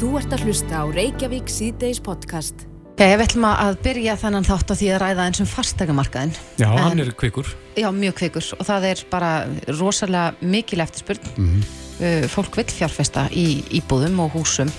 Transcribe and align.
Þú 0.00 0.14
ert 0.16 0.32
að 0.32 0.46
hlusta 0.48 0.78
á 0.80 0.84
Reykjavík 0.88 1.50
síðdeis 1.52 1.98
podcast. 2.00 2.62
Já, 2.96 3.02
ég 3.04 3.20
ætlum 3.20 3.44
að 3.44 3.74
byrja 3.84 4.14
þennan 4.22 4.46
þátt 4.48 4.70
á 4.72 4.74
því 4.80 4.86
að 4.94 5.00
ræða 5.02 5.26
eins 5.28 5.40
um 5.44 5.48
fastækumarkaðin. 5.50 6.32
Já, 6.56 6.70
en, 6.70 6.78
hann 6.86 7.02
er 7.04 7.10
kvikur. 7.20 7.50
Já, 7.76 7.90
mjög 7.92 8.14
kvikur 8.16 8.48
og 8.56 8.64
það 8.64 8.86
er 8.88 9.02
bara 9.12 9.32
rosalega 9.68 10.40
mikil 10.40 10.80
eftirspurn. 10.80 11.28
Mm 11.36 11.50
-hmm. 11.50 12.28
Fólk 12.32 12.56
vil 12.56 12.64
fjárfesta 12.64 13.26
í 13.28 13.60
íbúðum 13.76 14.24
og 14.24 14.32
húsum 14.32 14.72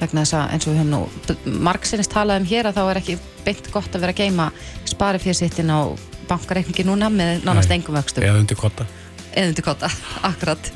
vegna 0.00 0.24
þess 0.24 0.38
að 0.40 0.52
eins 0.52 0.66
og 0.66 0.72
við 0.72 0.80
höfum 0.80 0.94
nú 0.96 1.60
margsinist 1.68 2.12
talað 2.16 2.40
um 2.40 2.48
hér 2.48 2.64
að 2.64 2.76
þá 2.80 2.82
er 2.90 2.96
ekki 2.96 3.18
beint 3.44 3.72
gott 3.72 3.92
að 3.92 4.00
vera 4.00 4.12
að 4.12 4.22
geima 4.24 4.52
spari 4.84 5.18
fyrir 5.18 5.36
sittin 5.36 5.68
á 5.68 5.92
bankareikningi 6.28 6.88
núna 6.88 7.12
með 7.12 7.44
nánast 7.44 7.70
engum 7.70 7.94
vöxtum. 7.94 8.24
Eða 8.24 8.40
undir 8.40 8.56
kotta 8.56 8.86
eðundi 9.36 9.64
kotta, 9.64 9.90
akkurat. 10.28 10.72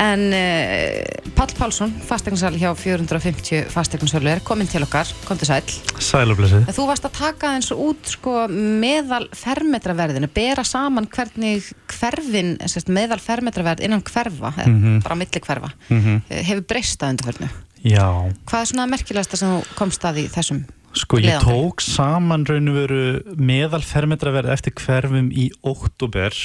En 0.00 0.24
uh, 0.32 1.32
Pall 1.36 1.52
Pálsson 1.58 1.92
fastegnarsal 2.06 2.56
hjá 2.60 2.70
450 2.78 3.66
fastegnarsölu 3.72 4.30
er 4.32 4.42
komin 4.44 4.70
til 4.70 4.84
okkar, 4.86 5.08
kom 5.28 5.40
til 5.40 5.48
sæl 5.50 5.62
Sælublesið 6.02 6.70
Þú 6.72 6.86
varst 6.88 7.06
að 7.08 7.16
taka 7.18 7.52
eins 7.56 7.70
út 7.74 8.12
sko, 8.14 8.46
meðal 8.50 9.26
fermetraverðinu, 9.36 10.30
bera 10.32 10.64
saman 10.66 11.08
hvernig 11.12 11.68
hverfin 11.92 12.56
meðal 12.92 13.20
fermetraverð 13.22 13.84
innan 13.84 14.04
hverfa 14.06 14.54
mm 14.56 14.78
-hmm. 14.82 15.02
bara 15.02 15.14
milli 15.14 15.40
hverfa 15.40 15.70
mm 15.88 16.00
-hmm. 16.00 16.42
hefur 16.42 16.64
breyst 16.68 17.02
að 17.02 17.10
undarferðinu 17.10 17.50
Já. 17.82 18.32
Hvað 18.46 18.60
er 18.60 18.66
svona 18.66 18.86
merkilegast 18.86 19.36
sem 19.36 19.48
þú 19.48 19.62
komst 19.74 20.04
að 20.04 20.16
í 20.16 20.28
þessum 20.28 20.64
Sko 20.92 21.18
ég 21.18 21.40
tók 21.40 21.80
saman 21.80 22.44
raun 22.44 22.68
og 22.68 22.74
veru 22.74 23.22
meðal 23.36 23.82
fermetraverð 23.82 24.52
eftir 24.52 24.72
hverfum 24.76 25.30
í 25.32 25.50
óttúber 25.64 26.36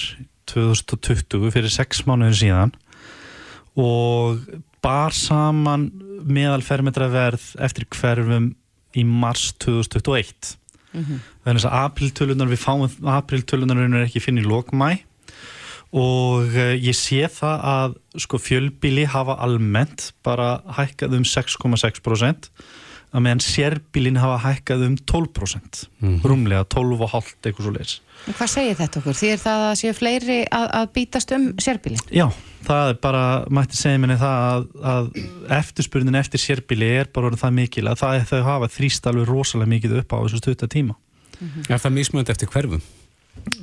2020 0.54 1.52
fyrir 1.54 1.74
6 1.74 2.06
mánuður 2.08 2.40
síðan. 2.42 2.74
Og 3.78 4.42
bar 4.84 5.14
saman 5.16 5.90
meðal 6.28 6.64
fermetraverð 6.66 7.52
eftir 7.64 7.88
hverfum 7.94 8.52
í 8.98 9.04
mars 9.06 9.52
2021 9.64 10.56
mm 10.94 11.04
-hmm. 11.04 11.20
þannig 11.46 11.66
að 11.66 11.78
apriltölunar 11.84 12.50
við 12.50 12.64
fáum 12.64 12.88
apriltölunar 13.04 13.84
er 13.84 14.06
ekki 14.06 14.24
finn 14.24 14.42
í 14.42 14.46
lókmæ 14.48 15.04
og 15.92 16.48
uh, 16.52 16.76
ég 16.76 16.96
sé 16.96 17.28
það 17.32 17.58
að 17.76 17.96
sko 18.18 18.38
fjölbíli 18.38 19.06
hafa 19.08 19.38
almennt 19.40 20.14
bara 20.24 20.62
hækkað 20.68 21.16
um 21.20 21.24
6,6% 21.24 22.50
að 23.16 23.24
meðan 23.24 23.44
sérbílin 23.44 24.20
hafa 24.20 24.42
hækkað 24.44 24.84
um 24.90 24.98
12% 25.00 25.88
mm 26.02 26.20
rúmlega 26.28 26.66
12,5 26.74 27.34
eitthvað 27.44 27.64
svo 27.66 27.74
leiðis 27.76 27.96
Hvað 28.28 28.50
segir 28.52 28.76
þetta 28.76 29.00
okkur? 29.00 29.16
Því 29.16 29.30
er 29.32 29.40
það 29.40 29.64
að 29.64 29.74
séu 29.80 29.96
fleiri 29.96 30.38
að, 30.52 30.66
að 30.80 30.88
bítast 30.98 31.32
um 31.36 31.46
sérbíli? 31.64 32.00
Já, 32.12 32.26
það 32.66 32.92
er 32.92 32.98
bara, 33.06 33.24
mætti 33.54 33.80
segja 33.80 34.02
minni 34.04 34.18
það 34.20 34.48
að, 34.48 34.66
að 34.92 35.10
eftirspurnin 35.60 36.20
eftir 36.20 36.44
sérbíli 36.44 36.90
er 36.98 37.12
bara 37.16 37.32
það 37.40 37.56
mikil 37.62 37.86
að 37.88 38.02
það 38.02 38.18
er 38.18 38.26
þau 38.32 38.42
hafa 38.50 38.72
þrýst 38.74 39.08
alveg 39.12 39.30
rosalega 39.32 39.74
mikið 39.76 39.96
upp 40.02 40.18
á 40.18 40.18
þessu 40.26 40.42
stutta 40.42 40.68
tíma. 40.68 40.98
Mm 41.38 41.48
-hmm. 41.48 41.70
Er 41.70 41.84
það 41.84 41.96
mismönd 42.00 42.34
eftir 42.34 42.52
hverfum? 42.52 42.82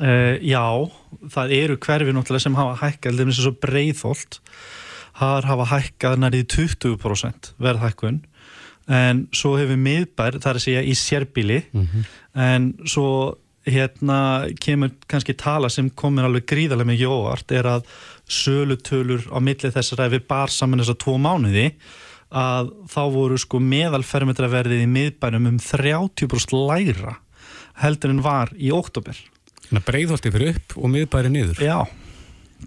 Uh, 0.01 0.39
já, 0.41 0.65
það 1.29 1.53
eru 1.59 1.77
hverfi 1.77 2.15
náttúrulega 2.15 2.47
sem 2.47 2.57
hafa 2.57 2.79
hækkað, 2.87 3.21
eins 3.21 3.39
og 3.39 3.45
svo 3.45 3.55
breyðholt 3.61 4.41
hafa 5.15 5.65
hækkað 5.71 6.17
nærið 6.19 6.47
20% 6.51 7.53
verðhækkun 7.63 8.23
en 8.89 9.25
svo 9.33 9.55
hefur 9.57 9.81
miðbær, 9.81 10.39
það 10.41 10.51
er 10.51 10.61
að 10.61 10.67
segja 10.67 10.83
í 10.85 10.95
sérbíli 10.99 11.63
mm 11.73 11.87
-hmm. 11.87 12.05
en 12.35 12.75
svo 12.85 13.09
hérna 13.65 14.49
kemur 14.61 14.91
kannski 15.09 15.35
tala 15.35 15.71
sem 15.73 15.89
komir 15.91 16.25
alveg 16.25 16.45
gríðarlega 16.47 16.91
mikið 16.91 17.13
óvart 17.13 17.53
er 17.53 17.65
að 17.65 17.87
sölutölur 18.29 19.25
á 19.33 19.39
millið 19.41 19.77
þessar 19.77 20.07
ef 20.07 20.13
við 20.13 20.27
bar 20.29 20.53
saman 20.53 20.83
þessar 20.83 21.01
tvo 21.01 21.17
mánuði 21.17 21.73
að 22.35 22.73
þá 22.91 23.03
voru 23.15 23.39
sko 23.39 23.61
meðalfermetraverðið 23.63 24.85
í 24.85 24.91
miðbænum 24.91 25.47
um 25.53 25.59
30% 25.63 26.57
læra 26.69 27.17
heldur 27.81 28.11
en 28.11 28.23
var 28.25 28.53
í 28.57 28.73
óttobel. 28.75 29.17
Þannig 29.65 29.81
að 29.81 29.89
breyðholti 29.89 30.33
fyrir 30.35 30.55
upp 30.55 30.77
og 30.77 30.91
miðbæri 30.93 31.31
niður. 31.33 31.63
Já, 31.63 31.79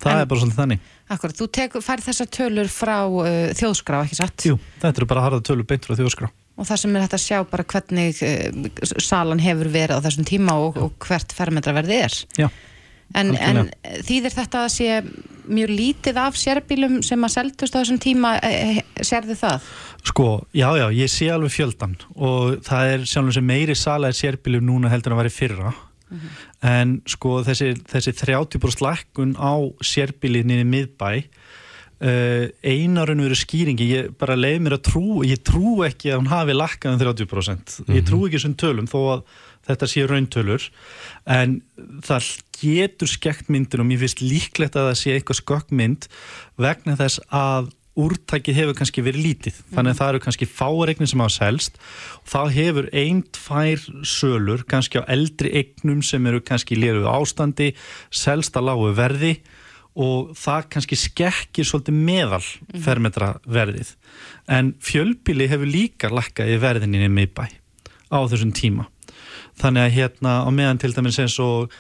það 0.02 0.14
en, 0.14 0.24
er 0.24 0.32
bara 0.32 0.44
svolítið 0.44 0.62
þannig. 0.62 0.90
Akkurat, 1.16 1.40
þú 1.44 1.84
færð 1.86 2.10
þessar 2.10 2.34
tölur 2.40 2.72
frá 2.72 2.98
uh, 3.08 3.30
þjóðskrá, 3.58 4.02
ekki 4.08 4.20
satt? 4.20 4.50
Jú, 4.50 4.60
þetta 4.82 5.02
eru 5.02 5.10
bara 5.10 5.26
harða 5.28 5.46
tölur 5.50 5.68
beint 5.68 5.88
frá 5.88 5.98
þjóðskrá 6.00 6.32
og 6.58 6.66
það 6.66 6.80
sem 6.82 6.96
er 6.96 7.04
hægt 7.06 7.18
að 7.18 7.24
sjá 7.24 7.38
bara 7.52 7.66
hvernig 7.70 8.22
uh, 8.26 8.70
salan 9.04 9.42
hefur 9.42 9.70
verið 9.74 10.02
á 10.02 10.06
þessum 10.08 10.28
tíma 10.28 10.58
og, 10.62 10.80
og 10.82 10.96
hvert 11.06 11.34
fermetraverði 11.38 12.00
er 12.08 12.16
Já, 12.40 12.48
en, 13.16 13.34
en 13.38 13.68
þýðir 14.08 14.36
þetta 14.36 14.64
að 14.66 14.72
sé 14.74 15.02
mjög 15.48 15.72
lítið 15.72 16.20
af 16.20 16.40
sérbílum 16.40 17.00
sem 17.06 17.24
að 17.24 17.36
seldust 17.38 17.78
á 17.78 17.80
þessum 17.80 18.00
tíma 18.04 18.34
eh, 18.44 18.82
serðu 19.06 19.38
það? 19.40 19.70
Sko, 20.08 20.28
já, 20.56 20.68
já, 20.80 20.88
ég 20.96 21.12
sé 21.12 21.30
alveg 21.32 21.54
fjöldan 21.54 21.96
og 22.16 22.58
það 22.66 22.94
er 22.96 23.06
sjálfum 23.08 23.38
sem 23.38 23.48
meiri 23.48 23.78
sala 23.78 24.12
er 24.12 24.18
sérbílum 24.18 24.66
núna 24.68 24.92
heldur 24.92 25.14
en 25.14 25.18
að 25.18 25.24
vera 25.26 25.36
fyrra 25.38 25.74
mm 26.10 26.18
-hmm. 26.18 26.30
en 26.62 27.02
sko 27.06 27.44
þessi, 27.44 27.74
þessi 27.88 28.14
30% 28.14 28.82
lækkun 28.82 29.36
á 29.38 29.56
sérbílinni 29.82 30.62
í 30.62 30.68
miðbæ 30.68 31.24
Uh, 31.98 32.54
einarinn 32.62 33.24
verið 33.26 33.40
skýringi 33.42 33.86
ég 33.90 34.10
bara 34.22 34.36
leið 34.38 34.60
mér 34.62 34.76
að 34.76 34.84
trú 34.86 35.24
ég 35.26 35.40
trú 35.42 35.82
ekki 35.82 36.12
að 36.12 36.20
hún 36.20 36.30
hafi 36.30 36.54
lakkað 36.54 36.94
um 36.94 37.00
30% 37.00 37.26
mm 37.26 37.58
-hmm. 37.58 37.96
ég 37.98 38.06
trú 38.06 38.28
ekki 38.28 38.38
svona 38.38 38.62
tölum 38.62 38.86
þó 38.86 39.00
að 39.14 39.24
þetta 39.68 39.88
sé 39.90 40.04
rauntölur 40.06 40.68
en 41.26 41.62
það 42.06 42.30
getur 42.62 43.10
skekt 43.10 43.50
myndin 43.50 43.84
og 43.84 43.90
mér 43.90 44.04
finnst 44.04 44.22
líklegt 44.22 44.78
að 44.78 44.92
það 44.92 45.00
sé 45.02 45.16
eitthvað 45.16 45.42
skökkmynd 45.42 46.08
vegna 46.58 46.96
þess 47.02 47.20
að 47.34 47.72
úrtækið 47.98 48.60
hefur 48.62 48.78
kannski 48.78 49.04
verið 49.06 49.26
lítið. 49.26 49.60
Þannig 49.74 49.94
að 49.94 50.00
það 50.00 50.12
eru 50.14 50.24
kannski 50.26 50.48
fáreiknir 50.50 51.12
sem 51.12 51.24
hafa 51.24 51.36
selst 51.36 51.80
og 52.22 52.32
þá 52.32 52.42
hefur 52.56 52.90
einn, 52.94 53.22
tvær 53.36 53.86
sölur 54.08 54.66
kannski 54.70 55.02
á 55.02 55.10
eldri 55.10 55.54
eignum 55.62 56.04
sem 56.06 56.28
eru 56.30 56.44
kannski 56.46 56.78
liruð 56.80 57.10
ástandi 57.12 57.72
selst 58.14 58.58
að 58.60 58.70
lágu 58.70 58.92
verði 58.98 59.34
og 59.98 60.34
það 60.38 60.68
kannski 60.76 61.00
skekkir 61.02 61.66
svolítið 61.66 62.02
meðal 62.06 62.44
fermetraverðið 62.86 63.96
en 64.54 64.76
fjölbíli 64.84 65.50
hefur 65.50 65.72
líka 65.74 66.12
lakkað 66.14 66.54
í 66.54 66.60
verðinni 66.62 67.10
miðbæ 67.10 67.48
á 68.14 68.20
þessum 68.30 68.54
tíma. 68.56 68.86
Þannig 69.58 69.88
að 69.88 69.96
hérna 69.98 70.34
á 70.46 70.50
meðan 70.54 70.80
til 70.82 70.94
dæmis 70.94 71.18
eins 71.22 71.38
og 71.42 71.74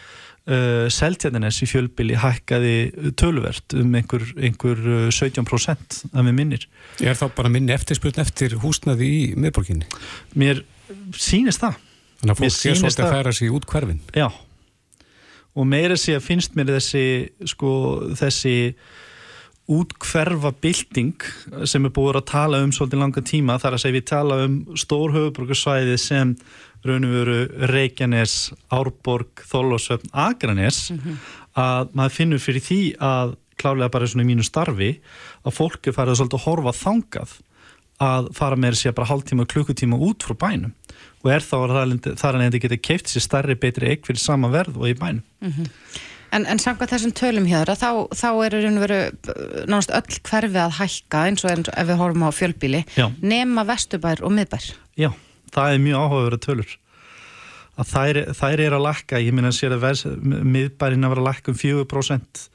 uh, 0.48 0.88
seltjarnines 0.94 1.60
í 1.64 1.70
fjölbíli 1.70 2.18
hækkaði 2.20 3.14
tölvert 3.20 3.76
um 3.78 3.96
einhver, 4.00 4.26
einhver 4.36 4.82
17% 5.14 6.00
af 6.12 6.24
með 6.24 6.34
minnir. 6.40 6.68
Er 7.04 7.20
þá 7.20 7.28
bara 7.38 7.52
minni 7.54 7.76
eftirspurn 7.76 8.24
eftir 8.24 8.58
húsnaði 8.64 9.08
í 9.08 9.22
miðborginni? 9.40 9.90
Mér 10.40 10.64
sínist 11.16 11.64
það. 11.64 11.82
Þannig 12.18 12.34
að 12.34 12.42
fólk 12.42 12.56
sé 12.56 12.76
svolítið 12.76 13.06
að 13.06 13.14
færa 13.14 13.34
sig 13.38 13.54
út 13.54 13.68
hverfin 13.70 14.00
Já. 14.16 14.28
Og 15.58 15.66
meira 15.70 15.98
sé 15.98 16.16
að 16.18 16.26
finnst 16.26 16.56
mér 16.58 16.72
þessi 16.76 17.04
sko 17.50 17.72
þessi 18.18 18.56
útkverfa 19.68 20.54
bilding 20.64 21.26
sem 21.68 21.86
er 21.86 21.94
búið 21.94 22.22
að 22.22 22.30
tala 22.32 22.62
um 22.64 22.72
svolítið 22.74 23.02
langa 23.02 23.24
tíma 23.26 23.58
þar 23.60 23.76
að 23.76 23.84
segja 23.84 23.98
við 23.98 24.06
tala 24.14 24.38
um 24.46 24.56
stórhauðbrukarsvæði 24.80 25.98
sem 26.00 26.36
raun 26.88 27.08
og 27.08 27.16
veru 27.16 27.40
Reykjanes, 27.72 28.38
Árborg, 28.74 29.44
Þólosöfn, 29.50 30.10
Akranes 30.14 30.90
mm 30.92 31.00
-hmm. 31.00 31.20
að 31.56 31.94
maður 31.94 32.18
finnur 32.20 32.44
fyrir 32.44 32.64
því 32.64 32.82
að 33.00 33.36
klálega 33.58 33.92
bara 33.92 34.08
svona 34.08 34.24
í 34.24 34.30
mínu 34.32 34.46
starfi 34.46 34.90
að 35.46 35.56
fólki 35.58 35.94
farið 35.96 36.20
svolítið 36.20 36.40
að 36.40 36.48
horfa 36.48 36.74
þangað 36.78 37.38
að 37.98 38.28
fara 38.38 38.56
með 38.56 38.76
þessi 38.76 38.94
bara 38.94 39.10
hálftíma 39.10 39.46
og 39.46 39.54
klukkutíma 39.54 39.98
út 39.98 40.26
frá 40.26 40.36
bænum. 40.38 40.74
Og 41.24 41.32
er 41.34 41.42
þá 41.42 41.56
þar 42.18 42.36
að 42.36 42.42
nefndi 42.44 42.62
geta 42.62 42.78
keift 42.78 43.10
sér 43.10 43.26
starri 43.26 43.56
betri 43.58 43.90
eign 43.90 44.06
fyrir 44.06 44.22
sama 44.22 44.52
verð 44.54 44.78
og 44.78 44.90
í 44.90 44.94
bænum. 44.94 45.24
Mm 45.42 45.52
-hmm. 45.52 45.68
En, 46.32 46.46
en 46.46 46.60
samkvæmt 46.60 46.92
þessum 46.92 47.14
tölum 47.16 47.48
hér 47.48 47.70
þá, 47.80 47.92
þá 48.12 48.30
eru 48.46 48.60
veru 48.82 49.00
náttúrulega 49.66 50.02
öll 50.02 50.20
hverfi 50.28 50.60
að 50.60 50.76
hækka 50.80 51.24
eins 51.28 51.46
og 51.46 51.52
ef 51.52 51.88
við 51.88 52.00
horfum 52.02 52.28
á 52.28 52.32
fjölbíli 52.36 52.82
nema 53.22 53.64
vestubær 53.64 54.22
og 54.22 54.32
miðbær. 54.36 54.74
Já, 55.00 55.12
það 55.54 55.74
er 55.74 55.84
mjög 55.86 56.04
áhugaverið 56.04 56.44
tölur. 56.48 56.76
Að 57.78 57.90
þær, 57.94 58.20
þær 58.34 58.60
er 58.66 58.74
að 58.74 58.86
lakka 58.88 59.22
ég 59.22 59.36
minna 59.38 59.52
að 59.54 59.60
sér 59.60 59.76
að 59.78 60.06
miðbærin 60.26 61.06
að 61.06 61.14
vera 61.14 61.22
að 61.22 61.30
lakka 61.30 61.54
um 61.54 61.60
4% 61.62 62.48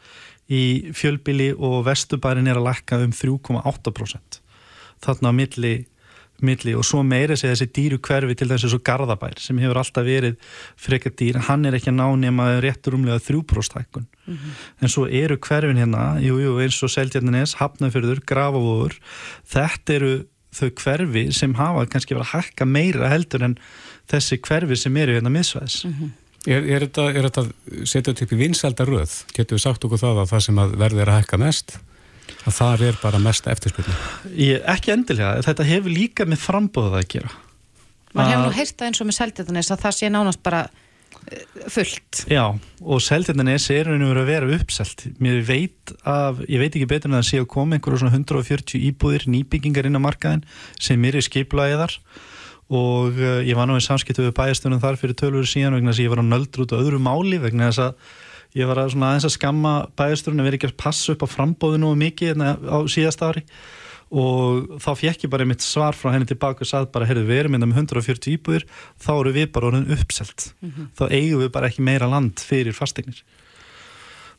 í 0.53 0.63
fjölbíli 0.97 1.53
og 1.55 1.85
vestubærin 1.87 2.51
er 2.51 2.59
að 2.59 2.69
lakka 2.71 2.99
um 3.05 3.15
3,8% 3.15 4.41
þarna 5.03 5.31
á 5.31 5.35
milli 5.35 5.75
milli 6.43 6.73
og 6.75 6.83
svo 6.87 7.05
meira 7.07 7.37
segja 7.39 7.55
þessi 7.55 7.69
dýru 7.77 7.99
hverfi 8.03 8.35
til 8.39 8.49
þessu 8.51 8.73
svo 8.73 8.81
Garðabær 8.83 9.39
sem 9.39 9.61
hefur 9.63 9.79
alltaf 9.79 10.07
verið 10.07 10.39
frekar 10.81 11.15
dýr, 11.19 11.39
hann 11.47 11.69
er 11.69 11.77
ekki 11.79 11.93
að 11.93 12.01
ná 12.01 12.07
nema 12.25 12.49
réttur 12.65 12.97
umlega 12.99 13.23
þrjúbróstækkun 13.23 14.09
mm 14.09 14.35
-hmm. 14.35 14.57
en 14.81 14.89
svo 14.89 15.07
eru 15.07 15.37
hverfin 15.39 15.79
hérna 15.79 16.19
jú, 16.19 16.41
jú, 16.43 16.59
eins 16.59 16.83
og 16.83 16.91
Seldjarnanes, 16.91 17.55
Hafnafjörður, 17.61 18.25
Grafavóður 18.27 18.99
þetta 19.47 19.95
eru 19.95 20.13
þau 20.53 20.71
hverfi 20.83 21.29
sem 21.35 21.55
hafa 21.59 21.87
kannski 21.93 22.17
verið 22.17 22.27
að 22.27 22.35
hækka 22.35 22.69
meira 22.69 23.13
heldur 23.13 23.47
en 23.49 23.57
þessi 24.11 24.41
hverfi 24.45 24.77
sem 24.77 24.97
eru 24.97 25.17
hérna 25.17 25.33
miðsvæðis 25.33 25.85
mm 25.87 25.95
-hmm. 26.01 26.19
Er, 26.43 26.65
er 26.67 26.83
þetta, 26.83 27.05
er 27.15 27.27
þetta 27.29 27.43
setjað 27.87 28.25
upp 28.25 28.33
í 28.35 28.37
vinsælda 28.41 28.85
röð? 28.85 29.13
Getur 29.31 29.55
við 29.55 29.63
sagt 29.63 29.85
okkur 29.87 30.01
það 30.01 30.17
að 30.25 30.31
það 30.33 30.41
sem 30.43 30.57
að 30.59 30.73
verður 30.81 31.11
að 31.13 31.19
hækka 31.21 31.39
mest 31.39 31.77
að 32.43 32.57
það 32.57 32.83
er 32.89 32.99
bara 33.03 33.21
mest 33.23 33.47
eftirspilni 33.47 33.95
ekki 34.73 34.93
endilega, 34.95 35.43
þetta 35.47 35.67
hefur 35.69 35.95
líka 35.95 36.27
með 36.27 36.43
frambóðað 36.43 36.99
að 36.99 37.09
gera 37.15 37.31
Man 38.13 38.29
hefur 38.29 38.49
nú 38.49 38.57
heyrt 38.57 38.75
það 38.77 38.89
eins 38.89 39.01
og 39.01 39.09
með 39.09 39.17
Seltjarnanes 39.19 39.71
að 39.73 39.85
það 39.85 39.95
sé 39.97 40.11
nánast 40.13 40.43
bara 40.45 40.65
fullt. 41.71 42.25
Já, 42.31 42.45
og 42.83 43.03
Seltjarnanes 43.03 43.69
er 43.73 43.89
raun 43.89 44.05
og 44.05 44.13
verið 44.13 44.23
að 44.23 44.31
vera 44.33 44.59
uppselt. 44.59 45.05
Mér 45.23 45.41
veit 45.47 45.93
af, 46.09 46.43
ég 46.49 46.63
veit 46.63 46.73
ekki 46.75 46.89
betur 46.91 47.13
en 47.13 47.21
að 47.21 47.29
sé 47.31 47.41
að 47.43 47.49
koma 47.53 47.79
einhverjum 47.79 48.03
svona 48.03 48.17
140 48.17 48.83
íbúðir 48.91 49.29
nýbyggingar 49.31 49.89
inn 49.89 49.99
á 49.99 50.03
markaðin 50.03 50.45
sem 50.81 51.09
er 51.09 51.19
í 51.19 51.25
skiplaðiðar 51.25 51.97
og 52.73 53.19
uh, 53.21 53.39
ég 53.45 53.57
var 53.59 53.69
nú 53.69 53.77
í 53.77 53.85
samskiptu 53.85 54.25
við 54.25 54.37
bæjastunum 54.39 54.81
þar 54.83 54.99
fyrir 55.01 55.19
tölvöru 55.19 55.49
síðan 55.49 55.77
vegna 55.77 55.93
þess 55.93 56.01
að 56.01 56.07
ég 56.07 56.13
var 56.15 56.23
á 56.25 56.31
nöldur 56.31 56.65
út 56.65 56.75
á 56.75 56.81
öðru 56.81 57.01
máli 57.03 57.41
vegna 57.43 57.69
þess 57.69 57.85
að 57.87 58.59
ég 58.59 58.69
var 58.69 58.81
að 58.83 58.97
aðeins 58.97 59.29
að 59.29 59.37
skamma 59.37 59.75
bæjastunum 59.99 60.43
að 60.43 60.49
vera 60.49 60.61
ekki 60.61 60.71
að 60.71 60.81
passa 60.81 61.15
upp 61.15 61.25
á 61.25 61.29
frambóðinu 61.35 61.93
og 61.93 62.01
mikið 62.01 62.33
hérna 62.33 62.57
á 62.57 62.79
síðast 62.89 63.25
ári. 63.25 63.45
og 63.45 63.53
þá 64.13 64.91
fekk 65.01 65.25
ég 65.27 65.31
bara 65.33 65.47
mitt 65.49 65.65
svar 65.65 65.97
frá 65.97 66.13
henni 66.13 66.29
tilbaka 66.29 66.63
og 66.67 66.69
sagði 66.69 66.91
bara, 66.93 67.07
heyrðu, 67.09 67.27
við 67.31 67.39
erum 67.43 67.57
hérna 67.57 67.71
með 67.71 67.79
140 67.87 68.35
íbúðir, 68.37 68.67
þá 69.01 69.13
eru 69.19 69.33
við 69.39 69.53
bara 69.55 69.71
orðin 69.73 69.93
uppselt 69.97 70.51
þá 70.99 71.05
eigum 71.09 71.41
við 71.47 71.53
bara 71.55 71.71
ekki 71.73 71.87
meira 71.87 72.11
land 72.13 72.43
fyrir 72.45 72.77
fasteignir 72.77 73.23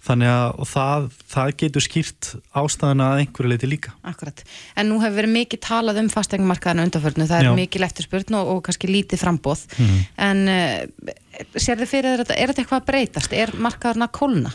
þannig 0.03 0.27
að 0.27 0.57
og 0.59 0.67
það, 0.67 1.03
það 1.31 1.51
getur 1.61 1.83
skýrt 1.85 2.29
ástæðuna 2.59 3.05
að 3.13 3.19
einhverju 3.23 3.51
leiti 3.53 3.69
líka 3.71 3.93
Akkurat, 4.11 4.41
en 4.75 4.89
nú 4.91 4.97
hefur 4.99 5.15
verið 5.21 5.31
mikið 5.37 5.61
talað 5.63 5.99
um 6.01 6.09
fastegnumarkaðinu 6.11 6.83
undanförnu, 6.89 7.27
það 7.29 7.37
er 7.39 7.47
Já. 7.47 7.53
mikið 7.61 7.85
eftirspurn 7.87 8.35
og, 8.41 8.49
og 8.51 8.59
kannski 8.67 8.89
lítið 8.91 9.21
frambóð 9.23 9.63
Mhm. 9.79 10.01
en 10.27 10.41
uh, 10.51 11.13
sér 11.55 11.79
þið 11.79 11.87
fyrir 11.93 12.19
þetta, 12.19 12.35
er 12.35 12.51
þetta 12.51 12.61
eitthvað 12.65 12.81
að 12.81 12.89
breytast, 12.91 13.33
er 13.33 13.53
markaðurna 13.55 14.09
að 14.09 14.15
kólna? 14.19 14.51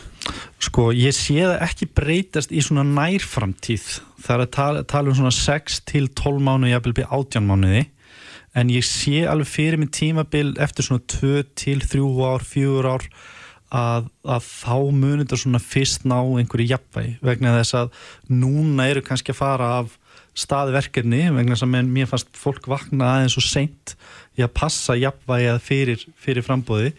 Sko, 0.61 0.91
ég 0.93 1.17
sé 1.17 1.39
það 1.41 1.57
ekki 1.65 1.89
breytast 1.97 2.53
í 2.53 2.61
svona 2.61 2.85
nærframtíð. 2.85 3.87
Það 4.19 4.35
er 4.35 4.43
að 4.43 4.51
tala, 4.55 4.83
tala 4.83 5.11
um 5.11 5.17
svona 5.17 5.33
6 5.35 5.81
til 5.89 6.09
12 6.11 6.43
mánuði, 6.43 6.73
jafnvel 6.73 6.95
byrja 6.99 7.11
18 7.19 7.49
mánuði. 7.49 7.83
En 8.57 8.71
ég 8.73 8.85
sé 8.85 9.23
alveg 9.29 9.49
fyrir 9.49 9.79
mig 9.79 9.91
tímabil 9.95 10.55
eftir 10.61 10.87
svona 10.87 11.05
2 11.13 11.43
til 11.59 11.83
3 11.85 12.05
ár, 12.27 12.45
4 12.45 12.95
ár 12.95 13.05
að, 13.69 14.09
að 14.25 14.45
þá 14.45 14.75
munir 14.89 15.23
þetta 15.23 15.39
svona 15.43 15.61
fyrst 15.61 16.05
ná 16.09 16.17
einhverju 16.17 16.71
jafnvægi 16.71 17.17
vegna 17.25 17.55
þess 17.59 17.77
að 17.77 17.91
núna 18.33 18.87
eru 18.89 19.03
kannski 19.05 19.33
að 19.33 19.41
fara 19.43 19.67
af 19.81 19.97
staði 20.37 20.75
verkefni 20.75 21.21
vegna 21.35 21.55
þess 21.55 21.67
að 21.67 21.91
mér 21.91 22.09
fannst 22.09 22.31
fólk 22.37 22.69
vakna 22.71 23.11
aðeins 23.15 23.37
og 23.39 23.45
seint 23.45 23.95
í 24.39 24.45
að 24.45 24.55
passa 24.57 24.97
jafnvægið 24.97 25.61
fyrir, 25.65 26.05
fyrir 26.17 26.45
frambóði 26.45 26.93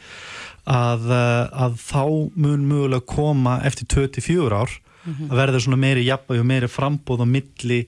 að, 0.71 1.11
að 1.11 1.77
þá 1.83 2.05
mun 2.37 2.69
mögulega 2.69 3.07
koma 3.09 3.59
eftir 3.67 3.91
24 3.91 4.63
ár 4.63 4.77
að 5.07 5.37
verða 5.43 5.61
svona 5.65 5.81
meiri 5.81 6.07
jafnvægi 6.07 6.43
og 6.43 6.49
meiri 6.51 6.71
frambóð 6.71 7.25
á 7.25 7.27
milli 7.29 7.81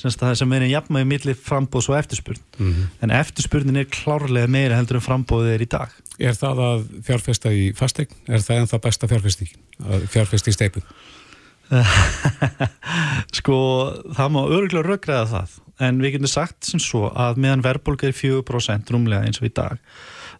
semst 0.00 0.20
að 0.22 0.30
það 0.30 0.38
sem 0.40 0.52
meiri 0.52 0.70
jafnvægi 0.70 1.08
á 1.08 1.12
milli 1.12 1.34
frambóðs 1.36 1.90
og 1.90 1.98
eftirspurn 1.98 2.42
en 3.04 3.14
eftirspurnin 3.16 3.80
er 3.82 3.90
klárlega 3.90 4.50
meiri 4.50 4.76
heldur 4.76 5.00
en 5.00 5.06
frambóðið 5.06 5.56
er 5.56 5.66
í 5.66 5.70
dag 5.78 5.96
Er 6.20 6.36
það 6.36 6.58
að 6.60 6.82
fjárfesta 7.06 7.50
í 7.56 7.70
fastegn? 7.72 8.12
Er 8.28 8.42
það 8.44 8.58
ennþá 8.60 8.78
besta 8.84 9.08
fjárfestingin? 9.08 9.62
Að 9.80 10.02
fjárfesta 10.12 10.52
í 10.52 10.56
steipu? 10.56 10.82
sko 13.38 13.56
það 14.16 14.32
má 14.34 14.40
örgulega 14.42 14.84
röggræða 14.84 15.26
það 15.30 15.58
en 15.86 16.00
við 16.02 16.16
getum 16.16 16.30
sagt 16.30 16.66
sem 16.68 16.82
svo 16.82 17.08
að 17.14 17.38
meðan 17.40 17.64
verðbólga 17.64 18.10
er 18.10 18.16
4% 18.16 18.92
rúmlega 18.92 19.28
eins 19.28 19.40
og 19.40 19.48
í 19.48 19.52
dag 19.54 19.78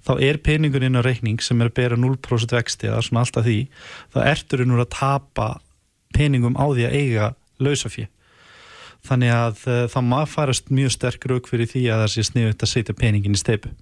þá 0.06 0.12
er 0.26 0.40
peningurinn 0.42 0.98
á 0.98 1.06
reikning 1.06 1.40
sem 1.44 1.60
er 1.62 1.70
að 1.70 1.78
bera 1.78 1.98
0% 2.00 2.56
vexti 2.56 2.90
eða 2.90 3.04
svona 3.06 3.24
alltaf 3.24 3.46
því 3.46 3.58
þá 4.12 4.20
erturinn 4.32 4.74
úr 4.74 4.84
að 4.84 4.92
tapa 4.96 5.48
peningum 6.16 6.56
á 6.58 6.66
því 6.70 6.88
að 6.88 6.96
eiga 6.96 7.28
lausafí 7.60 8.08
þannig 9.06 9.32
að 9.32 9.62
uh, 9.66 9.84
það 9.92 10.08
má 10.10 10.18
farast 10.28 10.72
mjög 10.72 10.96
sterk 10.96 11.30
rauk 11.30 11.48
fyrir 11.48 11.70
því 11.70 11.86
að 11.88 12.04
það 12.04 12.12
sé 12.14 12.26
sniðut 12.30 12.66
að 12.66 12.72
setja 12.74 12.96
peningin 12.96 13.36
í 13.36 13.40
steipu 13.40 13.72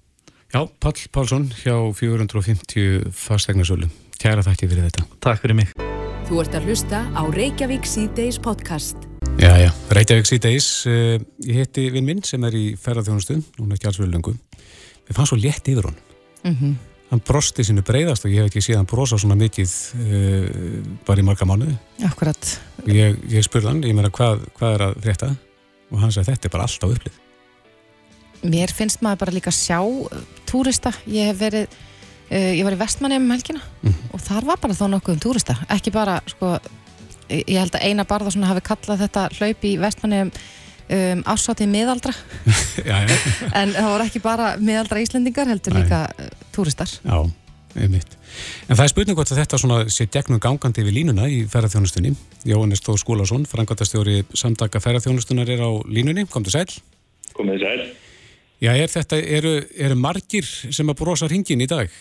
Já, 0.48 0.62
Pall 0.80 0.96
Pálsson 1.12 1.50
hjá 1.60 1.74
450 1.92 3.10
fastegnarsölu. 3.12 3.90
Kæra 4.16 4.40
þakki 4.46 4.64
fyrir 4.70 4.86
þetta. 4.86 5.04
Takk 5.20 5.42
fyrir 5.42 5.58
mig 5.58 5.74
Þú 6.28 6.38
ert 6.40 6.56
að 6.56 6.70
hlusta 6.70 7.02
á 7.12 7.22
Reykjavík 7.28 7.84
C-Days 7.88 8.38
podcast. 8.40 9.04
Já, 9.36 9.52
já, 9.60 9.68
Reykjavík 9.92 10.28
síðdeis, 10.28 10.66
uh, 10.88 11.20
ég 11.44 11.60
heiti 11.60 11.86
vinn 11.92 12.08
minn 12.08 12.24
sem 12.24 12.42
er 12.48 12.56
í 12.56 12.64
ferðarþjónustu, 12.80 13.38
núna 13.60 13.76
ekki 13.76 13.88
alls 13.88 14.00
vel 14.00 14.08
lengu. 14.08 14.32
Mér 15.04 15.16
fannst 15.16 15.34
svo 15.34 15.38
létt 15.40 15.68
yfir 15.68 15.88
honum. 15.90 16.04
Mm 16.44 16.76
Hann 17.08 17.22
brosti 17.24 17.64
sínu 17.64 17.80
breyðast 17.88 18.26
og 18.26 18.32
ég 18.34 18.42
hef 18.42 18.50
ekki 18.50 18.60
séð 18.66 18.76
hann 18.82 18.88
brosa 18.90 19.16
svona 19.16 19.36
mikið 19.40 19.70
uh, 19.96 20.48
bara 21.08 21.22
í 21.22 21.24
marga 21.24 21.46
mánuði. 21.48 21.76
Akkurat, 22.04 22.50
ég, 22.84 23.16
ég 23.32 23.46
spurði 23.46 23.70
hann, 23.70 23.78
ég 23.88 23.96
meina 23.96 24.10
hvað, 24.12 24.42
hvað 24.58 24.74
er 24.76 24.84
að 24.90 24.98
frétta? 25.06 25.30
Og 25.88 26.02
hann 26.02 26.12
sagði 26.12 26.34
þetta 26.34 26.48
er 26.50 26.52
bara 26.52 26.66
allt 26.68 26.84
á 26.84 26.88
upplið. 26.92 27.16
mér 28.44 28.70
finnst 28.70 29.00
maður 29.02 29.18
bara 29.24 29.32
líka 29.34 29.50
sjá 29.50 29.80
uh, 29.82 30.18
túrista, 30.46 30.92
ég 31.10 31.26
hef 31.32 31.38
verið 31.40 31.64
uh, 31.66 32.52
ég 32.54 32.60
var 32.68 32.76
í 32.76 32.82
Vestmanni 32.84 33.16
um 33.18 33.30
helgina 33.32 33.62
Mhm. 33.82 33.94
og 34.12 34.20
þar 34.20 34.44
var 34.52 34.60
bara 34.62 34.74
þá 34.74 34.84
nokkuð 34.92 35.14
um 35.16 35.20
túrista 35.24 35.56
ekki 35.70 35.90
bara, 35.94 36.20
sko 36.26 36.52
ég 37.30 37.44
ég 37.48 37.58
held 37.58 37.74
að 37.74 37.84
eina 37.88 38.04
barða 38.04 38.30
svona 38.34 38.52
hafi 38.52 38.62
kallað 38.68 39.02
þetta 39.06 39.24
hlaup 39.38 39.64
í 39.64 39.72
Vestmanni 39.80 40.20
um, 40.26 40.30
um 40.94 41.20
ásátið 41.28 41.68
miðaldra 41.72 42.14
já, 42.90 42.96
já, 43.04 43.16
En 43.52 43.74
það 43.76 43.90
voru 43.92 44.06
ekki 44.08 44.22
bara 44.24 44.54
miðaldra 44.60 45.02
Íslendingar, 45.04 45.50
heldur 45.50 45.76
Nei. 45.76 45.82
líka 45.84 46.00
uh, 46.08 46.30
túristar. 46.54 46.88
já, 47.04 47.18
einmitt. 47.78 48.16
En 48.68 48.76
það 48.76 48.84
er 48.84 48.92
spurning 48.92 49.18
hvort 49.18 49.32
að 49.32 49.40
þetta 49.42 49.60
svona 49.60 49.78
sé 49.92 50.06
gegnum 50.12 50.40
gangandi 50.42 50.84
við 50.86 51.00
línuna 51.00 51.28
í 51.30 51.40
ferðarþjónustunni. 51.50 52.12
Jóhannes 52.48 52.82
Þór 52.84 53.00
Skúlason, 53.02 53.46
frangotastjóri 53.50 54.22
samtaka 54.36 54.80
ferðarþjónustunar 54.84 55.48
er 55.52 55.64
á 55.64 55.70
línunni, 55.88 56.26
kom 56.30 56.46
til 56.46 56.54
sæl. 56.56 56.68
komið 57.36 57.58
þið 57.58 57.66
sæl. 57.66 57.88
Já, 58.58 58.72
er 58.74 58.90
þetta, 58.90 59.18
eru, 59.38 59.52
eru 59.78 59.94
margir 59.98 60.46
sem 60.46 60.88
að 60.90 60.96
brosa 60.98 61.28
hringin 61.30 61.62
í 61.62 61.68
dag? 61.70 61.92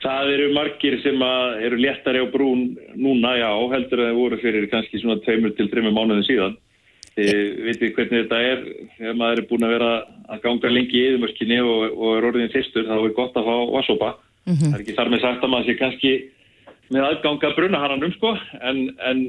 Það 0.00 0.32
eru 0.34 0.48
margir 0.56 0.96
sem 1.04 1.22
að 1.24 1.62
eru 1.68 1.78
léttari 1.80 2.20
á 2.24 2.26
brún 2.32 2.66
núna, 2.96 3.34
já, 3.36 3.50
heldur 3.72 4.00
að 4.00 4.10
það 4.10 4.18
voru 4.20 4.38
fyrir 4.40 4.66
kannski 4.72 5.00
svona 5.00 5.20
tveimur 5.24 5.52
til 5.56 5.68
þreimur 5.72 5.96
mánuðin 5.96 6.26
síðan. 6.28 6.54
Þið 7.18 7.38
vitið 7.66 7.94
hvernig 7.96 8.20
þetta 8.22 8.40
er, 8.46 8.60
þegar 8.96 9.16
maður 9.18 9.40
er 9.40 9.48
búin 9.50 9.66
að 9.66 9.72
vera 9.74 9.92
að 10.30 10.42
ganga 10.44 10.70
lengi 10.70 10.98
í 10.98 11.06
yðurmörskinni 11.08 11.62
og, 11.64 11.80
og 11.96 12.12
er 12.16 12.26
orðin 12.30 12.52
fyrstur, 12.52 12.86
þá 12.86 12.96
er 12.98 13.16
gott 13.16 13.40
að 13.40 13.48
fá 13.48 13.56
vassopa. 13.74 14.10
Það 14.46 14.76
er 14.76 14.84
ekki 14.84 14.98
þar 14.98 15.10
með 15.10 15.24
sagt 15.24 15.44
að 15.44 15.52
maður 15.52 15.68
sé 15.68 15.74
kannski 15.80 16.12
með 16.90 17.06
aðganga 17.06 17.52
brunaharanum, 17.54 18.12
sko, 18.16 18.32
en, 18.66 18.80
en 19.06 19.20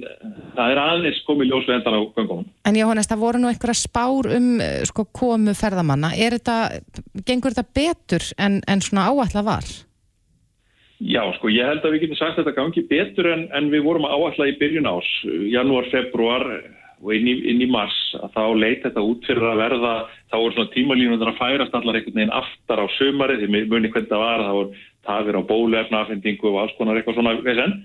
það 0.56 0.72
er 0.72 0.82
aðeins 0.82 1.20
komið 1.28 1.52
ljós 1.52 1.68
við 1.68 1.76
endan 1.76 1.98
á 1.98 2.02
gangunum. 2.16 2.48
En 2.66 2.80
Jóhannes, 2.80 3.10
það 3.10 3.22
voru 3.22 3.42
nú 3.42 3.52
einhverja 3.52 3.78
spár 3.78 4.30
um 4.34 4.50
uh, 4.58 4.72
sko, 4.90 5.06
komu 5.14 5.54
ferðamanna. 5.58 6.10
Er 6.18 6.38
þetta, 6.40 6.58
gengur 7.28 7.54
þetta 7.54 7.78
betur 7.78 8.26
en, 8.42 8.60
en 8.66 8.82
svona 8.82 9.06
áætla 9.12 9.46
var? 9.46 9.70
Já, 11.02 11.22
sko, 11.38 11.50
ég 11.54 11.70
held 11.70 11.86
að 11.86 11.96
við 11.96 12.04
getum 12.06 12.18
sagt 12.20 12.38
að 12.38 12.44
þetta 12.44 12.58
gangi 12.58 12.86
betur 12.90 13.30
en, 13.30 13.48
en 13.58 13.70
við 13.74 13.86
vorum 13.86 14.10
að 14.10 14.18
áætla 14.18 14.50
í 14.50 14.58
byrjun 14.58 14.90
ás, 14.90 15.14
janúar, 15.50 15.90
februar 15.94 16.46
og 17.02 17.14
inn 17.16 17.28
í, 17.28 17.36
inn 17.50 17.64
í 17.66 17.70
mars, 17.72 17.98
að 18.22 18.36
þá 18.36 18.44
leit 18.62 18.84
þetta 18.86 19.06
út 19.06 19.26
fyrir 19.26 19.48
að 19.50 19.62
verða, 19.64 19.94
þá 20.30 20.36
voru 20.38 20.56
svona 20.56 20.74
tímalínundar 20.76 21.32
að 21.32 21.40
færast 21.40 21.78
allar 21.78 21.98
einhvern 21.98 22.20
veginn 22.20 22.36
aftar 22.38 22.84
á 22.84 22.88
sömarið, 22.98 23.42
því 23.42 23.64
muni 23.72 23.92
hvernig 23.94 24.12
það 24.12 24.22
var, 24.22 24.44
það 24.46 24.60
voru 24.60 24.84
tafir 25.08 25.40
á 25.42 25.50
bóluefnafendingu 25.50 26.52
og 26.52 26.60
alls 26.62 26.78
konar 26.78 27.00
eitthvað 27.00 27.18
svona 27.18 27.36
vesen. 27.42 27.76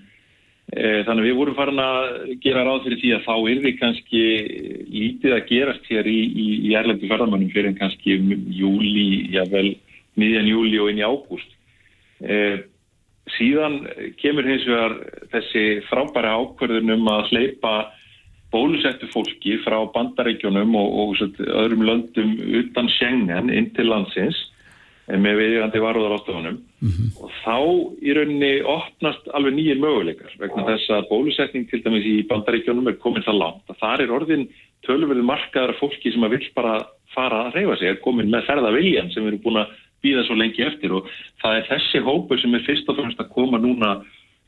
E, 0.67 1.03
þannig 1.07 1.29
við 1.29 1.37
vorum 1.39 1.55
farin 1.55 1.79
að 1.79 2.07
gera 2.43 2.65
ráð 2.67 2.81
fyrir 2.85 3.01
því 3.01 3.11
að 3.15 3.25
þá 3.25 3.35
er 3.37 3.59
við 3.63 3.75
kannski 3.79 4.23
lítið 4.91 5.35
að 5.37 5.45
gerast 5.51 5.85
hér 5.87 6.09
í, 6.11 6.17
í, 6.27 6.47
í 6.67 6.73
erlendu 6.75 7.07
ferðamannum 7.07 7.53
fyrir 7.53 7.71
en 7.71 7.77
kannski 7.79 8.17
um 8.19 8.33
júli, 8.51 9.05
jável, 9.31 9.69
miðjan 10.19 10.49
júli 10.51 10.81
og 10.83 10.91
inn 10.91 10.99
í 10.99 11.07
ágúst. 11.07 11.53
E, 12.19 12.41
síðan 13.37 13.79
kemur 14.19 14.47
hins 14.47 14.67
vegar 14.67 14.97
þessi 15.31 15.63
frábæra 15.87 16.35
ákverðun 16.35 16.97
um 16.97 17.09
að 17.15 17.31
hleypa 17.31 17.73
bólusettu 18.53 19.09
fólki 19.11 19.57
frá 19.65 19.79
bandaríkjunum 19.93 20.75
og, 20.79 20.93
og 21.01 21.15
svo 21.19 21.47
öðrum 21.63 21.83
löndum 21.87 22.35
utan 22.61 22.91
Schengen 22.95 23.51
inn 23.51 23.71
til 23.75 23.89
landsins 23.89 24.37
eh, 25.07 25.17
með 25.19 25.41
viðjandi 25.41 25.81
varúðar 25.83 26.17
ástofunum 26.17 26.61
og 27.19 27.33
þá 27.41 27.57
í 28.05 28.13
rauninni 28.15 28.51
opnast 28.61 29.27
alveg 29.35 29.57
nýjir 29.57 29.81
möguleikar 29.83 30.35
vegna 30.39 30.67
þess 30.69 30.93
að 30.93 31.09
bólusetning 31.11 31.67
til 31.71 31.81
dæmis 31.83 32.05
í 32.05 32.21
bandaríkjunum 32.29 32.87
er 32.91 32.99
komin 33.01 33.25
það 33.25 33.41
langt. 33.41 33.65
Að 33.71 33.81
þar 33.81 34.05
er 34.05 34.15
orðin 34.19 34.47
tölverðu 34.85 35.25
markaðar 35.25 35.75
fólki 35.81 36.13
sem 36.13 36.23
að 36.23 36.37
vill 36.37 36.51
bara 36.55 36.77
fara 37.15 37.47
að 37.47 37.57
reyfa 37.57 37.79
sig, 37.79 37.89
er 37.89 38.03
komin 38.03 38.29
með 38.31 38.47
ferðaviljan 38.47 39.11
sem 39.11 39.27
erum 39.27 39.41
búin 39.43 39.63
að 39.63 39.73
býða 40.05 40.23
svo 40.27 40.37
lengi 40.37 40.63
eftir. 40.63 40.93
Og 40.93 41.09
það 41.41 41.59
er 41.59 41.67
þessi 41.71 42.03
hópur 42.05 42.39
sem 42.41 42.53
er 42.55 42.65
fyrst 42.67 42.89
og 42.91 42.99
fremst 42.99 43.21
að 43.23 43.33
koma 43.33 43.59
núna 43.61 43.97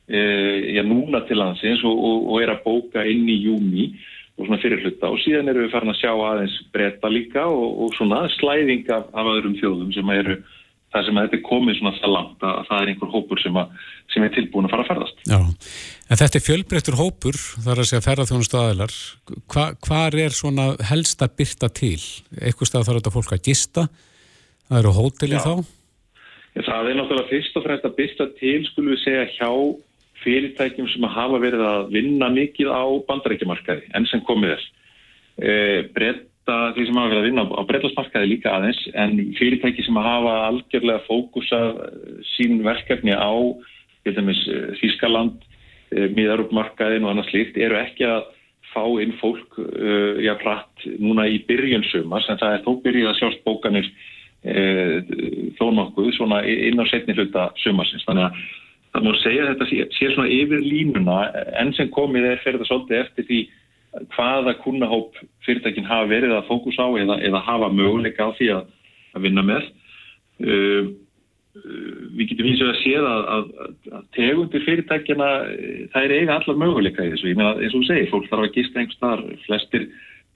já, 0.09 0.83
núna 0.85 1.21
til 1.27 1.37
landsins 1.37 1.83
og, 1.85 1.93
og, 1.93 2.29
og 2.33 2.43
er 2.43 2.53
að 2.55 2.63
bóka 2.65 3.03
inn 3.05 3.27
í 3.29 3.39
júni 3.43 3.91
og 4.39 4.47
svona 4.47 4.61
fyrir 4.61 4.81
hluta 4.83 5.11
og 5.11 5.19
síðan 5.21 5.51
erum 5.51 5.67
við 5.67 5.73
farin 5.73 5.93
að 5.93 5.99
sjá 5.99 6.13
aðeins 6.13 6.55
breyta 6.73 7.11
líka 7.11 7.43
og, 7.45 7.67
og 7.85 7.93
svona 7.97 8.23
slæðing 8.39 8.89
af, 8.95 9.09
af 9.13 9.29
öðrum 9.35 9.57
þjóðum 9.59 9.93
sem 9.95 10.15
eru 10.15 10.39
það 10.89 11.05
sem 11.05 11.19
þetta 11.21 11.37
er 11.37 11.45
komið 11.45 11.77
svona 11.77 11.95
það 11.99 12.13
langt 12.15 12.45
að 12.49 12.59
það 12.69 12.83
er 12.83 12.91
einhver 12.91 13.11
hópur 13.13 13.41
sem, 13.43 13.57
að, 13.61 13.73
sem 14.13 14.25
er 14.25 14.31
tilbúin 14.33 14.67
að 14.67 14.73
fara 14.73 14.85
að 14.85 14.89
ferðast. 14.89 15.19
Já, 15.29 15.39
en 16.09 16.21
þetta 16.21 16.39
er 16.39 16.45
fjölbreyttur 16.45 16.97
hópur, 16.99 17.39
þar 17.65 17.81
að 17.83 17.89
segja 17.89 18.05
ferðarþjónustu 18.07 18.59
aðeinar. 18.59 18.95
Hva, 19.53 19.65
hvar 19.85 20.17
er 20.23 20.37
svona 20.37 20.69
helst 20.89 21.21
að 21.25 21.35
byrta 21.41 21.69
til? 21.81 21.99
Eitthvað 22.39 22.71
stað 22.71 22.87
þarf 22.87 23.01
þetta 23.01 23.13
fólk 23.17 23.35
að 23.35 23.43
gista? 23.51 23.85
Það 24.69 24.81
eru 24.81 24.95
hótelið 24.97 25.45
þá? 25.45 25.53
Já, 26.55 26.61
það 26.65 26.89
er 26.89 26.97
náttúrulega 26.97 27.29
fyrst 27.29 27.59
og 27.59 27.65
fremst 27.67 27.85
að 27.85 27.95
byrta 27.99 28.29
til, 28.39 28.57
skulum 28.71 28.95
við 28.95 29.03
segja, 29.03 29.29
hjá 29.37 29.51
fyrirtækjum 30.23 30.89
sem 30.91 31.07
hafa 31.09 31.39
verið 31.41 31.63
að 31.67 31.93
vinna 31.95 32.29
mikið 32.33 32.71
á 32.71 32.83
bandarækjumarkaði 33.07 33.93
enn 33.95 34.09
sem 34.11 34.23
komið 34.27 34.57
er. 34.57 34.65
E, 35.39 35.53
brett 35.95 36.29
þetta 36.49 36.73
því 36.75 36.85
sem 36.87 36.97
hafa 36.97 37.09
verið 37.11 37.21
að 37.21 37.27
vinna 37.27 37.43
á 37.45 37.61
breytlasmarkaði 37.69 38.29
líka 38.29 38.53
aðeins 38.55 38.79
en 38.97 39.13
fyrirtæki 39.37 39.85
sem 39.85 39.99
hafa 40.01 40.33
algjörlega 40.47 41.05
fókusað 41.05 41.81
eh, 41.85 42.09
sín 42.35 42.63
verkefni 42.65 43.13
á 43.13 43.31
Þískaland, 44.09 45.43
eh, 45.91 46.05
eh, 46.05 46.07
miðarupmarkaðin 46.15 47.05
og 47.05 47.11
annars 47.13 47.31
líkt 47.35 47.59
eru 47.59 47.77
ekki 47.77 48.07
að 48.07 48.29
fá 48.69 48.83
inn 49.01 49.15
fólk 49.17 49.55
uh, 49.57 50.19
já, 50.21 50.35
pratt 50.37 50.83
núna 51.01 51.23
í 51.25 51.39
byrjun 51.47 51.81
sumars 51.89 52.27
en 52.29 52.37
það 52.37 52.51
er 52.53 52.59
þó 52.61 52.75
byrjuð 52.83 53.07
að 53.09 53.15
sjást 53.17 53.39
bókanir 53.41 53.87
uh, 54.45 54.99
þó 55.57 55.63
nokkuð 55.73 56.11
svona 56.13 56.43
inn 56.45 56.77
á 56.77 56.85
setni 56.85 57.15
hluta 57.17 57.47
sumarsins 57.63 58.05
þannig 58.05 58.27
að 58.27 58.43
það 58.93 59.05
múið 59.05 59.19
segja 59.23 59.45
að 59.45 59.49
þetta 59.53 59.67
sé, 59.69 59.87
sé 59.97 60.11
svona 60.13 60.33
yfir 60.33 60.63
línuna 60.65 61.19
enn 61.61 61.73
sem 61.77 61.91
komið 61.93 62.31
er 62.31 62.41
fyrir 62.43 62.61
það 62.61 62.71
svolítið 62.71 63.01
eftir 63.03 63.27
því 63.27 63.41
hvaða 64.13 64.55
kunnahóp 64.63 65.19
fyrirtækinn 65.45 65.87
hafa 65.89 66.09
verið 66.09 66.33
að 66.37 66.47
fókus 66.49 66.77
á 66.77 66.87
eða, 67.01 67.19
eða 67.25 67.43
hafa 67.45 67.69
möguleika 67.73 68.29
á 68.29 68.31
því 68.37 68.49
að, 68.57 68.73
að 69.17 69.23
vinna 69.25 69.45
með. 69.45 69.69
Uh, 70.39 70.91
við 72.15 72.29
getum 72.29 72.47
eins 72.47 72.61
og 72.63 72.69
að 72.69 72.77
séð 72.83 73.07
að, 73.09 73.23
að, 73.33 73.47
að 73.97 74.03
tegundir 74.15 74.63
fyrirtækjana, 74.67 75.29
það 75.93 76.05
er 76.05 76.13
eiga 76.15 76.37
allar 76.37 76.59
möguleika 76.61 77.05
í 77.07 77.11
þessu. 77.15 77.31
Ég 77.31 77.39
meina, 77.39 77.55
eins 77.57 77.73
og 77.73 77.81
þú 77.81 77.89
segir, 77.89 78.11
fólk 78.13 78.29
þarf 78.29 78.45
að 78.45 78.53
gista 78.55 78.79
einhver 78.79 78.97
starf, 78.99 79.33
flestir 79.47 79.87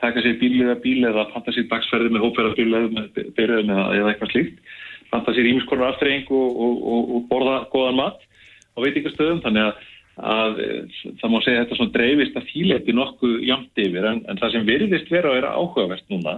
taka 0.04 0.24
sér 0.26 0.40
bíl 0.42 0.58
eða 0.66 0.76
bíl 0.84 1.00
eða 1.08 1.30
fanta 1.32 1.54
sér 1.56 1.70
dagsferði 1.72 2.12
með 2.12 2.26
hópferðarbíl 2.26 2.74
eða 2.74 4.10
eitthvað 4.10 4.34
slíkt, 4.34 4.74
fanta 5.14 5.36
sér 5.38 5.48
ímiskonar 5.54 5.94
aftreying 5.94 6.28
og, 6.34 6.60
og, 6.66 6.82
og, 6.82 7.14
og 7.16 7.28
borða 7.30 7.60
góðan 7.72 8.00
mat 8.02 8.26
á 8.74 8.78
veitingastöðum, 8.82 9.44
þannig 9.46 9.70
að 9.70 9.90
að 10.22 10.60
eh, 10.62 11.06
það 11.22 11.32
má 11.34 11.40
segja 11.42 11.62
þetta 11.64 11.78
svona 11.80 11.94
dreifist 11.96 12.36
að 12.38 12.50
fíleiti 12.52 12.94
nokkuð 12.94 13.40
jamt 13.48 13.80
yfir 13.82 14.06
en, 14.06 14.20
en 14.30 14.38
það 14.38 14.52
sem 14.54 14.68
virðist 14.68 15.10
vera 15.10 15.32
að 15.32 15.38
vera 15.40 15.54
áhugavert 15.58 16.12
núna 16.14 16.36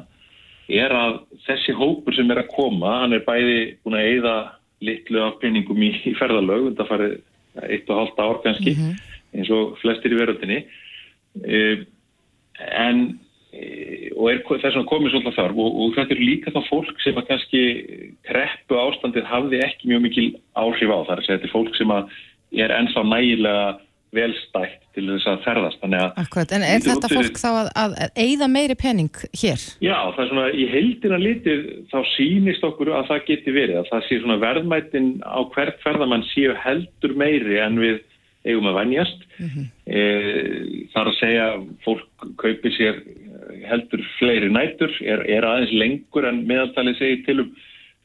er 0.71 0.95
að 0.95 1.17
þessi 1.45 1.75
hópur 1.77 2.15
sem 2.15 2.31
er 2.31 2.41
að 2.41 2.53
koma, 2.55 3.01
hann 3.03 3.17
er 3.17 3.25
bæði 3.25 3.57
búin 3.83 3.97
að 3.99 4.07
eigða 4.11 4.35
litlu 4.85 5.21
af 5.25 5.35
peningum 5.41 5.83
í, 5.83 5.91
í 6.07 6.13
ferðalög, 6.17 6.71
þetta 6.71 6.87
farið 6.89 7.17
eitt 7.67 7.91
og 7.91 7.99
halvt 7.99 8.23
ár 8.23 8.39
kannski 8.43 8.73
mm 8.73 8.79
-hmm. 8.79 9.03
eins 9.35 9.51
og 9.53 9.75
flestir 9.81 10.15
í 10.15 10.19
veröldinni 10.19 10.57
e, 11.43 11.59
en 12.79 13.19
og 14.15 14.29
er 14.31 14.41
þess 14.45 14.77
að 14.79 14.87
komið 14.89 15.13
svolítið 15.13 15.37
þarf 15.37 15.59
og, 15.63 15.79
og 15.81 15.97
þetta 15.97 16.15
er 16.15 16.21
líka 16.23 16.53
þá 16.55 16.61
fólk 16.69 17.01
sem 17.03 17.19
að 17.19 17.27
kannski 17.31 17.63
kreppu 18.27 18.79
ástandið 18.79 19.27
hafði 19.29 19.61
ekki 19.65 19.91
mjög 19.91 20.05
mikil 20.05 20.27
áhrif 20.55 20.93
á 20.93 20.99
þar, 21.09 21.25
þetta 21.27 21.47
er 21.47 21.53
fólk 21.53 21.75
sem 21.77 21.93
að 21.93 22.15
er 22.55 22.73
ennþá 22.75 23.03
nægilega 23.09 23.65
velstætt 24.15 24.83
til 24.95 25.05
þess 25.09 25.27
að 25.27 25.41
ferðast. 25.43 25.85
Akkurat, 26.21 26.53
en 26.55 26.63
er 26.63 26.83
þetta 26.83 27.09
fólk 27.11 27.39
þá 27.41 27.49
að, 27.51 27.69
að 27.81 27.95
eigða 28.23 28.47
meiri 28.51 28.77
pening 28.79 29.21
hér? 29.35 29.65
Já, 29.83 29.97
það 30.15 30.21
er 30.23 30.29
svona, 30.31 30.45
í 30.55 30.67
heildina 30.71 31.19
litið 31.19 31.65
þá 31.91 31.97
sínist 32.13 32.63
okkur 32.63 32.93
að 32.95 33.09
það 33.11 33.23
geti 33.29 33.55
verið, 33.55 33.79
að 33.81 33.89
það 33.91 34.05
sé 34.07 34.19
svona 34.21 34.39
verðmættin 34.43 35.09
á 35.27 35.39
hvert 35.55 35.81
ferðamann 35.83 36.27
séu 36.31 36.55
heldur 36.63 37.15
meiri 37.19 37.59
en 37.65 37.81
við 37.81 37.99
eigum 38.45 38.69
að 38.69 38.79
vennjast. 38.79 39.27
Mm 39.39 39.51
-hmm. 39.51 39.69
e, 39.89 40.01
það 40.93 41.01
er 41.01 41.11
að 41.11 41.19
segja, 41.19 41.47
fólk 41.83 42.27
kaupir 42.41 42.75
sér 42.77 43.01
heldur 43.69 44.03
fleiri 44.19 44.49
nætur, 44.51 44.91
er, 45.01 45.23
er 45.29 45.47
aðeins 45.47 45.73
lengur 45.75 46.27
en 46.29 46.43
meðaltalið 46.49 46.99
segir 46.99 47.23
til 47.27 47.39
um 47.45 47.49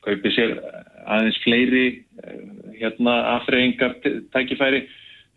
kaupir 0.04 0.32
sér 0.32 0.56
aðeins 1.04 1.38
fleiri 1.44 1.84
eh, 2.24 2.42
hérna 2.80 3.16
aftreyingar 3.36 3.98
tækifæri 4.32 4.84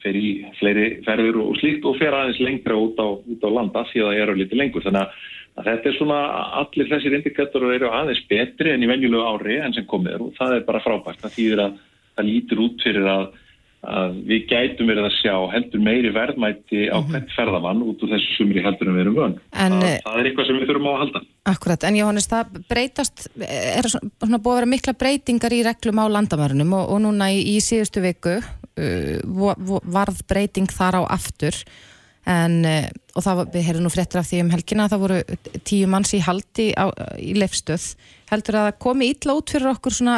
fer 0.04 0.18
í 0.20 0.32
fleiri 0.60 0.88
ferður 1.06 1.40
og 1.46 1.56
slíkt 1.62 1.86
og 1.88 1.98
fer 2.00 2.16
aðeins 2.16 2.42
lengra 2.44 2.76
út 2.80 3.00
á, 3.00 3.08
út 3.08 3.44
á 3.44 3.50
landa 3.52 3.86
því 3.92 4.04
að 4.04 4.10
það 4.10 4.22
eru 4.24 4.36
litið 4.40 4.60
lengur. 4.60 4.86
Þannig 4.86 5.04
að, 5.04 5.22
þetta 5.70 5.90
er 5.90 5.98
svona 6.00 6.20
allir 6.62 6.92
þessir 6.92 7.18
indikatorar 7.20 7.78
eru 7.78 7.92
aðeins 7.94 8.24
betri 8.32 8.74
enn 8.74 8.84
í 8.84 8.92
venjulegu 8.92 9.24
ári 9.30 9.60
enn 9.64 9.76
sem 9.78 9.88
komir 9.88 10.24
og 10.24 10.34
það 10.40 10.58
er 10.58 10.68
bara 10.68 10.84
frábært. 10.84 11.22
Það 11.24 11.38
þýðir 11.38 11.64
að 11.68 11.80
það 12.14 12.30
lítur 12.30 12.64
út 12.68 12.86
fyrir 12.88 13.10
að 13.14 13.26
að 13.84 14.16
við 14.30 14.46
gætum 14.48 14.88
verið 14.88 15.08
að 15.10 15.16
sjá 15.18 15.34
heldur 15.52 15.82
meiri 15.84 16.12
verðmætti 16.16 16.86
á 16.88 16.98
mhm. 16.98 17.10
hvert 17.12 17.32
ferðamann 17.36 17.84
út 17.84 18.04
úr 18.06 18.14
þessu 18.14 18.38
sumri 18.38 18.64
heldur 18.64 18.90
en 18.90 18.98
við 18.98 19.04
erum 19.04 19.18
vön. 19.18 19.38
En, 19.52 19.78
það, 19.82 20.20
er 20.20 20.30
eitthvað 20.30 20.48
sem 20.48 20.60
við 20.60 20.70
þurfum 20.72 20.88
á 20.88 20.94
að 20.94 21.02
halda. 21.02 21.22
Akkurat, 21.52 21.88
en 21.90 21.98
Jóhannes, 22.00 22.28
það 22.32 22.60
breytast, 22.72 23.26
er 23.44 23.90
svona 23.92 24.40
búið 24.40 24.54
að 24.54 24.60
vera 24.62 24.72
mikla 24.74 24.96
breytingar 25.04 25.56
í 25.56 25.64
reglum 25.68 26.00
á 26.00 26.06
landamærunum 26.16 26.78
og, 26.80 26.94
og 26.96 27.02
núna 27.04 27.28
í, 27.36 27.42
í 27.54 27.58
síðustu 27.64 28.04
viku 28.06 28.38
uh, 28.40 29.58
varð 29.98 30.24
breyting 30.32 30.72
þar 30.72 31.02
á 31.04 31.12
aftur 31.18 31.60
en, 32.30 32.62
uh, 32.64 32.88
og 33.18 33.28
það, 33.28 33.44
við 33.58 33.68
heyrðum 33.68 33.88
nú 33.90 33.94
fréttir 33.94 34.22
af 34.22 34.32
því 34.32 34.42
um 34.46 34.56
helgina 34.56 34.88
að 34.88 34.96
það 34.96 35.04
voru 35.04 35.20
tíu 35.68 35.92
manns 35.92 36.16
í 36.16 36.24
haldi 36.24 36.72
á, 36.80 36.88
í 37.20 37.36
lefstöð. 37.36 37.92
Heldur 38.32 38.62
að 38.62 38.70
það 38.70 38.82
komi 38.88 39.12
ítla 39.12 39.36
út 39.36 39.52
fyrir 39.52 39.74
okkur 39.76 40.00
svona, 40.00 40.18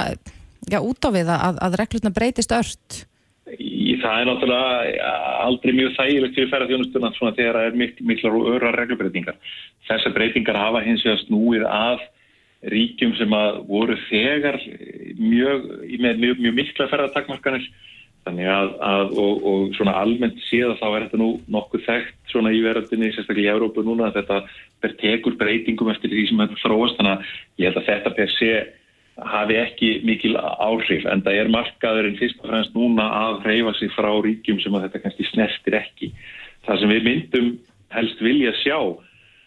já, 0.70 0.78
út 0.78 1.02
á 1.02 1.10
við 1.18 1.34
að, 1.34 1.62
að 1.66 1.82
regluna 1.82 2.14
breytist 2.14 2.54
ört? 2.54 3.02
Það 4.06 4.20
er 4.22 4.28
náttúrulega 4.30 5.14
aldrei 5.46 5.72
mjög 5.74 5.96
þægilegt 5.96 6.36
fyrir 6.38 6.52
ferðarþjónustuna 6.52 7.10
svona 7.16 7.38
þegar 7.38 7.58
það 7.58 7.70
er 7.70 7.80
mikla, 7.82 8.06
mikla 8.12 8.34
öra 8.52 8.74
reglubreitingar. 8.76 9.40
Þessar 9.88 10.14
breytingar 10.14 10.60
hafa 10.62 10.84
hins 10.86 11.06
vegar 11.06 11.24
snúið 11.24 11.66
að 11.66 12.04
ríkjum 12.76 13.16
sem 13.18 13.34
að 13.36 13.58
voru 13.70 13.98
þegar 14.10 14.60
mjög, 15.18 15.66
með 16.02 16.22
mjög, 16.22 16.40
mjög 16.46 16.56
mikla 16.60 16.88
ferðartakmarkanir 16.94 17.68
þannig 18.26 18.50
að, 18.50 18.72
að 18.82 19.12
og, 19.22 19.44
og 19.46 19.76
svona 19.78 19.98
almennt 20.02 20.40
séða 20.48 20.78
þá 20.80 20.86
er 20.88 21.04
þetta 21.06 21.20
nú 21.22 21.28
nokkuð 21.54 21.84
þekkt 21.86 22.32
svona 22.32 22.54
í 22.56 22.64
verðinni, 22.66 23.12
sérstaklega 23.14 23.52
í 23.52 23.54
Európu 23.54 23.84
núna 23.86 24.10
að 24.10 24.22
þetta 24.22 24.94
tekur 25.02 25.38
breytingum 25.38 25.92
eftir 25.94 26.14
því 26.14 26.26
sem 26.30 26.42
þetta 26.42 26.62
þróast 26.64 26.98
þannig 26.98 27.14
að 27.14 27.36
ég 27.62 27.70
held 27.70 27.82
að 27.82 27.90
þetta 27.92 28.14
per 28.18 28.34
sé 28.34 28.52
hafi 29.16 29.56
ekki 29.56 29.90
mikil 30.04 30.36
áhrif 30.36 31.06
en 31.08 31.24
það 31.24 31.40
er 31.40 31.52
markaðurinn 31.54 32.18
fyrst 32.20 32.42
og 32.42 32.50
fremst 32.52 32.76
núna 32.76 33.06
að 33.22 33.46
hreyfa 33.46 33.74
sig 33.80 33.94
frá 33.96 34.10
ríkjum 34.12 34.60
sem 34.60 34.76
að 34.76 34.88
þetta 34.88 35.04
kannski 35.06 35.28
snertir 35.30 35.78
ekki. 35.80 36.12
Það 36.68 36.82
sem 36.82 36.94
við 36.94 37.08
myndum 37.08 37.50
helst 37.96 38.24
vilja 38.26 38.52
sjá 38.60 38.78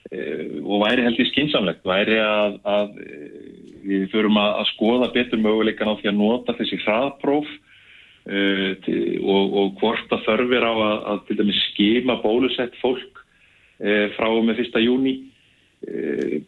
e, 0.09 0.19
og 0.65 0.85
væri 0.87 1.05
held 1.05 1.21
í 1.21 1.29
skinsamlegt 1.29 1.85
væri 1.89 2.17
að, 2.23 2.59
að 2.65 2.99
e, 3.05 3.23
við 3.89 4.09
förum 4.15 4.41
að, 4.41 4.53
að 4.63 4.69
skoða 4.73 5.13
betur 5.13 5.45
möguleikan 5.45 5.93
á 5.93 5.99
því 6.01 6.13
að 6.13 6.21
nota 6.23 6.57
þessi 6.57 6.81
hraðpróf 6.87 7.55
e, 8.25 8.43
og, 9.21 9.59
og 9.61 9.75
hvort 9.83 10.17
að 10.17 10.25
þörfir 10.31 10.65
á 10.65 10.73
að, 10.73 10.99
að 11.13 11.25
til 11.29 11.41
dæmis 11.43 11.65
skima 11.69 12.23
bólusett 12.25 12.81
fólk 12.81 13.21
e, 13.85 14.07
frá 14.17 14.33
með 14.33 14.63
fyrsta 14.63 14.81
júni 14.81 15.19
Eh, 15.19 15.38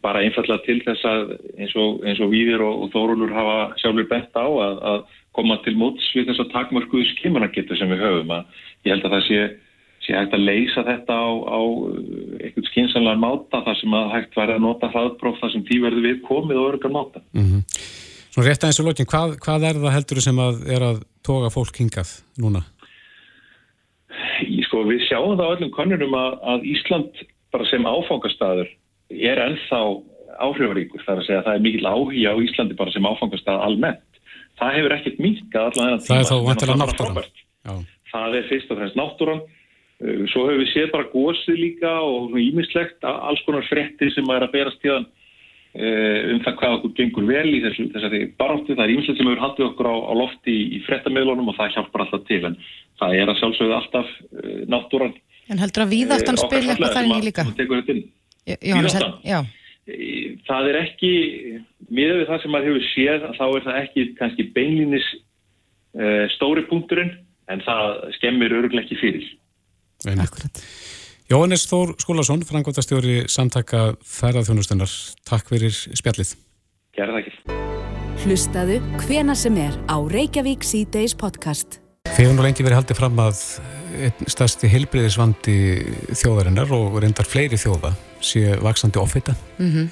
bara 0.03 0.21
einfallega 0.25 0.59
til 0.65 0.81
þess 0.83 1.07
að 1.07 1.33
eins 1.55 1.73
og, 1.79 2.01
eins 2.03 2.19
og 2.19 2.31
Víðir 2.33 2.61
og, 2.65 2.83
og 2.83 2.91
Þórólur 2.91 3.31
hafa 3.31 3.57
sjálfur 3.79 4.07
bent 4.09 4.35
á 4.35 4.43
að, 4.43 4.79
að 4.91 4.99
koma 5.37 5.57
til 5.63 5.75
móts 5.79 6.09
við 6.15 6.27
þess 6.27 6.43
að 6.43 6.51
takmörkuðu 6.51 7.07
skimunargetu 7.13 7.77
sem 7.79 7.91
við 7.93 8.03
höfum 8.03 8.33
að 8.35 8.65
ég 8.83 8.91
held 8.91 9.07
að 9.07 9.15
það 9.15 9.23
sé, 9.29 9.39
sé 10.03 10.17
hægt 10.17 10.35
að 10.35 10.43
leysa 10.49 10.83
þetta 10.89 11.15
á, 11.15 11.29
á 11.47 11.59
eitthvað 12.41 12.67
skinsanlega 12.73 13.23
máta 13.23 13.63
þar 13.69 13.79
sem 13.79 13.95
að 14.01 14.11
hægt 14.17 14.37
væri 14.41 14.57
að 14.57 14.65
nota 14.65 14.91
hraðbróf 14.91 15.39
þar 15.39 15.55
sem 15.55 15.65
því 15.69 15.79
verður 15.85 16.07
við 16.09 16.19
komið 16.27 16.59
og 16.59 16.69
örgar 16.73 16.95
máta 16.97 17.23
mm 17.31 17.47
-hmm. 17.47 17.63
Svo 18.31 18.43
rétt 18.43 18.63
aðeins 18.63 18.79
og 18.79 18.85
lókin, 18.87 19.09
hvað, 19.11 19.33
hvað 19.43 19.63
er 19.67 19.79
það 19.79 19.95
heldur 19.95 20.21
sem 20.23 20.37
að 20.39 20.61
er 20.71 20.83
að 20.87 21.01
toga 21.23 21.49
fólk 21.51 21.75
hingað 21.79 22.11
núna? 22.39 22.61
Ég 24.43 24.63
sko 24.67 24.83
við 24.87 25.03
sjáum 25.07 25.35
það 25.35 25.47
á 25.47 25.53
öllum 25.55 25.71
konunum 25.75 26.15
að, 26.15 26.37
að 26.51 26.69
Ísland 26.75 27.11
bara 27.51 27.67
sem 27.67 27.83
áfangastadur 27.83 28.71
er 29.19 29.41
ennþá 29.47 29.81
áhrifaríkur 30.41 31.03
þar 31.05 31.21
að 31.21 31.27
segja 31.27 31.39
að 31.41 31.47
það 31.47 31.57
er 31.57 31.63
mikil 31.65 31.87
áhuga 31.87 32.33
á 32.33 32.35
Íslandi 32.45 32.77
bara 32.79 32.93
sem 32.93 33.07
áfangast 33.07 33.49
að 33.51 33.63
almennt. 33.67 34.19
Það 34.59 34.75
hefur 34.77 34.95
ekkert 34.97 35.23
minkað 35.23 35.69
allan 35.69 35.87
þennan 35.87 36.03
tíma. 36.03 36.11
Það 36.11 36.21
er 36.21 36.29
þá 36.29 36.37
vantilega 36.49 36.81
náttúran. 36.81 37.87
Það 38.11 38.37
er 38.37 38.45
fyrst 38.49 38.71
og 38.71 38.79
fremst 38.81 38.99
náttúran. 38.99 39.41
Uh, 40.01 40.21
svo 40.33 40.45
hefur 40.47 40.61
við 40.61 40.69
séð 40.73 40.93
bara 40.93 41.09
gósið 41.13 41.57
líka 41.61 41.95
og 42.03 42.37
ímislegt 42.41 43.07
alls 43.07 43.41
konar 43.47 43.65
frettir 43.69 44.13
sem 44.15 44.31
er 44.33 44.45
að 44.45 44.53
berast 44.55 44.79
tíðan 44.81 45.07
uh, 45.07 46.19
um 46.33 46.39
það 46.45 46.57
hvað 46.61 46.77
okkur 46.77 46.95
gengur 46.99 47.27
vel 47.29 47.49
í 47.49 47.63
þessu, 47.65 47.89
þessari 47.95 48.21
barótti. 48.37 48.77
Það 48.77 48.85
er 48.85 48.95
ímislegt 48.95 49.21
sem 49.21 49.29
hefur 49.29 49.43
haldið 49.45 49.67
okkur 49.71 49.91
á, 49.93 49.95
á 49.97 50.13
lofti 50.21 50.55
í, 50.55 50.63
í 50.77 50.81
frettamöðlunum 50.87 51.51
og 51.53 51.59
það 51.59 51.75
hjálpar 51.77 52.05
alltaf 52.05 52.25
til 52.29 52.41
en 52.49 52.57
það 53.01 53.19
er 53.19 53.33
að 53.33 53.43
sjálfsögðu 53.43 53.77
alltaf 53.77 54.15
uh, 54.31 54.57
náttúran. 54.73 55.13
En 55.51 55.59
heldur 55.59 55.85
að 55.85 55.93
víðáttan 55.97 56.39
spil 56.39 56.63
eitthvað 56.63 56.97
þar 56.97 57.07
í 57.11 57.21
líka? 57.27 57.45
Jóhannes, 58.59 58.95
já. 59.25 59.39
Það 60.47 60.69
er 60.69 60.77
ekki, 60.83 61.11
miða 61.89 62.19
við 62.19 62.29
það 62.29 62.41
sem 62.43 62.53
maður 62.53 62.69
hefur 62.69 62.87
séð 62.91 63.27
þá 63.37 63.43
er 63.47 63.65
það 63.65 63.79
ekki 63.81 64.05
kannski 64.19 64.47
beinlinis 64.55 65.07
uh, 65.97 66.25
stóri 66.35 66.63
punkturinn 66.69 67.15
en 67.51 67.63
það 67.65 68.13
skemmir 68.19 68.55
öruglega 68.59 68.85
ekki 68.85 68.99
fyrir. 69.01 69.27
Akkurat. 70.21 70.63
Jóhannes 71.31 71.65
Þór 71.69 71.93
Skólason, 72.01 72.45
frangvöldastjóri 72.47 73.21
samtaka 73.31 73.93
ferðarþjónustunar. 74.03 74.91
Takk 75.27 75.53
fyrir 75.53 75.75
spjallið. 75.75 76.35
Gerða 76.97 77.21
ekki. 77.23 77.35
Hlustaðu 78.21 78.81
hvena 79.05 79.33
sem 79.37 79.55
er 79.57 79.77
á 79.89 79.97
Reykjavík 79.97 80.67
C-Days 80.67 81.15
podcast. 81.17 81.80
Þegar 82.21 82.35
nú 82.35 82.43
lengi 82.45 82.61
verið 82.65 82.77
haldið 82.77 82.97
fram 82.99 83.19
að 83.23 83.39
einn 84.05 84.29
stærsti 84.29 84.69
heilbriðisvandi 84.71 85.55
þjóðarinnar 86.19 86.73
og 86.75 86.99
reyndar 87.01 87.25
fleiri 87.25 87.57
þjóða 87.57 87.93
sé 88.21 88.57
vaksandi 88.61 88.99
offita. 89.01 89.35
Mm 89.57 89.71
-hmm. 89.71 89.87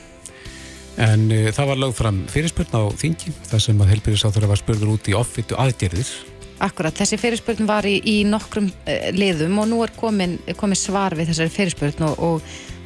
En 1.00 1.32
e, 1.32 1.52
það 1.56 1.70
var 1.70 1.78
lögð 1.78 1.96
fram 1.96 2.18
fyrirspurn 2.28 2.76
á 2.76 2.84
þingi 2.92 3.32
þar 3.50 3.62
sem 3.62 3.82
að 3.82 3.90
heilbriðisáþur 3.94 4.48
var 4.52 4.60
spurður 4.60 4.94
út 4.94 5.08
í 5.08 5.16
offitu 5.16 5.56
aðgerðir 5.56 6.10
Akkurat, 6.60 6.92
þessi 6.92 7.18
fyrirspurn 7.18 7.66
var 7.66 7.86
í, 7.88 8.02
í 8.04 8.26
nokkrum 8.28 8.68
uh, 8.68 9.10
liðum 9.16 9.62
og 9.62 9.70
nú 9.72 9.80
er 9.86 9.94
komin, 9.96 10.38
komin 10.60 10.76
svar 10.76 11.16
við 11.16 11.32
þessari 11.32 11.54
fyrirspurn 11.54 12.04
og, 12.10 12.20
og 12.20 12.42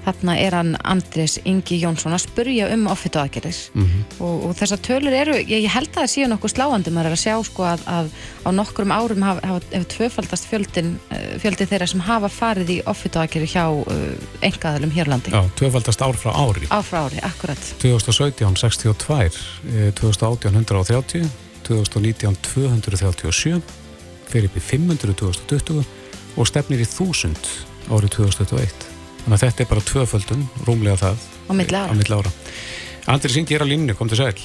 þarna 0.06 0.36
er 0.40 0.56
hann 0.58 0.74
Andris 0.84 1.38
Ingi 1.48 1.80
Jónsson 1.82 2.16
að 2.16 2.24
spurja 2.26 2.70
um 2.74 2.88
offitu 2.92 3.22
aðgerðis 3.22 3.70
mm 3.74 3.84
-hmm. 3.84 4.04
og, 4.26 4.46
og 4.50 4.56
þessar 4.60 4.82
tölur 4.88 5.16
eru, 5.16 5.36
ég, 5.40 5.64
ég 5.66 5.72
held 5.72 5.90
að 5.94 6.02
það 6.02 6.12
séu 6.14 6.30
nokkuð 6.32 6.54
sláandi, 6.56 6.94
maður 6.94 7.12
er 7.12 7.18
að 7.18 7.24
sjá 7.24 7.36
sko 7.48 7.68
að, 7.68 7.86
að 7.88 8.10
á 8.44 8.50
nokkrum 8.52 8.92
árum 8.92 9.26
hafa, 9.28 9.48
hafa, 9.48 9.62
hefur 9.72 9.90
tvöfaldast 9.96 10.50
fjöldin, 10.50 10.96
uh, 11.12 11.36
fjöldi 11.44 11.70
þeirra 11.70 11.88
sem 11.88 12.04
hafa 12.04 12.30
farið 12.30 12.70
í 12.76 12.80
offitu 12.86 13.20
aðgerði 13.20 13.50
hjá 13.54 13.66
uh, 13.72 14.02
engaðalum 14.42 14.92
hérlandi. 14.92 15.32
Já, 15.32 15.44
tvöfaldast 15.56 16.02
ár 16.02 16.18
frá 16.20 16.32
ári. 16.36 16.68
Ár 16.70 16.84
frá 16.84 17.06
ári, 17.08 17.20
akkurat. 17.24 17.64
2017 17.80 18.56
62, 18.56 19.40
2018 20.00 20.54
130 20.54 21.30
2019 21.64 22.36
237 22.44 23.62
fyrir 24.28 24.50
upp 24.50 24.58
í 24.58 24.64
500 24.64 25.16
2020 25.20 25.84
og 26.36 26.50
stefnir 26.50 26.82
í 26.84 26.88
1000 26.88 27.38
árið 27.94 28.18
2021 28.18 28.93
þannig 29.24 29.38
að 29.38 29.46
þetta 29.46 29.64
er 29.64 29.72
bara 29.72 29.88
tvöföldun, 29.90 30.46
rúmlega 30.68 31.00
það. 31.02 31.26
Á 31.48 31.52
milli 31.54 32.20
ára. 32.20 32.36
Andri 33.14 33.34
Singi 33.34 33.56
er 33.56 33.66
á 33.66 33.68
línni, 33.68 33.96
kom 33.98 34.12
til 34.12 34.20
sæl. 34.22 34.36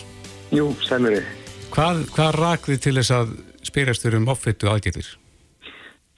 Jú, 0.55 0.73
sælur 0.83 1.19
þið 1.19 1.39
Hvað, 1.69 2.05
hvað 2.17 2.37
rakði 2.39 2.77
til 2.81 2.95
þess 2.97 3.13
að 3.13 3.33
spyrjast 3.69 4.05
þér 4.05 4.19
um 4.19 4.31
offittu 4.33 4.71
aðgæðir? 4.73 5.09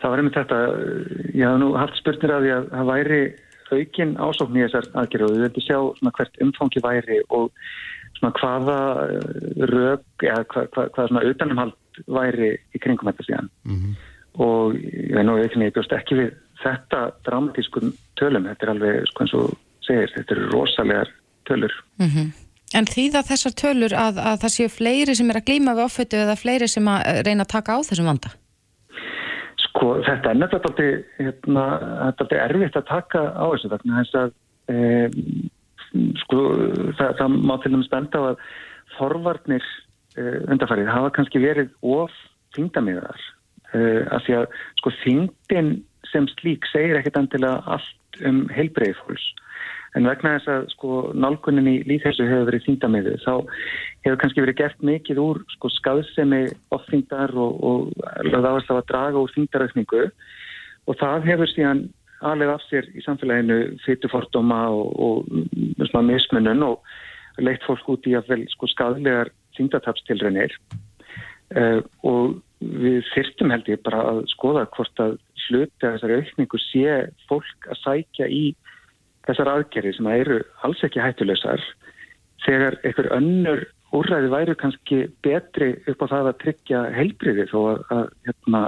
Það 0.01 0.13
var 0.13 0.23
einmitt 0.23 0.37
þetta, 0.39 0.59
ég 1.35 1.45
hafði 1.45 1.61
nú 1.61 1.71
haft 1.77 1.99
spurnir 1.99 2.33
af 2.33 2.45
því 2.45 2.53
að 2.55 2.69
það 2.71 2.91
væri 2.91 3.21
aukin 3.71 4.15
ásókn 4.19 4.59
í 4.59 4.63
þessar 4.65 4.89
aðgerðu 5.03 5.27
og 5.27 5.35
við 5.35 5.45
veitum 5.45 5.67
sjá 5.67 5.79
hvert 6.19 6.41
umfangi 6.47 6.83
væri 6.85 7.19
og 7.29 7.51
hvaða 8.21 8.79
eh, 9.09 9.43
rög 9.71 10.25
eða 10.27 10.47
hvað, 10.53 10.71
hvað, 10.75 10.89
hvað 10.95 11.11
svona 11.11 11.27
utanumhald 11.31 12.01
væri 12.07 12.51
í 12.55 12.81
kringum 12.83 13.11
þetta 13.11 13.27
síðan. 13.27 13.51
Mm 13.67 13.77
-hmm. 13.77 13.99
og 14.47 14.79
ég 14.81 15.15
veit 15.17 15.27
nú 15.27 15.37
ekki 15.43 15.65
ég 15.67 15.77
bjóst 15.77 15.93
ekki 15.97 16.19
við 16.23 16.33
þetta 16.63 17.01
dramatískun 17.27 17.95
tölum, 18.21 18.47
þetta 18.51 18.67
er 18.67 18.75
alveg 18.75 19.11
sko 19.11 19.25
eins 19.25 19.35
og 19.39 19.51
segir, 19.87 20.13
þetta 20.17 20.37
eru 20.37 20.49
rosalegar 20.53 21.13
tölur 21.49 21.75
mm 22.01 22.07
-hmm. 22.07 22.31
En 22.71 22.87
þýða 22.87 23.25
þessar 23.27 23.55
tölur 23.59 23.93
að, 23.99 24.19
að 24.23 24.37
það 24.45 24.53
séu 24.55 24.71
fleiri 24.71 25.15
sem 25.19 25.31
er 25.31 25.41
að 25.41 25.49
glýma 25.49 25.73
við 25.75 25.85
offötu 25.89 26.21
eða 26.23 26.37
fleiri 26.39 26.69
sem 26.71 26.87
að 26.87 27.01
eh, 27.11 27.23
reyna 27.27 27.43
að 27.43 27.53
taka 27.57 27.75
á 27.75 27.79
þessum 27.89 28.11
vanda? 28.11 28.31
Sko 29.65 29.89
þetta 30.07 30.31
er 30.31 30.39
nefnilega 30.39 30.93
hérna, 31.19 31.65
er 32.31 32.45
erfitt 32.45 32.79
að 32.79 32.87
taka 32.87 33.23
á 33.35 33.47
þessu 33.51 33.73
vegna 33.73 34.05
þess 34.05 34.15
að 34.21 34.31
e, 34.71 34.77
sko, 36.23 36.39
það, 36.99 37.11
það 37.19 37.37
má 37.51 37.55
til 37.59 37.73
dæmis 37.75 37.91
benda 37.91 38.23
á 38.23 38.25
að 38.31 38.47
forvarnir 38.99 39.67
uh, 40.19 40.39
undarfærið 40.53 40.91
hafa 40.91 41.13
kannski 41.17 41.43
verið 41.43 41.71
of 41.83 42.15
þingdamiðar 42.57 43.21
eh, 43.75 44.03
af 44.11 44.25
því 44.27 44.37
að 44.41 44.57
sko 44.81 44.93
þingdin 45.05 45.71
sem 46.09 46.27
slík 46.39 46.67
segir 46.71 46.99
ekkert 46.99 47.21
andilega 47.21 47.61
allt 47.77 48.25
um 48.27 48.43
heilbreið 48.53 48.97
fólks. 49.03 49.29
En 49.99 50.07
vegna 50.07 50.37
þess 50.37 50.51
að 50.55 50.67
sko 50.75 50.99
nálgunin 51.19 51.67
í 51.67 51.77
líðhessu 51.89 52.27
hefur 52.29 52.47
verið 52.47 52.67
þingdamiðu 52.69 53.15
þá 53.25 53.33
hefur 54.07 54.19
kannski 54.23 54.45
verið 54.45 54.59
gert 54.61 54.85
mikið 54.87 55.23
úr 55.23 55.41
sko 55.57 55.71
skaðsemi 55.75 56.45
ofþingdar 56.77 57.35
og, 57.35 57.57
og 57.59 58.29
lögða 58.29 58.55
áherslu 58.55 58.77
að 58.77 58.87
draga 58.93 59.25
úr 59.25 59.35
þingdaraukningu 59.35 60.05
og 60.87 61.01
það 61.01 61.27
hefur 61.27 61.51
síðan 61.51 61.83
aðlega 62.21 62.55
af 62.55 62.67
sér 62.69 62.87
í 62.95 63.03
samfélaginu 63.03 63.59
fytufordóma 63.85 64.61
og, 64.77 64.95
og 65.01 66.05
mismunun 66.07 66.63
og 66.67 67.43
leitt 67.43 67.65
fólk 67.67 67.89
út 67.91 68.07
í 68.07 68.15
að 68.19 68.31
vel 68.31 68.45
sko 68.53 68.69
skadlegar 68.71 69.33
þingdatapstilrænir 69.57 70.55
uh, 70.55 71.59
eh, 71.59 71.81
og 72.07 72.39
við 72.61 73.03
fyrstum 73.15 73.53
held 73.55 73.69
ég 73.71 73.83
bara 73.85 74.03
að 74.13 74.25
skoða 74.35 74.67
hvort 74.75 75.03
að 75.03 75.17
hluti 75.47 75.87
að 75.87 75.97
þessari 75.97 76.19
aukningu 76.21 76.61
sé 76.63 76.97
fólk 77.31 77.71
að 77.73 77.81
sækja 77.81 78.29
í 78.29 78.45
þessar 79.29 79.53
aðgerri 79.55 79.93
sem 79.97 80.09
að 80.09 80.23
eru 80.25 80.39
alls 80.67 80.85
ekki 80.87 81.03
hættulegsar 81.03 81.65
þegar 82.45 82.79
einhver 82.85 83.11
önnur 83.17 83.65
úrræði 83.97 84.31
væru 84.31 84.55
kannski 84.59 85.01
betri 85.25 85.73
upp 85.91 86.05
á 86.07 86.13
það 86.13 86.31
að 86.31 86.39
tryggja 86.45 86.85
heilbriði 86.95 87.49
þó 87.51 87.59
að, 87.73 87.83
að 87.97 88.05
hérna, 88.29 88.63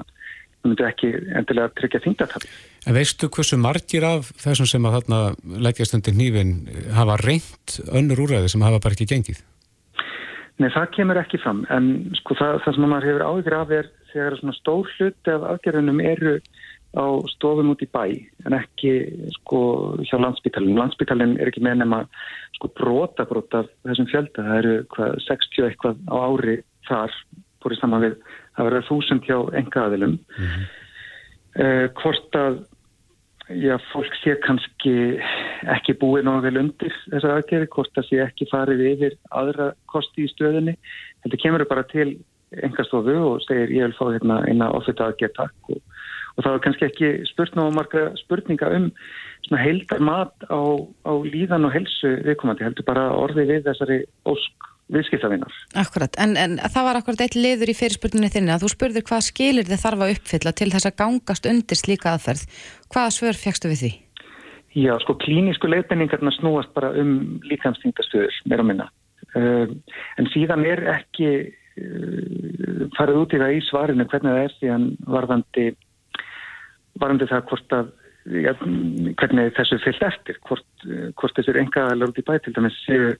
myndu 0.62 0.86
ekki 0.86 1.12
endilega 1.38 1.72
tryggja 1.78 2.02
þingdatapl. 2.04 2.50
En 2.86 2.96
veistu 2.96 3.30
hversu 3.30 3.58
margir 3.60 4.06
af 4.06 4.32
þessum 4.42 4.68
sem 4.70 4.88
að 4.88 4.98
þarna 4.98 5.20
leggjast 5.68 5.96
undir 5.98 6.18
nýfin 6.18 6.52
hafa 6.96 7.18
reynt 7.22 7.78
önnur 7.90 8.24
úræði 8.26 8.50
sem 8.50 8.64
hafa 8.66 8.82
bara 8.82 8.98
ekki 8.98 9.10
gengið? 9.14 9.42
Nei, 10.60 10.68
það 10.70 10.90
kemur 10.96 11.18
ekki 11.20 11.40
fram, 11.40 11.62
en 11.72 11.86
sko 12.18 12.36
það, 12.38 12.58
það 12.64 12.74
sem 12.76 12.84
maður 12.84 13.08
hefur 13.08 13.24
áhyggjur 13.28 13.56
af 13.56 13.72
er 13.78 13.88
þegar 14.12 14.36
svona 14.38 14.54
stór 14.58 14.90
hluti 14.98 15.32
af 15.32 15.46
aðgerðunum 15.48 16.02
eru 16.04 16.34
á 16.92 17.06
stofum 17.32 17.72
út 17.72 17.82
í 17.84 17.88
bæ, 17.88 18.04
en 18.44 18.56
ekki 18.58 18.92
sko 19.38 19.62
hjá 20.04 20.18
landsbytalinn. 20.20 20.76
Landsbytalinn 20.76 21.38
er 21.40 21.48
ekki 21.48 21.64
með 21.64 21.80
nema 21.80 22.02
sko 22.58 22.68
brota 22.76 23.24
brota 23.28 23.64
þessum 23.86 24.10
fjölda, 24.12 24.44
það 24.44 24.58
eru 24.60 24.74
hvað 24.92 25.16
60 25.26 25.68
eitthvað 25.70 26.04
á 26.12 26.14
ári 26.20 26.58
þar, 26.88 27.16
búið 27.64 27.80
saman 27.80 28.04
við 28.04 28.18
að 28.58 28.68
vera 28.68 28.84
þúsund 28.90 29.24
hjá 29.24 29.38
engaðilum. 29.62 30.18
Mm 30.20 30.52
-hmm. 30.52 30.68
uh, 31.64 31.86
hvort 32.02 32.38
að 32.42 32.60
já, 33.60 33.76
fólk 33.92 34.14
sé 34.22 34.34
kannski 34.44 34.92
ekki 35.72 35.94
búið 36.00 36.26
náðu 36.26 36.44
vel 36.46 36.60
undir 36.62 36.94
þessar 37.10 37.38
aðgerði, 37.38 37.68
hvort 37.74 37.94
það 37.96 38.08
sé 38.08 38.20
ekki 38.24 38.48
farið 38.50 38.84
yfir 38.92 39.16
aðra 39.30 39.70
kosti 39.92 40.26
í 40.26 40.30
stöðunni. 40.32 40.76
Þetta 41.24 41.40
kemur 41.44 41.64
bara 41.70 41.84
til 41.90 42.08
engastofu 42.62 43.14
og 43.16 43.44
segir 43.46 43.72
ég 43.72 43.88
vil 43.88 43.96
fá 43.96 44.04
hérna 44.10 44.40
eina 44.48 44.70
ofita 44.76 45.08
aðgerð 45.08 45.36
takk 45.38 45.72
og, 45.72 45.80
og 46.36 46.44
það 46.44 46.56
er 46.56 46.64
kannski 46.66 46.88
ekki 46.88 47.12
spurt 47.30 47.56
ná 47.56 47.64
marga 47.72 48.10
spurninga 48.20 48.72
um 48.76 48.90
heildar 49.58 50.00
mat 50.04 50.46
á, 50.48 50.60
á 51.04 51.12
líðan 51.24 51.68
og 51.68 51.74
helsu 51.74 52.14
viðkomandi, 52.24 52.64
heldur 52.64 52.88
bara 52.88 53.08
orði 53.16 53.48
við 53.50 53.66
þessari 53.68 54.02
ósk 54.28 54.71
viðskiptavinnar. 54.92 55.58
Akkurat, 55.80 56.16
en, 56.22 56.36
en 56.36 56.58
það 56.62 56.86
var 56.88 56.98
akkurat 57.00 57.24
eitt 57.24 57.36
liður 57.38 57.72
í 57.72 57.76
fyrirspurninni 57.78 58.30
þinni 58.32 58.54
að 58.54 58.64
þú 58.66 58.72
spurður 58.74 59.06
hvað 59.08 59.26
skilir 59.28 59.68
þið 59.68 59.84
þarf 59.84 60.04
að 60.04 60.14
uppfylla 60.16 60.54
til 60.58 60.70
þess 60.74 60.88
að 60.88 60.98
gangast 61.02 61.48
undir 61.48 61.80
slíka 61.80 62.12
aðferð. 62.12 62.46
Hvaða 62.92 63.14
svör 63.16 63.38
fegstu 63.40 63.72
við 63.72 63.84
því? 63.84 63.92
Já, 64.72 64.92
sko 65.02 65.16
klínísku 65.20 65.68
leifinningarna 65.68 66.32
snúast 66.32 66.72
bara 66.76 66.92
um 66.96 67.40
líkvæmstingtastöður, 67.44 68.36
meira 68.48 68.64
og 68.64 68.68
minna. 68.70 68.88
Uh, 69.36 69.68
en 70.20 70.28
síðan 70.32 70.64
er 70.68 70.80
ekki 70.94 71.28
uh, 71.40 72.86
farið 72.96 73.20
út 73.20 73.34
í 73.36 73.40
það 73.42 73.56
í 73.56 73.64
svarinu 73.68 74.06
hvernig 74.08 74.32
það 74.32 74.44
er 74.46 74.54
síðan 74.58 74.86
varðandi, 75.08 75.66
varðandi 77.00 77.28
það 77.30 77.44
hvort 77.50 77.76
að 77.76 77.92
ja, 78.44 78.54
hvernig 79.20 79.52
þessu 79.58 79.80
fyllt 79.84 80.04
eftir, 80.08 80.40
hvort, 80.48 80.68
uh, 80.88 81.08
hvort 81.20 81.36
þessir 81.36 81.60
engaðalar 81.62 82.12
út 82.12 82.20
í 82.20 82.26
bæ 82.28 82.34
til 82.40 82.54
dæmis 82.56 82.80
séu 82.86 83.12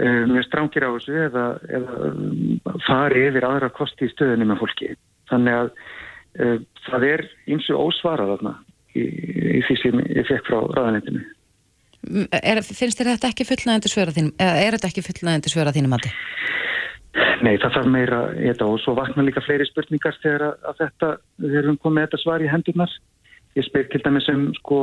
mjög 0.00 0.46
strángir 0.46 0.86
á 0.86 0.90
þessu 0.94 1.16
eða, 1.26 1.44
eða 1.76 2.76
fari 2.86 3.26
yfir 3.28 3.46
aðra 3.46 3.70
kosti 3.74 4.06
í 4.06 4.12
stöðunni 4.12 4.48
með 4.48 4.62
fólki. 4.62 4.94
Þannig 5.30 5.58
að 5.58 5.70
uh, 5.70 6.56
það 6.86 7.06
er 7.10 7.24
eins 7.50 7.68
og 7.74 7.90
ósvarað 7.90 8.32
þarna 8.34 8.54
í, 8.94 9.04
í 9.58 9.60
því 9.66 9.76
sem 9.82 10.02
ég 10.06 10.28
fekk 10.30 10.48
frá 10.48 10.58
ræðanendinu. 10.78 11.24
Er, 12.32 12.62
finnst 12.64 12.96
þér 12.96 13.12
þetta 13.12 13.28
ekki 13.28 13.44
fullnægandi 13.44 13.90
svöra 13.92 14.14
þínum, 14.16 14.32
eða 14.40 14.62
er 14.64 14.76
þetta 14.76 14.88
ekki 14.88 15.04
fullnægandi 15.04 15.52
svöra 15.52 15.74
þínum 15.76 15.96
að 15.98 16.06
þið? 16.06 16.14
Nei, 17.44 17.54
það 17.60 17.74
þarf 17.74 17.90
meira 17.90 18.20
þetta 18.36 18.68
og 18.70 18.78
svo 18.80 18.94
vakna 18.96 19.24
líka 19.26 19.42
fleiri 19.44 19.66
spurningar 19.68 20.16
þegar 20.22 20.46
að, 20.54 20.78
þetta, 20.78 21.10
við 21.42 21.58
erum 21.60 21.76
komið 21.82 22.06
þetta 22.06 22.20
svar 22.22 22.44
í 22.44 22.48
hendurnar. 22.48 22.94
Ég 23.58 23.66
spyr 23.66 23.88
til 23.90 24.00
dæmis 24.04 24.30
um 24.30 24.46
sko 24.60 24.80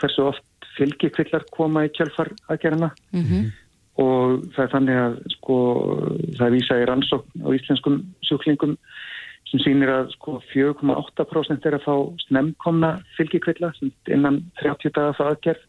hversu 0.00 0.26
oft 0.26 0.68
fylgikvillar 0.76 1.46
koma 1.54 1.86
í 1.86 1.92
kjálfar 1.94 2.34
aðgerðina. 2.50 2.90
Mm 3.14 3.24
-hmm 3.24 3.48
og 3.98 4.44
það 4.54 4.64
er 4.64 4.72
þannig 4.74 5.00
að 5.02 5.14
sko 5.34 5.58
það 6.38 6.54
vísa 6.54 6.78
í 6.78 6.86
rannsókn 6.88 7.46
á 7.46 7.48
íslenskum 7.56 8.00
sjúklingum 8.28 8.76
sem 9.48 9.62
sýnir 9.64 9.90
að 9.90 10.12
sko 10.14 10.38
4,8% 10.52 11.66
er 11.66 11.78
að 11.78 11.86
fá 11.86 11.94
snemkomna 12.26 12.92
fylgjikvilla 13.16 13.72
innan 14.12 14.42
30 14.60 14.94
daga 14.94 15.16
það 15.18 15.32
aðgerð 15.32 15.64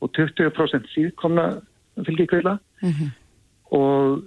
og 0.00 0.12
20% 0.16 0.92
síðkomna 0.94 1.46
fylgjikvilla 2.06 2.58
mm 2.82 2.90
-hmm. 2.90 3.10
og 3.76 4.22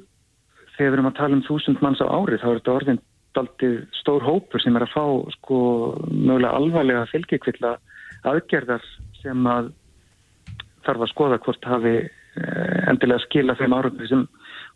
þegar 0.78 0.92
við 0.92 0.98
erum 0.98 1.10
að 1.12 1.18
tala 1.18 1.36
um 1.40 1.48
þúsund 1.48 1.82
manns 1.82 2.02
á 2.02 2.08
ári 2.08 2.38
þá 2.38 2.48
er 2.50 2.60
þetta 2.60 2.78
orðin 2.78 3.02
daldið 3.34 3.78
stór 3.98 4.24
hópur 4.24 4.62
sem 4.62 4.76
er 4.76 4.86
að 4.86 4.94
fá 4.94 5.06
sko 5.38 5.58
mögulega 6.12 6.54
alvarlega 6.54 7.10
fylgjikvilla 7.12 7.78
aðgerðar 8.24 8.84
sem 9.22 9.48
að 9.48 9.72
þarf 10.86 11.02
að 11.02 11.12
skoða 11.14 11.40
hvort 11.44 11.66
hafi 11.66 11.96
endilega 12.90 13.24
skila 13.28 13.56
þeim 13.60 13.76
árumri 13.78 14.10
sem 14.10 14.26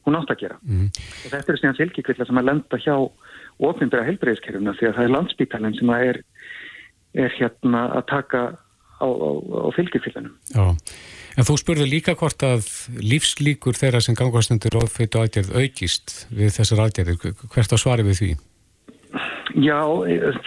hún 0.07 0.17
átt 0.19 0.31
að 0.33 0.43
gera. 0.45 0.59
Mm. 0.63 0.87
Og 0.93 1.33
þetta 1.33 1.53
er 1.53 1.59
síðan 1.61 1.79
fylgjikvilla 1.81 2.27
sem 2.27 2.39
að 2.39 2.49
lenda 2.51 2.79
hjá 2.83 2.95
ofinbæra 3.67 4.07
helbreyðiskerfuna 4.07 4.75
því 4.77 4.89
að 4.89 4.97
það 4.97 5.07
er 5.07 5.13
landsbítalinn 5.15 5.77
sem 5.77 5.93
er, 5.97 6.21
er 7.25 7.37
hérna 7.39 7.83
að 7.97 8.07
taka 8.11 8.43
á, 9.01 9.07
á, 9.07 9.29
á 9.67 9.69
fylgjikvillanum. 9.75 10.35
Já. 10.53 10.65
En 11.37 11.45
þú 11.45 11.57
spurði 11.61 11.85
líka 11.89 12.15
hvort 12.17 12.41
að 12.45 12.65
lífslíkur 12.97 13.77
þeirra 13.77 14.01
sem 14.01 14.17
gangastundur 14.17 14.79
ofið 14.79 15.19
og 15.19 15.25
aðgerð 15.27 15.51
aukist 15.59 16.15
við 16.33 16.55
þessar 16.55 16.87
aðgerðir. 16.87 17.35
Hvert 17.53 17.75
á 17.75 17.77
svari 17.77 18.05
við 18.07 18.21
því? 18.21 18.31
Já, 19.57 19.81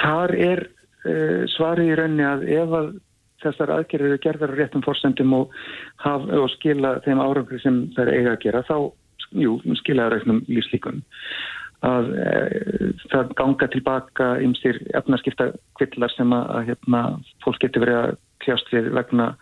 þar 0.01 0.35
er 0.35 0.65
uh, 0.67 1.47
svarið 1.55 1.93
í 1.93 2.01
rauninni 2.01 2.27
að 2.27 2.45
ef 2.57 2.75
að 2.81 2.91
þessar 3.45 3.75
aðgerðir 3.77 4.15
eru 4.15 4.23
gerðar 4.25 4.55
á 4.55 4.59
réttum 4.59 4.85
fórsendum 4.87 5.33
og, 5.37 5.55
og 6.07 6.51
skila 6.57 6.99
þeim 7.07 7.23
árangur 7.23 7.63
sem 7.63 7.83
er 7.99 8.13
eiga 8.15 8.35
að 8.35 8.43
gera, 8.45 8.63
þá 8.69 8.77
jú, 9.45 9.57
skila 9.83 10.09
það 10.09 10.15
réttum 10.15 10.45
lífslíkum. 10.49 11.03
Að 11.81 12.13
uh, 12.13 12.89
það 13.09 13.35
ganga 13.39 13.71
tilbaka 13.73 14.31
ymsir 14.45 14.83
efnarskipta 14.93 15.53
kvillar 15.81 16.13
sem 16.13 16.33
að, 16.37 16.49
að 16.57 16.67
hérna, 16.73 17.05
fólk 17.45 17.63
getur 17.63 17.87
verið 17.87 18.01
að 18.03 18.17
kljást 18.45 18.73
við 18.75 18.91
vegna 18.97 19.35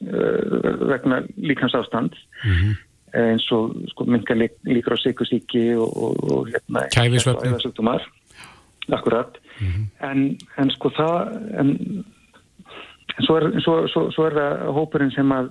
Eh, 0.00 0.88
vegna 0.88 1.22
líkansástand 1.36 2.12
mm 2.44 2.50
-hmm. 2.50 2.76
eins 3.12 3.52
og 3.52 3.74
sko, 3.88 4.04
mingar 4.04 4.36
lík, 4.36 4.52
líkur 4.64 4.94
á 4.94 4.98
sykusíki 4.98 5.74
og, 5.74 5.90
og, 6.02 6.32
og 6.32 6.48
hérna, 6.48 6.80
kæfisvöldum 6.94 7.88
akkurat 8.88 9.38
mm 9.60 9.66
-hmm. 9.66 10.10
en, 10.10 10.38
en 10.58 10.70
sko 10.70 10.88
það 10.88 11.14
en 11.60 12.04
svo, 13.26 13.38
er, 13.38 13.48
svo, 13.64 13.80
svo, 13.92 14.04
svo 14.14 14.28
er 14.28 14.36
það 14.38 14.62
hópurinn 14.76 15.14
sem 15.14 15.34
að 15.34 15.50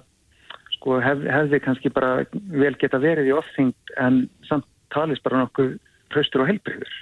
sko 0.77 0.99
hef, 1.03 1.25
hefði 1.25 1.60
kannski 1.65 1.91
bara 1.93 2.25
vel 2.53 2.73
geta 2.80 3.01
verið 3.01 3.32
í 3.32 3.36
ofþyngd 3.36 3.93
en 4.03 4.23
samt 4.47 4.67
talist 4.93 5.23
bara 5.25 5.43
nokkuð 5.43 5.75
hraustur 6.13 6.45
og 6.45 6.51
helbriður 6.51 6.97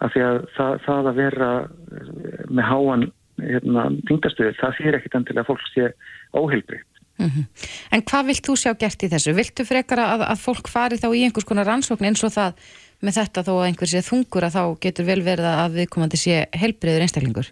af 0.00 0.14
því 0.14 0.22
að 0.26 0.38
það, 0.56 0.76
það 0.86 1.10
að 1.10 1.18
vera 1.20 1.50
með 2.48 2.64
háan 2.70 3.10
hérna, 3.40 3.88
þingdastuðil, 4.08 4.54
það 4.58 4.78
fyrir 4.78 4.98
ekkit 4.98 5.18
andilega 5.18 5.48
fólk 5.48 5.66
sé 5.72 5.90
óheilbreytt. 6.36 6.86
Mm 7.20 7.28
-hmm. 7.28 7.44
En 7.92 8.02
hvað 8.08 8.26
vilt 8.30 8.46
þú 8.46 8.54
sjá 8.56 8.72
gert 8.80 9.02
í 9.04 9.10
þessu? 9.12 9.34
Viltu 9.36 9.64
frekara 9.68 10.06
að, 10.14 10.24
að 10.32 10.38
fólk 10.40 10.68
fari 10.72 10.96
þá 10.96 11.08
í 11.12 11.24
einhvers 11.24 11.44
konar 11.44 11.68
rannsókn 11.68 12.08
eins 12.08 12.24
og 12.24 12.32
það 12.32 12.56
með 13.04 13.16
þetta 13.20 13.44
þó 13.44 13.52
að 13.58 13.66
einhvers 13.66 13.92
sé 13.92 14.00
þungur 14.04 14.46
að 14.46 14.56
þá 14.56 14.64
getur 14.80 15.04
vel 15.04 15.22
verið 15.24 15.48
að 15.52 15.76
viðkomandi 15.80 16.16
sé 16.16 16.46
heilbreyður 16.56 17.04
einstaklingur? 17.04 17.50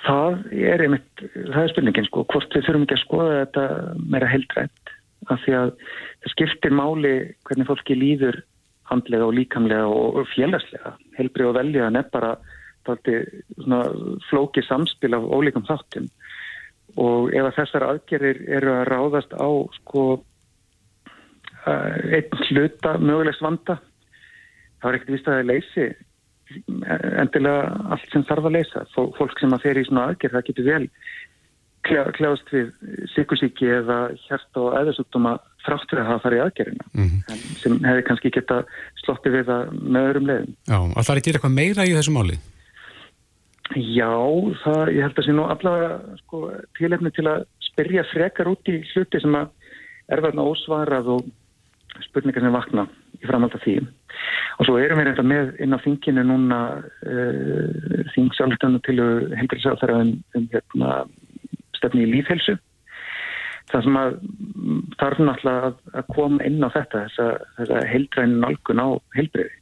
Það 0.00 0.36
er 0.56 0.84
einmitt, 0.84 1.24
það 1.36 1.62
er 1.62 1.72
spurningin 1.74 2.06
sko, 2.08 2.24
hvort 2.32 2.54
við 2.56 2.64
þurfum 2.66 2.86
ekki 2.86 2.96
að 2.96 3.02
skoða 3.02 3.40
þetta 3.42 3.64
meira 4.12 4.30
heildrætt 4.30 4.94
af 5.28 5.42
því 5.44 5.56
að 5.58 5.72
það 6.22 6.32
skiptir 6.32 6.72
máli 6.72 7.12
hvernig 7.48 7.68
fólki 7.68 7.96
líður 7.98 8.40
handlega 8.90 9.26
og 9.28 9.36
líkamlega 9.36 9.90
og 9.92 10.24
félagslega. 10.32 10.94
Heilbreyð 11.18 11.50
og 11.50 11.58
velja 11.58 11.90
er 11.90 12.08
bara 12.14 12.32
flóki 14.30 14.64
samspil 14.64 15.12
af 15.14 15.28
ólíkum 15.28 15.66
þáttum 15.68 16.08
og 16.98 17.30
ef 17.36 17.46
að 17.46 17.56
þessar 17.60 17.86
aðgerðir 17.86 18.40
eru 18.56 18.72
að 18.74 18.88
ráðast 18.88 19.34
á 19.36 19.48
sko 19.76 20.04
einn 21.68 22.46
hluta 22.48 22.96
mögulegs 22.98 23.42
vanda 23.44 23.76
þá 24.80 24.88
er 24.88 24.96
ekkert 24.96 25.12
vist 25.14 25.28
að 25.28 25.36
það 25.36 25.50
leysi 25.52 25.86
endilega 27.22 27.74
allt 27.94 28.12
sem 28.12 28.24
þarf 28.28 28.48
að 28.48 28.56
leysa 28.58 28.84
fólk 28.94 29.38
sem 29.40 29.52
að 29.54 29.66
fer 29.66 29.80
í 29.80 29.84
svona 29.88 30.06
aðgerð 30.10 30.38
það 30.38 30.46
getur 30.50 30.70
vel 30.70 30.86
kljáðast 31.86 32.50
við 32.52 32.72
sykusíki 33.14 33.68
eða 33.72 33.98
hjart 34.26 34.58
og 34.60 34.74
eðasúttuma 34.76 35.38
fráttur 35.64 36.02
að 36.02 36.10
hafa 36.10 36.24
farið 36.26 36.42
aðgerðina 36.44 36.88
mm 36.92 37.06
-hmm. 37.08 37.44
sem 37.62 37.78
hefði 37.84 38.04
kannski 38.08 38.32
geta 38.34 38.62
sloppið 39.04 39.36
við 39.38 39.46
það 39.48 39.72
með 39.80 40.08
öðrum 40.10 40.28
leiðum 40.30 40.54
Já, 40.68 40.78
alltaf 40.78 41.14
er 41.14 41.20
þetta 41.20 41.38
eitthvað 41.38 41.56
meira 41.56 41.86
í 41.88 41.94
þessu 41.96 42.16
máli? 42.16 42.36
Já, 43.76 44.12
það, 44.64 44.92
ég 44.96 45.04
held 45.06 45.18
að 45.18 45.24
sé 45.26 45.32
nú 45.32 45.46
allavega 45.46 46.16
sko, 46.24 46.38
tilefni 46.78 47.10
til 47.14 47.26
að 47.30 47.44
spyrja 47.62 48.04
frekar 48.10 48.50
út 48.50 48.68
í 48.68 48.80
hluti 48.92 49.20
sem 49.22 49.36
að 49.38 49.48
er 50.10 50.22
verðna 50.24 50.46
ósvarað 50.50 51.12
og 51.14 51.28
spurningar 52.06 52.44
sem 52.44 52.54
vakna 52.54 52.86
í 53.20 53.28
framhald 53.28 53.54
af 53.56 53.64
því. 53.64 53.76
Og 54.60 54.68
svo 54.68 54.78
erum 54.80 55.00
við 55.00 55.10
reynda 55.10 55.24
með 55.26 55.52
inn 55.64 55.76
á 55.76 55.82
þinginu 55.84 56.24
núna 56.28 56.60
uh, 56.80 58.08
þingsálfstöndum 58.14 58.82
til 58.86 58.98
heilbríðsáþara 59.38 60.00
um, 60.04 60.16
um 60.36 60.48
hérna, 60.52 60.96
stefni 61.78 62.06
í 62.06 62.10
lífhelsu. 62.14 62.56
Það 63.70 63.86
sem 63.86 64.00
að 64.00 64.16
þarf 64.98 65.20
náttúrulega 65.22 65.68
að, 65.70 65.76
að 65.94 66.08
koma 66.16 66.46
inn 66.48 66.58
á 66.66 66.68
þetta, 66.74 67.04
þessa, 67.06 67.28
þessa 67.60 67.84
heildrænin 67.92 68.48
algun 68.48 68.82
á 68.82 68.88
heilbríði. 69.14 69.54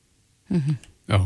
Mm 0.49 0.63
-hmm. 0.65 0.79
Já. 1.09 1.19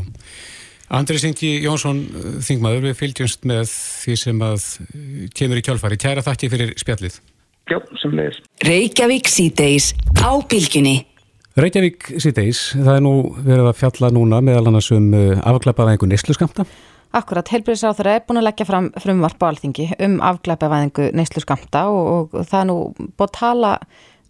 Andri 0.93 1.17
Singi 1.17 1.63
Jónsson, 1.63 2.03
þingmaður, 2.43 2.89
við 2.89 2.97
fylgjumst 2.99 3.47
með 3.49 3.71
því 3.71 4.15
sem 4.19 4.41
að 4.45 4.65
kemur 5.33 5.57
í 5.57 5.63
kjálfari. 5.65 5.97
Kæra 5.97 6.25
þakki 6.25 6.49
fyrir 6.51 6.73
spjallið. 6.77 7.15
Já, 7.71 7.79
sem 8.01 8.13
leiðis. 8.15 8.39
Reykjavík 8.67 9.29
síðdeis 9.31 9.91
á 10.19 10.31
bylginni. 10.51 10.95
Reykjavík 11.59 12.09
síðdeis, 12.17 12.71
það 12.75 12.95
er 12.97 13.03
nú 13.05 13.13
verið 13.37 13.69
að 13.69 13.77
fjalla 13.79 14.09
núna 14.13 14.41
meðal 14.43 14.71
annars 14.71 14.89
um 14.95 15.11
uh, 15.13 15.37
afglæpaðæðingu 15.53 16.09
neysluskamta. 16.11 16.65
Akkurat, 17.13 17.51
heilbríðsáþur 17.53 18.09
er 18.09 18.23
búin 18.25 18.41
að 18.41 18.47
leggja 18.47 18.65
fram 18.65 18.87
frumvarp 18.97 19.43
á 19.45 19.51
alþingi 19.51 19.91
um 20.01 20.17
afglæpaðæðingu 20.25 21.11
neysluskamta 21.13 21.85
og, 21.93 22.33
og 22.33 22.47
það 22.49 22.59
er 22.59 22.67
nú 22.71 22.77
búin 22.97 23.27
að 23.27 23.35
tala 23.37 23.73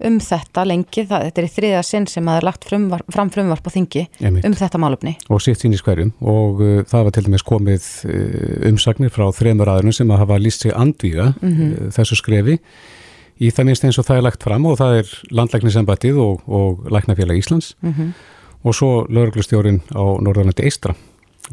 um 0.04 0.18
þetta 0.20 0.66
lengi, 0.68 1.06
það, 1.08 1.28
þetta 1.30 1.42
er 1.42 1.48
í 1.48 1.52
þriða 1.54 1.84
sinn 1.88 2.08
sem 2.12 2.26
að 2.28 2.36
það 2.36 2.42
er 2.42 2.48
lagt 2.48 2.68
frumvarp, 2.68 3.14
fram 3.14 3.32
frumvarp 3.32 3.70
á 3.70 3.72
þingi 3.72 4.04
Einmitt. 4.20 4.48
um 4.50 4.58
þetta 4.58 4.82
málumni. 4.82 5.14
Og 5.32 5.40
sitt 5.46 5.64
sín 5.64 5.76
í 5.76 5.80
skverjum 5.80 6.12
og 6.20 6.64
uh, 6.64 6.82
það 6.90 7.08
var 7.08 7.16
til 7.16 7.24
dæmis 7.28 7.46
komið 7.48 7.88
uh, 8.10 8.68
umsagnir 8.72 9.14
frá 9.14 9.30
þremur 9.38 9.72
aðunum 9.74 9.96
sem 9.96 10.12
að 10.12 10.26
hafa 10.26 10.42
líst 10.42 10.66
sig 10.66 10.76
andvíða 10.76 11.30
mm 11.38 11.54
-hmm. 11.54 11.72
uh, 11.72 11.94
þessu 11.96 12.20
skrefi 12.20 12.58
í 13.40 13.50
það 13.50 13.70
minnst 13.70 13.88
eins 13.88 14.00
og 14.02 14.08
það 14.08 14.20
er 14.20 14.26
lagt 14.28 14.46
fram 14.46 14.66
og 14.70 14.78
það 14.82 15.00
er 15.02 15.14
landlæknisembættið 15.40 16.20
og, 16.24 16.44
og 16.48 16.90
Læknafélag 16.94 17.40
Íslands 17.40 17.74
mm 17.82 17.94
-hmm. 17.94 18.12
og 18.64 18.76
svo 18.76 19.06
lauruglustjórin 19.10 19.82
á 19.96 20.04
Norðanandi 20.22 20.64
Eistra, 20.64 20.94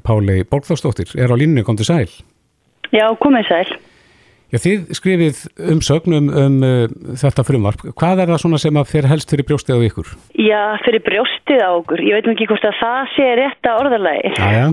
Páli 0.05 0.45
Borgþórsdóttir, 0.45 1.16
er 1.19 1.33
á 1.33 1.37
línu, 1.37 1.62
kom 1.62 1.77
til 1.77 1.87
sæl. 1.87 2.11
Já, 2.93 3.16
komið 3.19 3.49
sæl. 3.49 3.79
Já, 4.51 4.59
þið 4.59 4.95
skrifið 4.99 5.37
umsögn 5.71 6.16
um, 6.16 6.29
um 6.29 6.62
uh, 6.66 6.88
þetta 7.14 7.45
frumvarp. 7.47 7.81
Hvað 7.95 8.23
er 8.23 8.33
það 8.33 8.40
svona 8.43 8.59
sem 8.59 8.77
að 8.81 8.88
fyrir 8.90 9.11
helst 9.12 9.31
fyrir 9.31 9.47
brjóstið 9.47 9.79
á 9.79 9.87
ykkur? 9.87 10.09
Já, 10.35 10.62
fyrir 10.85 11.03
brjóstið 11.07 11.61
á 11.62 11.71
okkur. 11.71 12.03
Ég 12.03 12.19
veit 12.19 12.31
ekki 12.33 12.49
hvort 12.51 12.66
að 12.66 12.81
það 12.81 13.12
sé 13.14 13.29
rétt 13.38 13.71
að 13.71 13.79
orðalagi. 13.85 14.33
Já, 14.35 14.49
já. 14.59 14.66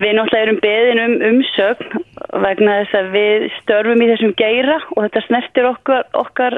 Við 0.00 0.14
náttúrulega 0.16 0.46
erum 0.46 0.60
beðin 0.62 1.02
um 1.04 1.14
umsögn 1.30 2.04
vegna 2.44 2.78
þess 2.80 2.96
að 3.00 3.10
við 3.16 3.44
störfum 3.58 4.00
í 4.00 4.08
þessum 4.08 4.32
geira 4.38 4.78
og 4.94 5.02
þetta 5.04 5.22
snertir 5.26 5.68
okkar, 5.68 6.06
okkar 6.16 6.56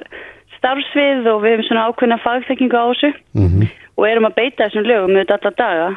starfsvið 0.58 1.26
og 1.32 1.42
við 1.42 1.56
hefum 1.56 1.66
svona 1.66 1.88
ákveðna 1.90 2.20
fagþekkingu 2.22 2.78
á 2.78 2.86
þessu 2.92 3.10
mm 3.10 3.48
-hmm. 3.48 3.74
og 3.98 4.08
erum 4.08 4.28
að 4.28 4.38
beita 4.38 4.68
þessum 4.68 4.86
lögum 4.86 5.14
með 5.16 5.28
þetta 5.32 5.54
daga. 5.58 5.90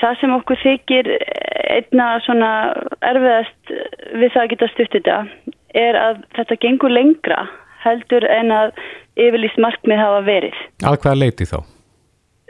Það 0.00 0.18
sem 0.20 0.32
okkur 0.32 0.58
þykir 0.62 1.06
einna 1.74 2.06
svona 2.22 2.50
erfiðast 3.02 3.72
við 4.14 4.32
það 4.32 4.42
að 4.42 4.50
geta 4.50 4.68
stutt 4.72 4.92
þetta 4.94 5.16
er 5.74 5.96
að 6.00 6.20
þetta 6.36 6.60
gengur 6.62 6.94
lengra 6.94 7.48
heldur 7.84 8.24
en 8.24 8.52
að 8.54 8.76
yfirlýst 9.16 9.58
markmið 9.58 10.00
hafa 10.00 10.20
verið. 10.26 10.60
Að 10.84 11.00
hvaða 11.02 11.20
leiti 11.20 11.48
þá? 11.50 11.58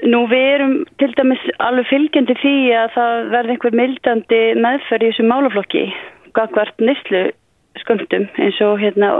Nú 0.04 0.26
við 0.28 0.46
erum 0.54 0.74
til 1.00 1.08
dæmis 1.16 1.42
alveg 1.64 1.88
fylgjandi 1.88 2.34
því 2.42 2.56
að 2.76 2.90
það 2.96 3.28
verði 3.32 3.54
einhver 3.54 3.76
mildandi 3.80 4.40
meðferð 4.60 5.06
í 5.06 5.10
þessu 5.12 5.28
málaflokki 5.30 5.84
gagvart 6.36 6.82
nýstlu 6.84 7.22
sköndum 7.80 8.26
eins 8.36 8.58
og 8.64 8.76
hérna 8.82 9.12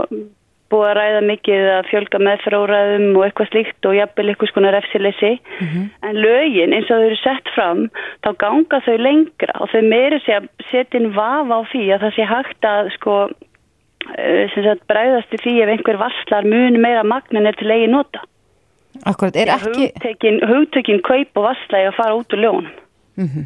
búið 0.71 0.89
að 0.89 0.95
ræða 0.97 1.23
mikið 1.29 1.65
að 1.71 1.89
fjölga 1.89 2.21
meðfráraðum 2.27 3.05
og 3.15 3.25
eitthvað 3.25 3.49
slíkt 3.51 3.87
og 3.87 3.97
jafnvel 3.97 4.27
eitthvað 4.29 4.51
svona 4.51 4.73
refsilesi 4.75 5.33
mm 5.33 5.67
-hmm. 5.67 5.89
en 6.09 6.15
lögin 6.25 6.73
eins 6.75 6.91
og 6.91 6.97
þau 6.99 7.07
eru 7.07 7.19
sett 7.23 7.49
fram 7.55 7.81
þá 8.23 8.29
ganga 8.43 8.81
þau 8.85 8.97
lengra 8.97 9.53
og 9.61 9.69
þau 9.71 9.81
meiri 9.81 10.19
sé 10.25 10.37
að 10.37 10.49
setja 10.71 10.99
inn 10.99 11.13
vafa 11.15 11.53
á 11.57 11.61
því 11.71 11.83
að 11.93 12.01
það 12.03 12.15
sé 12.15 12.23
hægt 12.33 12.63
að 12.65 12.91
sko 12.97 13.13
sagt, 14.53 14.87
bræðast 14.87 15.33
í 15.33 15.37
því 15.43 15.53
ef 15.63 15.69
einhver 15.69 15.97
varslar 15.97 16.45
mun 16.45 16.81
meira 16.81 17.03
magnin 17.03 17.47
er 17.47 17.55
til 17.55 17.71
eigi 17.71 17.87
nota 17.87 18.21
Akkurat, 19.05 19.35
er 19.35 19.53
ekki 19.53 19.91
Hugtökin, 19.91 20.41
hugtökin 20.47 21.03
kaup 21.05 21.39
og 21.39 21.47
varslægi 21.49 21.91
að 21.91 21.99
fara 21.99 22.17
út 22.17 22.33
úr 22.33 22.43
lögunum 22.45 22.73
mm 23.15 23.29
-hmm. 23.29 23.45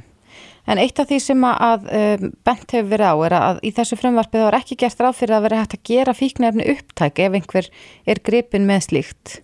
En 0.68 0.78
eitt 0.78 1.00
af 1.00 1.10
því 1.10 1.20
sem 1.20 1.44
að 1.44 1.88
um, 2.00 2.34
bent 2.46 2.74
hefur 2.76 2.92
verið 2.94 3.10
á 3.10 3.16
er 3.26 3.34
að 3.38 3.62
í 3.66 3.72
þessu 3.78 3.98
frumvarpið 3.98 4.44
þá 4.44 4.48
er 4.48 4.58
ekki 4.60 4.78
gert 4.84 5.00
ráð 5.02 5.18
fyrir 5.20 5.36
að 5.38 5.46
vera 5.48 5.62
hægt 5.62 5.78
að 5.78 5.88
gera 5.90 6.14
fíknefni 6.14 6.68
upptæk 6.74 7.20
ef 7.20 7.38
einhver 7.38 7.70
er 8.06 8.22
gripin 8.28 8.68
með 8.70 8.82
slíkt. 8.88 9.42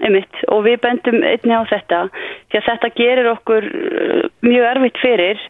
einmitt, 0.00 0.36
og 0.52 0.64
við 0.66 0.80
bendum 0.84 1.22
einni 1.24 1.56
á 1.56 1.64
þetta 1.72 2.00
því 2.50 2.58
að 2.58 2.68
þetta 2.68 2.90
gerir 3.00 3.30
okkur 3.32 3.64
uh, 3.64 4.28
mjög 4.44 4.64
erfitt 4.70 5.00
fyrir 5.00 5.40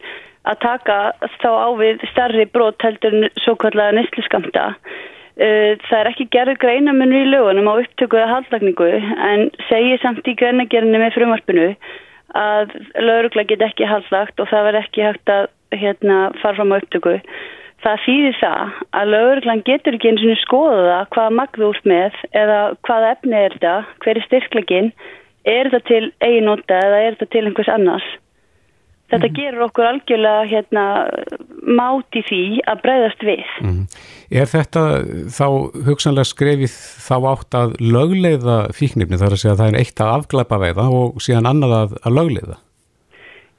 að 0.46 0.60
taka 0.62 0.96
þá 1.42 1.50
á 1.50 1.68
við 1.76 2.04
starri 2.12 2.46
brot 2.46 2.82
heldur 2.86 3.28
svo 3.42 3.56
kallega 3.58 3.96
nýstliskamta. 3.98 4.66
Uh, 5.36 5.76
það 5.88 5.98
er 5.98 6.08
ekki 6.12 6.28
gerður 6.32 6.60
greinamunni 6.62 7.18
í 7.26 7.28
lögunum 7.28 7.68
á 7.68 7.74
upptöku 7.82 8.16
eða 8.16 8.38
haldlagningu 8.38 8.86
en 9.28 9.50
segir 9.68 10.00
samt 10.00 10.24
í 10.24 10.32
greinagerinu 10.32 11.02
með 11.02 11.18
frumarpinu 11.18 11.66
að 12.36 12.72
lögurgla 12.96 13.44
get 13.50 13.64
ekki 13.66 13.88
haldlagt 13.90 14.40
og 14.40 14.48
það 14.48 14.66
verð 14.70 14.80
ekki 14.80 15.04
hægt 15.04 15.32
að 15.34 15.50
hérna, 15.76 16.16
fara 16.40 16.56
fram 16.56 16.72
á 16.72 16.80
upptöku 16.80 17.18
það 17.84 18.02
þýðir 18.06 18.36
það 18.40 18.76
að 18.98 19.10
lögurglann 19.14 19.64
getur 19.66 19.96
ekki 19.96 20.10
eins 20.10 20.24
og 20.24 20.40
skoða 20.42 20.98
hvaða 21.14 21.34
magðu 21.38 21.70
út 21.70 21.88
með 21.88 22.20
eða 22.32 22.60
hvaða 22.86 23.10
efni 23.14 23.38
er 23.38 23.56
þetta, 23.56 23.74
hver 24.02 24.20
er 24.20 24.26
styrklegin, 24.26 24.92
er 25.46 25.70
þetta 25.70 25.90
til 25.90 26.04
eiginóta 26.24 26.80
eða 26.86 27.02
er 27.02 27.18
þetta 27.18 27.28
til 27.34 27.44
einhvers 27.44 27.72
annars. 27.76 28.08
Þetta 29.06 29.28
mm. 29.28 29.34
gerur 29.36 29.64
okkur 29.68 29.86
algjörlega 29.86 30.46
hérna, 30.50 30.84
máti 31.62 32.22
því 32.26 32.42
að 32.66 32.80
breyðast 32.82 33.24
við. 33.26 33.52
Mm. 33.62 33.82
Er 34.34 34.50
þetta 34.50 34.82
þá 35.30 35.46
hugsanlega 35.86 36.30
skrefið 36.32 36.74
þá 37.06 37.16
átt 37.30 37.58
að 37.60 37.76
lögleiða 37.82 38.58
fíknifni 38.74 39.20
þar 39.20 39.36
að 39.36 39.42
segja 39.42 39.54
að 39.54 39.62
það 39.62 39.70
er 39.70 39.80
eitt 39.82 40.02
að 40.02 40.14
afglæpa 40.16 40.60
veiða 40.64 40.88
og 40.98 41.20
síðan 41.22 41.50
annað 41.52 41.76
að, 41.78 41.96
að 42.02 42.18
lögleiða? 42.18 42.58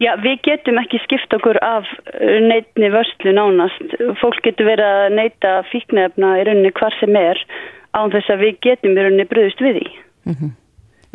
Já, 0.04 0.12
við 0.22 0.44
getum 0.46 0.78
ekki 0.78 1.00
skipt 1.08 1.32
okkur 1.34 1.58
af 1.66 1.88
uh, 1.90 2.38
neitni 2.44 2.92
vörslu 2.94 3.34
nánast. 3.34 3.98
Fólk 4.20 4.44
getur 4.46 4.68
verið 4.70 4.86
að 4.86 5.16
neita 5.18 5.56
fíknefna 5.72 6.36
í 6.38 6.46
rauninni 6.46 6.76
hvar 6.78 6.94
sem 7.00 7.18
er 7.18 7.40
án 7.98 8.12
þess 8.14 8.36
að 8.36 8.44
við 8.46 8.60
getum 8.68 8.94
í 8.94 9.02
rauninni 9.02 9.26
bröðust 9.32 9.64
við 9.64 9.80
því. 9.80 9.88
Mm 10.28 10.36
-hmm. 10.36 10.56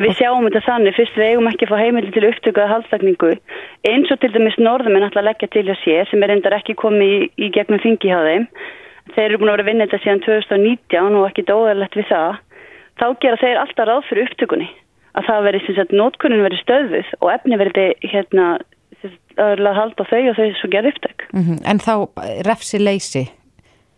Við 0.01 0.15
sjáum 0.17 0.47
þetta 0.47 0.61
þannig, 0.65 0.95
fyrst 0.97 1.17
við 1.19 1.27
eigum 1.29 1.49
ekki 1.51 1.67
að 1.67 1.71
fá 1.71 1.81
heimildi 1.83 2.13
til 2.15 2.25
upptökuða 2.25 2.69
haldstakningu 2.71 3.33
eins 3.85 4.13
og 4.13 4.21
til 4.21 4.31
dæmis 4.33 4.57
norðum 4.57 4.97
er 4.97 5.05
náttúrulega 5.05 5.29
leggja 5.29 5.51
til 5.53 5.67
að 5.67 5.81
sé 5.83 5.99
sem 6.09 6.25
er 6.25 6.33
endar 6.33 6.55
ekki 6.57 6.73
komið 6.79 7.13
í, 7.13 7.19
í 7.37 7.49
gegnum 7.53 7.81
þingi 7.83 8.09
hjá 8.09 8.19
þeim. 8.25 8.47
Þeir 9.13 9.25
eru 9.27 9.39
búin 9.39 9.51
að 9.51 9.57
vera 9.57 9.65
að 9.65 9.69
vinna 9.69 9.87
þetta 9.87 10.01
síðan 10.01 10.23
2019 10.25 11.19
og 11.19 11.27
ekki 11.29 11.45
dóðarlegt 11.45 11.97
við 11.99 12.09
það. 12.09 12.41
Þá 12.99 13.05
gera 13.21 13.41
þeir 13.43 13.61
alltaf 13.61 13.89
ráð 13.89 14.03
fyrir 14.09 14.29
upptökunni 14.31 14.69
að 15.13 15.29
það 15.29 15.47
veri 15.47 15.63
sem 15.63 15.77
sagt 15.77 15.93
nótkunnin 15.93 16.45
veri 16.47 16.59
stöðuð 16.63 17.15
og 17.19 17.31
efni 17.35 17.59
verði 17.61 17.87
hérna 18.01 18.49
að 19.37 19.65
halda 19.77 20.05
þau 20.09 20.21
og 20.31 20.37
þau 20.37 20.45
svo 20.57 20.69
gerði 20.73 20.93
upptök. 20.93 21.27
Mm 21.33 21.43
-hmm. 21.43 21.57
En 21.69 21.79
þá 21.79 21.93
refsi 22.49 22.79
leysi, 22.81 23.27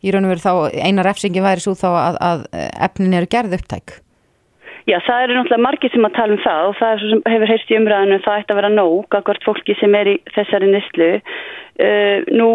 í 0.04 0.12
raun 0.12 0.28
og 0.28 0.36
veru 0.36 0.44
þá 0.44 0.54
eina 0.76 1.04
refsingi 1.04 1.42
væri 1.44 1.64
svo 1.64 1.76
þá 1.76 1.90
að, 1.92 2.16
að 2.20 2.40
efnin 2.90 3.14
eru 3.14 3.32
gerði 3.32 3.62
upptæk? 3.62 4.02
Já, 4.86 5.00
það 5.02 5.24
eru 5.24 5.36
náttúrulega 5.36 5.66
margir 5.66 5.90
sem 5.90 6.06
að 6.06 6.14
tala 6.14 6.36
um 6.36 6.42
það 6.44 6.68
og 6.70 6.76
það 6.78 6.92
er 6.92 7.00
svo 7.02 7.08
sem 7.10 7.22
hefur 7.34 7.52
heyrst 7.52 7.72
í 7.72 7.78
umræðinu 7.80 8.18
það 8.22 8.42
ætti 8.42 8.54
að 8.54 8.60
vera 8.60 8.70
nóg, 8.70 9.16
akkord 9.18 9.46
fólki 9.48 9.76
sem 9.80 9.96
er 9.98 10.10
í 10.12 10.16
þessari 10.36 10.68
nýstlu. 10.70 11.08
Uh, 11.76 12.18
nú, 12.38 12.50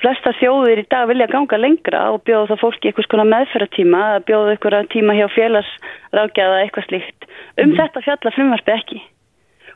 flesta 0.00 0.32
þjóðir 0.40 0.80
í 0.80 0.86
dag 0.90 1.04
vilja 1.10 1.28
ganga 1.30 1.60
lengra 1.60 2.06
og 2.14 2.22
bjóða 2.24 2.54
það 2.54 2.62
fólki 2.62 2.88
eitthvað 2.88 3.08
skona 3.10 3.26
meðferðartíma, 3.34 4.04
bjóða 4.30 4.54
eitthvað 4.54 4.88
tíma 4.96 5.18
hjá 5.18 5.26
félagsrákjaða 5.36 6.62
eitthvað 6.62 6.88
slíkt. 6.88 7.28
Um 7.60 7.68
mm. 7.68 7.76
þetta 7.82 8.04
fjalla 8.08 8.32
frumvarfi 8.38 8.74
ekki 8.78 9.02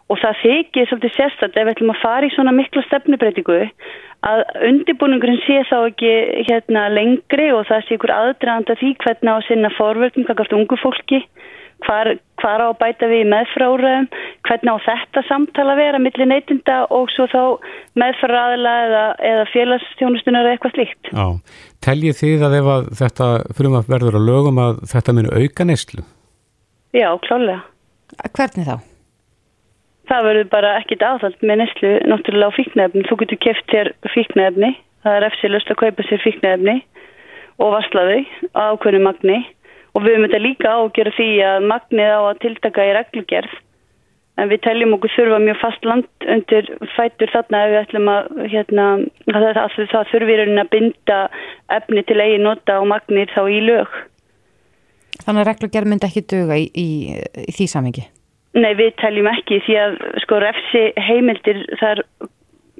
og 0.08 0.20
það 0.22 0.38
þykir 0.42 0.88
svolítið 0.88 1.14
sérstaklega 1.14 1.60
ef 1.60 1.68
við 1.68 1.74
ætlum 1.74 1.92
að 1.92 2.00
fara 2.00 2.28
í 2.28 2.32
svona 2.32 2.54
mikla 2.56 2.84
stefnubreitingu 2.86 3.58
að 4.28 4.42
undibúningurinn 4.70 5.42
sé 5.44 5.60
þá 5.68 5.76
ekki 5.90 6.12
hérna 6.48 6.86
lengri 6.94 7.50
og 7.52 7.66
það 7.68 7.84
sé 7.84 7.98
ykkur 7.98 8.14
aðdraðanda 8.14 8.78
því 8.80 8.94
hvernig 9.04 9.36
á 9.36 9.46
sinna 9.46 9.70
forverkum, 9.76 10.24
kakart 10.28 10.56
ungu 10.56 10.80
fólki 10.80 11.20
hvar, 11.86 12.10
hvar 12.40 12.64
á 12.64 12.66
að 12.68 12.76
bæta 12.80 13.08
við 13.10 13.24
meðfráraðum, 13.32 14.08
hvernig 14.48 14.74
á 14.74 14.86
þetta 14.86 15.22
samtala 15.28 15.76
vera 15.78 16.00
millir 16.02 16.30
neytinda 16.30 16.80
og 16.94 17.08
svo 17.14 17.28
þá 17.30 17.42
meðfráraðila 18.00 18.74
eða, 18.88 19.04
eða 19.30 19.46
félagsstjónustunar 19.52 20.46
eða 20.46 20.56
eitthvað 20.56 20.76
slíkt. 20.76 21.10
Já, 21.12 21.26
teljið 21.84 22.20
þið 22.22 22.46
að 22.48 22.58
ef 22.60 22.70
að 22.74 22.92
þetta 23.02 23.30
fyrir 23.54 23.80
að 23.80 23.90
verður 23.94 24.20
að 24.20 24.28
lögum 24.28 24.62
að 24.64 24.84
þetta 24.92 25.16
minu 25.18 25.34
auka 25.34 25.68
neyslu? 25.68 26.06
Já, 26.96 27.10
klálega. 27.26 27.60
Hvernig 28.32 28.68
þá? 28.68 28.76
Það 30.08 30.24
verður 30.24 30.46
bara 30.52 30.76
ekkit 30.80 31.02
aðhald 31.04 31.42
með 31.44 31.58
neslu 31.60 31.88
náttúrulega 32.08 32.48
á 32.48 32.56
fíknæfni. 32.56 33.02
Þú 33.04 33.18
getur 33.22 33.40
keft 33.44 33.66
þér 33.68 33.90
fíknæfni, 34.14 34.70
það 35.04 35.18
er 35.18 35.26
eftirlust 35.28 35.72
að 35.72 35.80
kaupa 35.82 36.06
sér 36.08 36.22
fíknæfni 36.24 36.76
og 37.58 37.74
varslaði 37.74 38.22
á 38.56 38.72
ákveðinu 38.72 39.04
magni 39.04 39.38
og 39.98 40.04
við 40.04 40.14
höfum 40.14 40.28
þetta 40.28 40.44
líka 40.44 40.70
á 40.70 40.78
að 40.78 40.92
gera 40.98 41.14
því 41.16 41.30
að 41.48 41.64
magnið 41.72 42.12
á 42.14 42.20
að 42.22 42.44
tiltaka 42.44 42.86
í 42.86 42.92
reglugerð 42.94 43.56
en 44.38 44.50
við 44.52 44.60
teljum 44.62 44.94
okkur 44.94 45.14
þurfa 45.16 45.38
mjög 45.42 45.58
fast 45.58 45.88
land 45.88 46.28
undir 46.34 46.68
fætur 46.94 47.32
þarna 47.32 47.62
ef 47.64 47.72
við 47.72 47.80
ætlum 47.80 48.10
að, 48.12 48.28
hérna, 48.52 48.84
að 49.32 49.46
það, 49.56 49.80
það 49.94 50.12
þurfir 50.12 50.44
að 50.46 50.70
binda 50.74 51.18
efni 51.78 52.04
til 52.06 52.20
eigi 52.22 52.38
nota 52.44 52.78
og 52.78 52.86
magnir 52.92 53.32
þá 53.34 53.42
í 53.50 53.58
lög. 53.66 53.98
Þannig 55.24 55.42
að 55.42 55.50
reglugerð 55.50 55.90
myndi 55.90 56.06
ekki 56.06 56.24
döga 56.30 56.60
í, 56.60 56.68
í, 56.70 56.88
í 57.48 57.56
því 57.56 57.68
samengi? 57.72 58.06
Nei, 58.58 58.72
við 58.78 58.94
teljum 59.02 59.28
ekki 59.32 59.58
því 59.66 59.78
að 59.82 59.98
sko 60.22 60.38
refsi 60.42 60.84
heimildir 61.08 61.64
það 61.80 61.90
er 61.96 62.04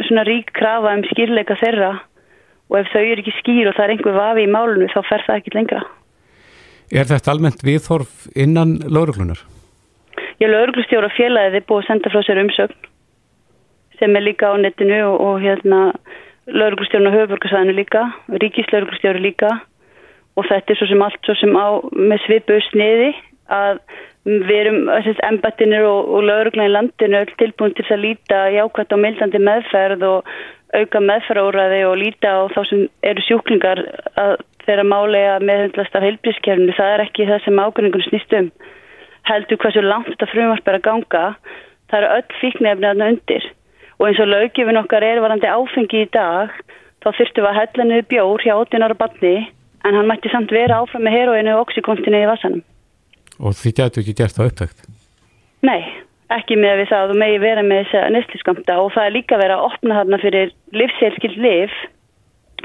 svona 0.07 0.25
rík 0.29 0.55
krafa 0.57 0.95
um 0.95 1.05
skýrleika 1.11 1.59
þeirra 1.59 1.97
og 2.69 2.79
ef 2.79 2.91
þau 2.93 3.03
eru 3.03 3.23
ekki 3.25 3.35
skýr 3.41 3.69
og 3.69 3.77
það 3.77 3.85
er 3.85 3.95
einhver 3.97 4.17
vafi 4.17 4.47
í 4.47 4.53
málunum 4.53 4.93
þá 4.95 5.01
fer 5.11 5.27
það 5.27 5.41
ekki 5.43 5.57
lengra. 5.59 5.83
Er 6.89 7.05
þetta 7.05 7.35
almennt 7.35 7.65
viðþorf 7.65 8.29
innan 8.33 8.79
lauruglunar? 8.89 9.43
Já, 10.41 10.47
lauruglustjóra 10.49 11.11
félagið 11.13 11.59
er 11.59 11.67
búið 11.69 11.83
að 11.83 11.89
senda 11.91 12.13
frá 12.15 12.23
sér 12.25 12.41
umsögn 12.45 12.89
sem 13.99 14.15
er 14.17 14.23
líka 14.23 14.53
á 14.53 14.57
netinu 14.57 14.99
og, 15.09 15.17
og 15.21 15.41
hérna 15.43 15.81
lauruglustjórna 16.49 17.13
höfburgarsæðinu 17.13 17.75
líka, 17.77 18.05
ríkislauruglustjóri 18.31 19.21
líka 19.21 19.51
og 20.39 20.47
þetta 20.49 20.73
er 20.73 20.79
svo 20.79 20.89
sem 20.89 21.03
allt 21.05 21.27
svo 21.27 21.35
sem 21.41 21.57
á 21.59 21.69
með 21.93 22.23
svipu 22.25 22.61
sniði 22.71 23.11
að 23.53 23.81
við 24.29 24.55
erum 24.61 24.79
embættinir 25.29 25.85
og, 25.89 26.09
og 26.15 26.25
lauruglæðin 26.29 26.75
landinu 26.77 27.21
öll 27.25 27.35
tilbúin 27.41 27.75
til 27.77 27.87
að 27.91 28.05
líta 28.05 28.45
jákvæmt 28.55 28.95
á 28.95 28.99
mildandi 29.03 29.43
meðferð 29.43 30.07
og 30.09 30.33
auka 30.77 31.01
meðferðóraði 31.01 31.83
og 31.89 31.99
líta 32.01 32.33
á 32.35 32.41
þá 32.53 32.61
sem 32.69 32.87
eru 33.07 33.25
sjúklingar 33.25 33.81
að 34.21 34.35
þeirra 34.67 34.85
málega 34.85 35.37
meðhendlast 35.41 35.95
af 35.97 36.05
heilbrískerfinu. 36.05 36.75
Það 36.77 36.95
er 36.95 37.05
ekki 37.07 37.29
það 37.29 37.45
sem 37.45 37.63
ágrinningun 37.63 38.05
snýst 38.09 38.35
um. 38.37 38.51
Heldur 39.29 39.61
hversu 39.63 39.85
langt 39.85 40.11
þetta 40.13 40.29
frumvarp 40.33 40.69
er 40.69 40.79
að 40.79 40.85
ganga, 40.89 41.23
það 41.89 42.01
eru 42.01 42.11
öll 42.17 42.41
fíknefni 42.41 42.91
aðna 42.91 43.13
undir. 43.15 43.47
Og 43.99 44.09
eins 44.09 44.21
og 44.23 44.31
löggefin 44.31 44.81
okkar 44.81 45.05
er 45.05 45.23
varandi 45.25 45.49
áfengi 45.51 46.05
í 46.05 46.11
dag, 46.15 46.53
þá 47.03 47.09
þurftum 47.11 47.45
við 47.45 47.51
að 47.51 47.59
hella 47.61 47.89
niður 47.89 48.11
bjór 48.13 48.45
hjá 48.45 48.55
18 48.55 48.87
ára 48.87 48.99
barni, 48.99 49.35
en 49.85 49.97
hann 49.99 50.11
mætti 50.11 50.33
samt 50.33 50.53
vera 50.55 50.83
áfram 50.83 51.05
með 51.07 51.17
heroinu 51.17 51.57
og 51.57 51.65
oxykontinni 51.67 52.23
í 52.23 52.29
vassanum. 52.29 52.63
Og 53.39 53.57
því 53.57 53.75
getur 53.81 54.05
ekki 54.05 54.17
gert 54.19 54.37
það 54.37 54.53
upptækt? 54.53 54.87
Nei, 55.67 55.81
ekki 56.35 56.57
með 56.61 56.83
við 56.83 56.91
það 56.91 57.03
að 57.03 57.13
þú 57.13 57.19
megi 57.23 57.39
vera 57.43 57.63
með 57.65 57.85
þess 57.85 57.99
að 57.99 58.11
nýstliskamta 58.15 58.79
og 58.83 58.91
það 58.95 59.07
er 59.09 59.15
líka 59.15 59.39
verið 59.41 59.57
að 59.57 59.69
opna 59.69 59.99
þarna 59.99 60.19
fyrir 60.23 60.51
livseilskild 60.77 61.39
liv 61.45 61.77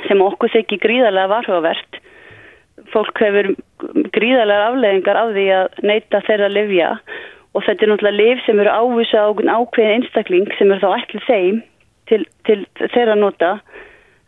sem 0.08 0.24
okkur 0.26 0.52
þykir 0.52 0.82
gríðarlega 0.84 1.32
varhugavert. 1.32 2.00
Fólk 2.92 3.22
hefur 3.24 3.54
gríðarlega 4.16 4.72
afleggingar 4.72 5.20
af 5.22 5.32
því 5.38 5.46
að 5.60 5.80
neyta 5.86 6.24
þeirra 6.28 6.50
livja 6.52 6.90
og 7.54 7.64
þetta 7.68 7.86
er 7.86 7.92
náttúrulega 7.94 8.20
liv 8.20 8.44
sem 8.48 8.60
eru 8.60 8.74
ávisa 8.74 9.24
á 9.24 9.30
ákveðin 9.30 9.96
einstakling 10.00 10.52
sem 10.58 10.74
eru 10.74 10.84
þá 10.84 10.98
ætlið 10.98 11.28
þeim 11.30 11.64
til, 12.10 12.22
til 12.50 12.60
þeirra 12.96 13.16
nota 13.16 13.56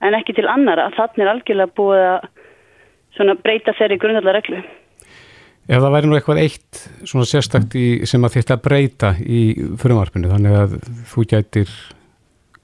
en 0.06 0.16
ekki 0.16 0.38
til 0.38 0.48
annara. 0.48 0.92
Þannig 0.96 1.26
er 1.26 1.34
algjörlega 1.34 1.76
búið 1.76 2.08
að 2.08 3.40
breyta 3.44 3.76
þeirri 3.76 4.00
grunnallar 4.00 4.40
reglu. 4.40 4.62
Ef 5.66 5.82
það 5.82 5.94
væri 5.96 6.10
nú 6.10 6.18
eitthvað 6.18 6.40
eitt 6.44 6.80
svona 7.10 7.26
sérstakt 7.26 7.74
í, 7.74 7.86
sem 8.06 8.22
að 8.22 8.36
þetta 8.38 8.60
breyta 8.62 9.16
í 9.18 9.40
frumarfinu 9.82 10.30
þannig 10.30 10.58
að 10.60 10.76
þú 11.10 11.26
gætir 11.32 11.72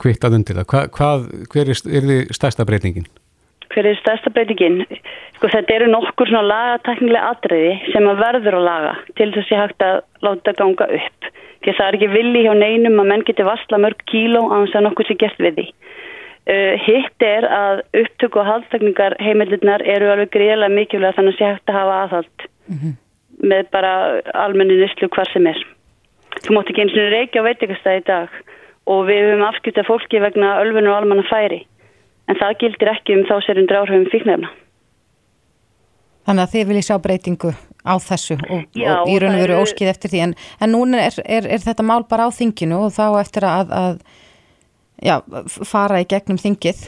kvittað 0.02 0.38
undir 0.38 0.60
það, 0.60 0.68
Hva, 0.70 0.84
hvað, 0.94 1.26
hver 1.50 1.72
er, 1.74 1.82
er 1.90 2.08
þið 2.12 2.36
stærsta 2.38 2.66
breytingin? 2.70 3.08
Hver 3.72 3.90
er 3.90 3.98
stærsta 3.98 4.30
breytingin? 4.36 4.84
Sko 5.38 5.50
þetta 5.50 5.76
eru 5.80 5.90
nokkur 5.90 6.30
svona 6.30 6.46
lagataknilega 6.46 7.34
atriði 7.34 7.74
sem 7.90 8.10
að 8.12 8.22
verður 8.22 8.60
að 8.60 8.68
laga 8.68 8.94
til 9.18 9.32
þess 9.34 9.50
að 9.50 9.56
ég 9.56 9.64
hægt 9.64 9.88
að 9.88 9.98
láta 10.28 10.56
ganga 10.62 10.90
upp. 11.00 11.32
Því 11.62 11.74
að 11.74 11.78
það 11.80 11.88
er 11.88 11.98
ekki 11.98 12.14
villi 12.14 12.46
hjá 12.46 12.54
neinum 12.58 13.02
að 13.02 13.12
menn 13.14 13.26
geti 13.26 13.50
vastla 13.50 13.82
mörg 13.82 14.06
kíló 14.12 14.46
á 14.50 14.56
þess 14.62 14.78
að 14.78 14.88
nokkur 14.90 15.10
sé 15.10 15.18
gert 15.18 15.42
við 15.42 15.58
því. 15.58 15.68
Uh, 16.52 16.74
hitt 16.86 17.26
er 17.26 17.46
að 17.50 17.84
upptöku 18.02 18.42
og 18.42 18.48
haldstakningar 18.50 19.18
heimildirnar 19.22 19.82
eru 19.86 20.10
alveg 20.10 20.34
greiðlega 20.34 20.74
mikilvæg 20.74 21.18
þannig 21.18 21.38
að 21.38 21.44
ég 21.46 21.54
hægt 21.56 21.70
að 21.72 21.78
hafa 21.78 22.00
aðhald 22.06 22.51
mm 22.72 22.78
-hmm. 22.80 22.96
með 23.52 23.70
bara 23.72 24.22
almenni 24.34 24.80
nýstlu 24.80 25.10
hvar 25.12 25.30
sem 25.34 25.48
er. 25.48 25.60
Þú 26.42 26.56
mótti 26.56 26.72
ekki 26.72 26.82
eins 26.82 26.98
og 26.98 27.12
reykja 27.12 27.42
á 27.44 27.48
veitikastæði 27.50 28.02
í 28.02 28.08
dag 28.08 28.30
og 28.88 29.06
við 29.08 29.22
höfum 29.28 29.48
afskiptað 29.50 29.90
fólki 29.90 30.22
vegna 30.22 30.62
ölfunur 30.62 30.94
og 30.94 30.98
almanna 30.98 31.24
færi 31.30 31.66
en 32.28 32.40
það 32.40 32.58
gildir 32.60 32.92
ekki 32.96 33.18
um 33.18 33.26
þá 33.28 33.36
sérum 33.46 33.68
dráðhauðum 33.68 34.12
fíknefna. 34.14 34.50
Þannig 36.26 36.44
að 36.44 36.54
þið 36.54 36.68
viljið 36.70 36.88
sjá 36.88 36.98
breytingu 37.02 37.52
á 37.82 37.94
þessu 37.98 38.38
og, 38.38 38.66
Já, 38.78 39.02
og 39.02 39.10
í 39.10 39.20
raun 39.20 39.36
og 39.36 39.42
veru 39.42 39.54
eru- 39.54 39.62
óskið 39.66 39.90
eftir 39.90 40.12
því 40.14 40.20
en, 40.26 40.34
en 40.62 40.72
núna 40.72 41.02
er, 41.08 41.18
er, 41.26 41.48
er 41.50 41.64
þetta 41.64 41.84
mál 41.84 42.04
bara 42.10 42.30
á 42.30 42.30
þinginu 42.30 42.86
og 42.86 42.94
þá 42.94 43.06
eftir 43.20 43.48
að, 43.50 43.74
að 43.74 43.96
já, 45.02 45.16
fara 45.66 46.02
í 46.02 46.06
gegnum 46.06 46.38
þingið 46.42 46.86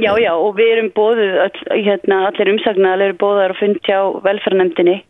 Já, 0.00 0.12
já, 0.18 0.32
og 0.32 0.54
við 0.56 0.70
erum 0.72 0.90
bóðuð, 0.96 1.32
öll, 1.44 1.82
hérna, 1.84 2.26
allir 2.30 2.48
umsagnar 2.54 3.00
eru 3.04 3.14
bóðar 3.20 3.52
að 3.52 3.58
fundja 3.60 3.98
á 4.00 4.04
velferðarnemdini 4.24 5.02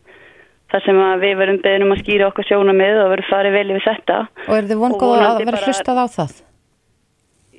þar 0.73 0.83
sem 0.87 0.97
að 0.99 1.21
við 1.23 1.35
verum 1.39 1.61
beðin 1.63 1.85
um 1.87 1.93
að 1.95 2.01
skýra 2.03 2.27
okkar 2.33 2.49
sjónamið 2.49 2.99
og 3.05 3.11
verum 3.13 3.29
farið 3.31 3.53
vel 3.59 3.71
yfir 3.71 3.85
þetta. 3.87 4.17
og 4.49 4.55
er 4.57 4.67
þið 4.67 4.77
Og 4.79 4.83
vongóð 4.83 5.05
að 5.07 5.13
vonandi 5.13 5.45
vera 5.47 5.57
bara- 5.59 5.67
hlustað 5.69 6.01
á 6.03 6.07
það? 6.17 6.33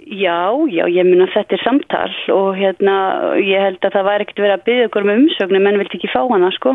Já, 0.04 0.40
já, 0.68 0.84
ég 0.92 1.06
mun 1.08 1.24
að 1.24 1.32
þetta 1.34 1.54
er 1.56 1.64
samtal 1.64 2.14
og 2.36 2.50
hérna, 2.60 2.96
ég 3.40 3.62
held 3.64 3.80
að 3.88 3.94
það 3.96 4.08
væri 4.10 4.26
ekkert 4.26 4.42
verið 4.44 4.56
að 4.58 4.66
byggja 4.68 4.88
okkur 4.90 5.06
um 5.06 5.12
umsögnum, 5.16 5.64
menn 5.64 5.78
vildi 5.80 5.98
ekki 6.00 6.12
fá 6.12 6.22
hana, 6.28 6.50
sko. 6.52 6.74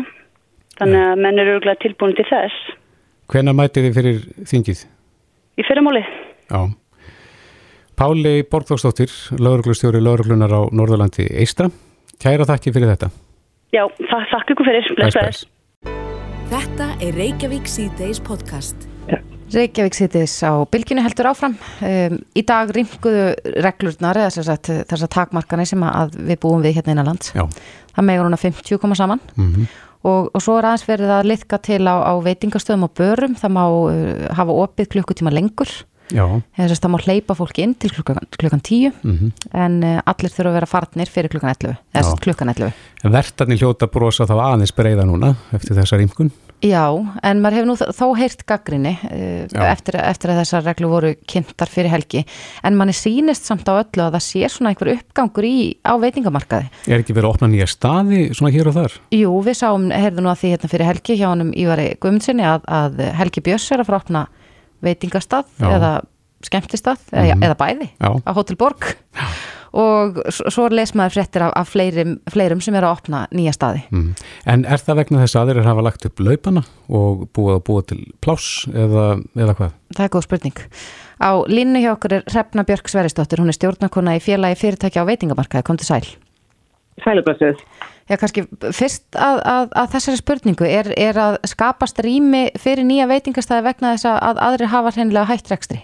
Þannig 0.79 1.03
að 1.11 1.19
menn 1.21 1.39
eru 1.43 1.59
örgulega 1.59 1.81
tilbúin 1.83 2.15
til 2.17 2.25
þess. 2.25 2.57
Hvenær 3.29 3.53
mætið 3.53 3.85
þið 3.85 3.97
fyrir 3.99 4.19
þingið? 4.49 4.81
Í 5.59 5.63
fyrramáli. 5.67 6.01
Já. 6.49 6.61
Páli 7.99 8.45
Borgþórsdóttir, 8.47 9.11
lauruglustjóri 9.43 9.99
lauruglunar 9.99 10.53
á 10.55 10.61
Norðurlandi 10.71 11.25
Eistra. 11.35 11.65
Kæra 12.15 12.45
þakki 12.47 12.71
fyrir 12.71 12.93
þetta. 12.93 13.09
Já, 13.75 13.81
það, 14.07 14.21
þakka 14.31 14.55
ykkur 14.55 14.69
fyrir. 14.69 14.87
Bless, 14.95 15.17
bless. 15.17 15.41
Þetta 16.47 16.87
er 17.03 17.19
Reykjavík 17.19 17.67
C-Days 17.67 18.21
podcast. 18.23 18.87
Reykjavík 19.51 19.99
sittis 19.99 20.37
á 20.47 20.63
bylginu 20.71 21.03
heldur 21.03 21.27
áfram. 21.33 21.57
Um, 21.83 22.15
í 22.39 22.45
dag 22.47 22.71
ringuðu 22.71 23.27
reglurnar 23.67 24.21
eða 24.23 24.31
sem 24.37 24.47
sagt, 24.47 24.71
þessar 24.87 25.11
takmarkanir 25.17 25.67
sem 25.67 25.83
að 25.83 26.15
við 26.23 26.39
búum 26.47 26.63
við 26.63 26.79
hérna 26.79 26.95
innan 26.95 27.11
lands. 27.11 27.35
Já. 27.35 27.43
Það 27.97 28.09
megur 28.13 28.29
hún 28.29 28.39
að 28.39 28.45
50 28.47 28.79
koma 28.79 28.95
saman 28.95 29.19
Mm 29.35 29.67
og, 30.07 30.29
og 30.31 30.43
svo 30.43 30.57
er 30.59 30.67
aðeins 30.69 30.85
verið 30.87 31.09
að 31.11 31.25
liðka 31.27 31.59
til 31.63 31.81
á, 31.83 31.95
á 32.07 32.13
veitingastöðum 32.23 32.87
og 32.87 32.93
börum. 32.95 33.35
Það 33.39 33.55
má 33.55 33.63
uh, 33.67 34.27
hafa 34.37 34.57
opið 34.63 34.91
klukkutíma 34.95 35.33
lengur. 35.33 35.71
Það 36.09 36.89
má 36.89 36.97
hleypa 37.03 37.35
fólki 37.37 37.63
inn 37.65 37.75
til 37.77 37.91
klukkan, 37.93 38.17
klukkan 38.39 38.61
10 38.65 38.91
Mm 39.03 39.31
en 39.53 39.79
uh, 39.83 39.99
allir 40.09 40.31
þurfa 40.31 40.49
að 40.51 40.55
vera 40.59 40.67
farnir 40.69 41.09
fyrir 41.11 41.31
klukkan 41.31 41.51
11. 41.53 41.77
Eða 41.93 41.99
Já. 41.99 42.03
sem 42.03 42.11
sagt 42.11 42.23
klukkan 42.25 42.51
11. 42.53 42.73
Vertarnir 43.13 43.59
hljóta 43.61 43.87
brosa 43.91 44.25
þá 44.29 44.35
aðeins 44.45 44.73
breyða 44.75 45.05
núna 45.07 45.33
eftir 45.55 45.77
þessa 45.77 45.99
rýmkun. 45.99 46.29
Já, 46.59 46.83
en 47.23 47.39
maður 47.39 47.55
hefur 47.55 47.67
nú 47.69 47.75
þó- 47.79 48.17
heyrt 48.19 48.41
gaggrinni 48.49 48.91
uh, 48.99 49.45
Já. 49.47 49.61
eftir, 49.71 49.95
eftir 50.01 50.33
að 50.33 50.41
þessar 50.41 50.65
reglu 50.67 50.89
voru 50.91 51.13
kynntar 51.29 51.71
fyrir 51.71 51.93
helgi 51.93 52.25
en 52.67 52.75
manni 52.75 52.95
sýnist 52.95 53.47
samt 53.47 53.69
á 53.71 53.79
öllu 53.79 54.03
að 54.05 54.17
það 54.17 54.25
sé 54.27 54.49
svona 54.51 54.73
einhver 54.73 54.91
uppgangur 54.97 55.47
í, 55.47 55.77
á 55.87 55.95
veitingamarkaði. 56.01 56.67
Er 56.91 56.99
ekki 56.99 57.15
verið 57.15 57.29
að 57.29 57.35
opna 57.37 57.51
nýja 57.53 57.69
staði 57.71 58.25
svona 58.35 58.51
hér 58.55 58.71
og 58.71 58.75
þar? 58.75 58.97
Jú, 59.15 59.31
við 59.45 59.59
sáum, 59.61 59.87
heyrðu 59.93 60.25
nú 60.25 60.33
að 60.33 60.41
því 60.43 60.51
hérna 60.55 60.73
fyrir 60.73 60.89
helgi 60.91 61.19
hjá 61.21 61.29
honum 61.31 61.53
Ívari 61.55 61.93
Guðmundsinni 62.01 62.43
að, 62.43 62.67
að 62.67 63.01
Helgi 63.21 63.45
Björs 63.45 63.71
er 63.71 63.83
að 63.85 63.89
fara 63.89 64.01
að 64.01 64.05
opna 64.09 64.25
veitingastað 64.83 65.45
Já. 65.59 65.69
eða 65.77 65.91
skemmtistað 66.45 66.99
eða, 67.11 67.35
Mhm. 67.35 67.43
eða 67.43 67.55
bæði 67.59 67.89
Já. 67.99 68.09
á 68.25 68.31
Hotel 68.33 68.55
Borg 68.55 68.95
og 69.73 70.17
svo 70.33 70.67
les 70.71 70.93
maður 70.97 71.13
fréttir 71.19 71.43
af, 71.45 71.51
af 71.55 71.67
fleirum, 71.69 72.15
fleirum 72.31 72.61
sem 72.61 72.73
er 72.75 72.81
að 72.87 72.95
opna 72.97 73.27
nýja 73.35 73.51
staði. 73.53 73.83
Mm. 73.91 74.15
En 74.49 74.63
er 74.65 74.77
það 74.81 74.95
vegna 75.03 75.19
þess 75.21 75.35
að 75.35 75.43
aðrir 75.51 75.67
hafa 75.67 75.83
lagt 75.85 76.05
upp 76.09 76.23
laupana 76.25 76.63
og 76.89 77.27
búið 77.37 77.59
að 77.59 77.63
búa 77.67 77.83
til 77.85 77.99
pláss 78.23 78.65
eða, 78.73 79.21
eða 79.37 79.55
hvað? 79.59 79.75
Það 79.93 80.05
er 80.07 80.09
góð 80.15 80.23
spurning. 80.25 80.57
Á 81.21 81.29
línu 81.51 81.83
hjá 81.83 81.91
okkur 81.97 82.13
er 82.17 82.23
Hrefna 82.31 82.63
Björk 82.63 82.87
Sverisdóttir, 82.89 83.37
hún 83.43 83.51
er 83.51 83.57
stjórnarkona 83.59 84.15
í 84.17 84.23
félagi 84.23 84.57
fyrirtækja 84.57 85.03
á 85.03 85.09
veitingamarkaði, 85.11 85.63
kom 85.67 85.77
til 85.77 85.85
sæl. 85.85 86.07
Sælublessuð. 87.03 87.59
Já, 88.09 88.15
kannski 88.17 88.41
fyrst 88.73 89.13
að, 89.13 89.39
að, 89.45 89.67
að 89.77 89.91
þessari 89.93 90.17
spurningu, 90.17 90.65
er, 90.65 90.87
er 90.97 91.17
að 91.21 91.35
skapast 91.51 91.99
rými 92.01 92.47
fyrir 92.57 92.87
nýja 92.87 93.05
veitingastæði 93.11 93.67
vegna 93.67 93.93
þess 93.93 94.09
að, 94.09 94.17
að 94.31 94.41
aðrir 94.47 94.71
hafa 94.73 94.93
hreinlega 94.95 95.29
hætt 95.29 95.51
rekstri? 95.53 95.83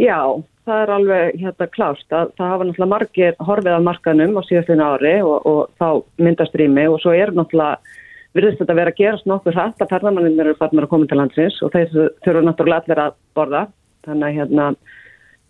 Já, 0.00 0.16
það 0.64 0.80
er 0.80 0.92
alveg 0.94 1.42
hérna 1.42 1.68
klást 1.74 2.16
að 2.16 2.32
það 2.38 2.54
hafa 2.54 2.68
náttúrulega 2.68 2.92
margir 2.94 3.36
horfið 3.50 3.76
af 3.76 3.84
markanum 3.84 4.40
á 4.40 4.42
síðastinu 4.48 4.88
ári 4.94 5.14
og, 5.20 5.36
og 5.44 5.60
þá 5.76 6.24
myndast 6.24 6.56
rými 6.58 6.86
og 6.88 6.98
svo 7.04 7.12
er 7.12 7.34
náttúrulega 7.36 8.00
virðist 8.34 8.62
þetta 8.62 8.78
vera 8.80 8.94
að 8.94 9.00
gerast 9.02 9.28
nokkur 9.30 9.54
hrætt 9.54 9.84
að 9.84 9.92
ferðamannir 9.92 10.40
eru 10.42 10.56
farnir 10.58 10.88
að 10.88 10.92
koma 10.94 11.10
til 11.10 11.20
landsins 11.20 11.60
og 11.62 11.74
þeir 11.74 11.92
þurfa 12.24 12.46
náttúrulega 12.48 12.82
allir 12.82 13.02
að 13.04 13.16
borða 13.36 13.62
þannig 14.08 14.26
að 14.30 14.38
hérna 14.40 14.70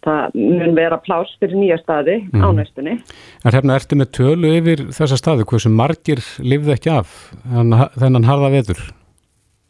það 0.05 0.35
mun 0.38 0.75
vera 0.77 0.99
pláss 1.05 1.33
fyrir 1.40 1.57
nýja 1.59 1.79
staði 1.83 2.17
á 2.33 2.47
Mhm. 2.49 2.57
næstunni. 2.61 2.95
En 3.45 3.53
hérna 3.53 3.77
ertu 3.79 3.97
með 3.97 4.11
tölu 4.19 4.51
yfir 4.59 4.85
þessa 4.93 5.17
staði, 5.19 5.45
hversu 5.49 5.71
margir 5.73 6.21
lifðu 6.40 6.73
ekki 6.77 6.90
af 6.93 7.09
þennan, 7.99 8.25
harða 8.29 8.51
veður? 8.53 8.83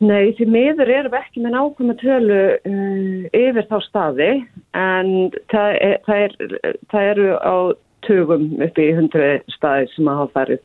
Nei, 0.05 0.33
því 0.37 0.47
miður 0.51 0.90
erum 0.90 1.12
við 1.14 1.20
ekki 1.23 1.40
með 1.44 1.53
nákvæmlega 1.55 2.01
tölu 2.03 2.40
uh, 2.66 3.29
yfir 3.33 3.66
þá 3.70 3.77
staði 3.88 4.31
en 4.75 5.31
það, 5.53 5.68
er, 5.81 5.99
það, 6.05 6.16
er, 6.25 6.79
það 6.92 7.11
eru 7.12 7.29
á 7.40 7.57
tugum 8.05 8.49
upp 8.61 8.77
í 8.83 8.88
hundru 8.99 9.29
staði 9.55 9.87
sem 9.94 10.09
að 10.11 10.18
hafa 10.20 10.33
farið. 10.40 10.61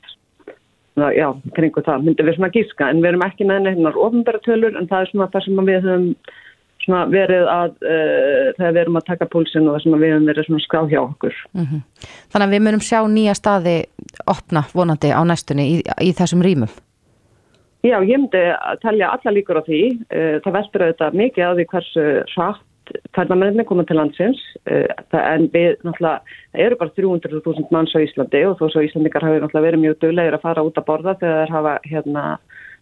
Ná, 1.00 1.06
já, 1.16 1.30
kringu 1.56 1.80
það 1.86 2.04
myndum 2.04 2.28
við 2.28 2.36
svona 2.36 2.52
gíska 2.52 2.90
en 2.90 3.00
við 3.00 3.14
erum 3.14 3.22
ekki 3.30 3.46
með 3.48 3.62
nefnar 3.70 3.96
ofnbæra 3.96 4.42
tölur 4.44 4.76
en 4.76 4.90
það 4.90 5.06
er 5.06 5.12
svona 5.14 5.30
það 5.32 5.46
sem 5.46 5.62
að 5.62 5.70
við 5.70 5.86
höfum 5.88 6.08
svona 6.90 7.06
verið 7.14 7.48
að 7.54 7.72
uh, 7.86 8.50
þegar 8.58 8.74
við 8.76 8.82
erum 8.84 9.00
að 9.00 9.08
taka 9.12 9.30
púlsinn 9.32 9.70
og 9.70 9.78
það 9.78 9.86
sem 9.86 9.96
við 10.02 10.14
höfum 10.16 10.30
verið 10.34 10.50
svona 10.50 10.66
skrá 10.66 10.82
hjá 10.90 11.00
okkur. 11.06 11.40
Mm 11.54 11.82
Þannig 12.34 12.46
að 12.48 12.54
við 12.56 12.64
munum 12.68 12.84
sjá 12.86 13.00
nýja 13.10 13.34
staði 13.38 13.76
opna 14.30 14.66
vonandi 14.74 15.14
á 15.14 15.22
næstunni 15.26 15.66
í, 15.70 15.76
í 16.04 16.12
þessum 16.18 16.44
rýmum. 16.46 16.72
Já, 17.86 17.96
ég 18.04 18.18
myndi 18.20 18.42
að 18.52 18.82
telja 18.84 19.14
alla 19.16 19.32
líkur 19.32 19.62
á 19.62 19.64
því. 19.64 19.84
Eh, 20.12 20.34
Það 20.44 20.56
veldur 20.58 20.84
auðvitað 20.84 21.20
mikið 21.22 21.46
á 21.48 21.52
því 21.56 21.66
hversu 21.72 22.04
hratt 22.36 22.66
ferðamennir 23.16 23.68
koma 23.70 23.86
til 23.86 23.96
landsins 24.00 24.42
Eh, 24.70 24.88
það- 25.12 25.28
en 25.34 25.48
við 25.50 25.78
náttúrulega, 25.86 26.20
það 26.54 26.64
eru 26.66 26.76
bara 26.76 26.90
300.000 26.90 27.72
manns 27.72 27.96
á 27.96 28.04
Íslandi 28.04 28.42
og 28.46 28.58
þó 28.60 28.70
svo 28.70 28.82
Íslandikar 28.84 29.24
hafi 29.24 29.40
náttúrulega 29.40 29.68
verið 29.68 29.82
mjög 29.84 30.00
duglegir 30.00 30.36
að 30.36 30.42
fara 30.42 30.64
út 30.64 30.78
að 30.78 30.86
borða 30.86 31.16
þegar 31.20 31.40
þeir 31.40 31.54
hafa 31.56 31.80
hérna, 31.90 32.24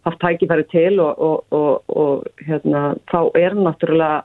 haft 0.06 0.20
tækifæri 0.22 0.66
til 0.72 1.00
og, 1.00 1.18
og, 1.18 1.44
og, 1.50 1.82
og 1.88 2.44
hérna, 2.46 2.94
þá 3.10 3.20
er 3.38 3.56
náttúrulega 3.58 4.22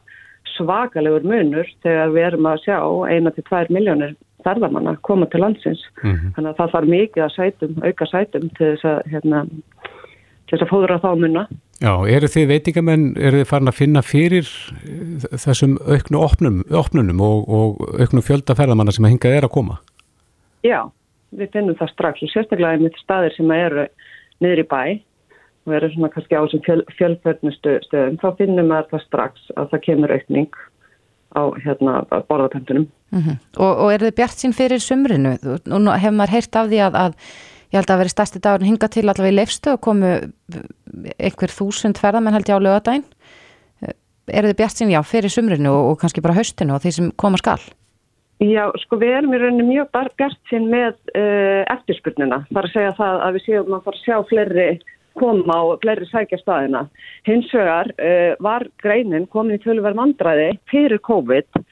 svakalegur 0.53 1.25
munur 1.25 1.67
þegar 1.83 2.13
við 2.13 2.27
erum 2.27 2.47
að 2.51 2.61
sjá 2.65 2.77
eina 3.09 3.33
til 3.33 3.45
tvær 3.47 3.71
miljónir 3.73 4.15
ferðamanna 4.43 4.97
koma 5.07 5.27
til 5.31 5.43
landsins. 5.43 5.83
Mhm. 6.03 6.33
Þannig 6.35 6.49
að 6.51 6.57
það 6.59 6.73
þarf 6.75 6.89
mikið 6.93 7.25
að 7.25 7.35
sætum, 7.37 7.75
auka 7.83 8.09
sætum 8.11 8.49
til 8.57 8.71
þess 8.73 8.89
að, 8.91 8.99
hérna, 9.13 9.43
til 10.47 10.57
þess 10.57 10.65
að 10.65 10.73
fóðra 10.73 10.99
þá 11.03 11.09
munna. 11.21 11.45
Já, 11.83 11.93
eru 12.07 12.27
þið 12.31 12.49
veitingamenn, 12.51 13.05
eru 13.17 13.39
þið 13.41 13.47
farin 13.49 13.71
að 13.71 13.79
finna 13.79 14.03
fyrir 14.05 14.49
eh, 14.87 15.23
þessum 15.45 15.77
auknu 15.87 16.19
opnum, 16.21 16.59
opnunum 16.71 17.23
og, 17.23 17.49
og 17.49 17.81
auknu 17.99 18.23
fjölda 18.23 18.55
ferðamanna 18.55 18.93
sem 18.95 19.07
að 19.07 19.15
hingað 19.15 19.39
er 19.39 19.47
að 19.47 19.55
koma? 19.55 19.79
Já, 20.63 20.79
við 21.35 21.49
finnum 21.55 21.79
það 21.79 21.91
strax 21.95 22.23
sérstaklega 22.31 22.77
einmitt 22.77 22.99
staðir 23.01 23.35
sem 23.35 23.51
eru 23.51 23.87
niður 24.43 24.63
í 24.63 24.67
bæ 24.69 24.83
og 25.65 25.75
eru 25.77 25.89
svona 25.93 26.11
kannski 26.11 26.35
á 26.35 26.43
þessum 26.43 26.63
fjöl, 26.65 26.83
fjölförnustu 26.97 27.77
stöðum, 27.87 28.19
þá 28.21 28.27
finnum 28.39 28.69
maður 28.71 28.89
það 28.91 29.05
strax 29.07 29.49
að 29.55 29.71
það 29.71 29.83
kemur 29.87 30.13
aukning 30.15 30.59
á 31.33 31.43
hérna 31.63 31.95
borðapöntunum. 32.29 32.87
Mm 33.13 33.37
og, 33.57 33.71
og 33.71 33.93
eru 33.93 34.09
þið 34.09 34.17
bjart 34.19 34.41
sín 34.41 34.55
fyrir 34.57 34.81
sumrinu? 34.83 35.35
Nú 35.65 35.91
hefur 35.91 36.17
maður 36.17 36.35
heyrt 36.37 36.55
af 36.59 36.69
því 36.69 36.81
að, 36.87 36.97
að 37.03 37.13
ég 37.73 37.79
held 37.79 37.93
að 37.93 38.01
veri 38.03 38.13
stærsti 38.13 38.41
dagur 38.43 38.67
hinga 38.67 38.89
til 38.89 39.05
allavega 39.07 39.33
í 39.33 39.37
leifstu 39.37 39.73
og 39.73 39.81
komu 39.81 40.11
einhver 41.17 41.53
þúsund 41.53 42.01
ferðamenn 42.01 42.35
held 42.37 42.49
ég 42.49 42.59
á 42.59 42.65
lögadaginn. 42.65 43.07
Eru 44.31 44.51
þið 44.51 44.59
bjart 44.59 44.77
sín, 44.79 44.91
já, 44.93 45.01
fyrir 45.03 45.31
sumrinu 45.31 45.71
og, 45.71 45.87
og 45.93 45.97
kannski 46.01 46.23
bara 46.23 46.37
haustinu 46.37 46.75
og 46.75 46.83
því 46.83 46.91
sem 46.95 47.09
koma 47.19 47.39
skal? 47.41 47.59
Já, 48.43 48.65
sko 48.81 48.97
við 48.99 49.17
erum 49.17 49.33
í 49.35 49.39
rauninni 49.39 49.65
mjög 49.67 49.89
bjart 49.93 50.39
sín 50.49 50.69
með 50.71 50.95
uh, 51.15 51.63
eftirspurnina. 51.73 52.43
Það 52.49 52.59
er 52.61 52.67
að 52.69 52.75
segja 52.75 52.93
það 52.97 53.21
að 53.25 53.37
við 53.37 53.45
séum 53.47 53.75
að 53.77 53.85
fara 53.87 53.99
að 53.99 54.05
sjá 54.05 54.17
fleiri 54.29 54.69
koma 55.19 55.59
og 55.69 55.79
fleiri 55.83 56.07
sækja 56.09 56.39
staðina. 56.41 56.87
Hins 57.27 57.51
vegar 57.53 57.91
uh, 57.97 58.33
var 58.43 58.67
greinin 58.83 59.29
komin 59.31 59.59
í 59.59 59.63
töluverð 59.63 59.99
vandræði 59.99 60.51
fyrir 60.71 61.01
COVID 61.05 61.63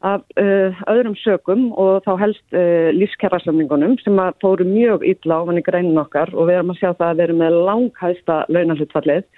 af 0.00 0.22
uh, 0.40 0.80
öðrum 0.88 1.16
sökum 1.20 1.68
og 1.76 2.00
þá 2.06 2.14
helst 2.22 2.56
uh, 2.56 2.88
lífskjærasamningunum 2.96 3.98
sem 4.00 4.16
að 4.22 4.38
fóru 4.44 4.64
mjög 4.64 5.04
illa 5.04 5.42
á 5.44 5.46
manni 5.48 5.64
greinin 5.64 6.00
okkar 6.00 6.32
og 6.32 6.48
við 6.48 6.60
erum 6.60 6.72
að 6.72 6.80
sjá 6.80 6.88
það 6.90 7.06
að 7.08 7.18
við 7.18 7.24
erum 7.26 7.42
með 7.44 7.58
langhæsta 7.68 8.38
launahlutfallið 8.48 9.28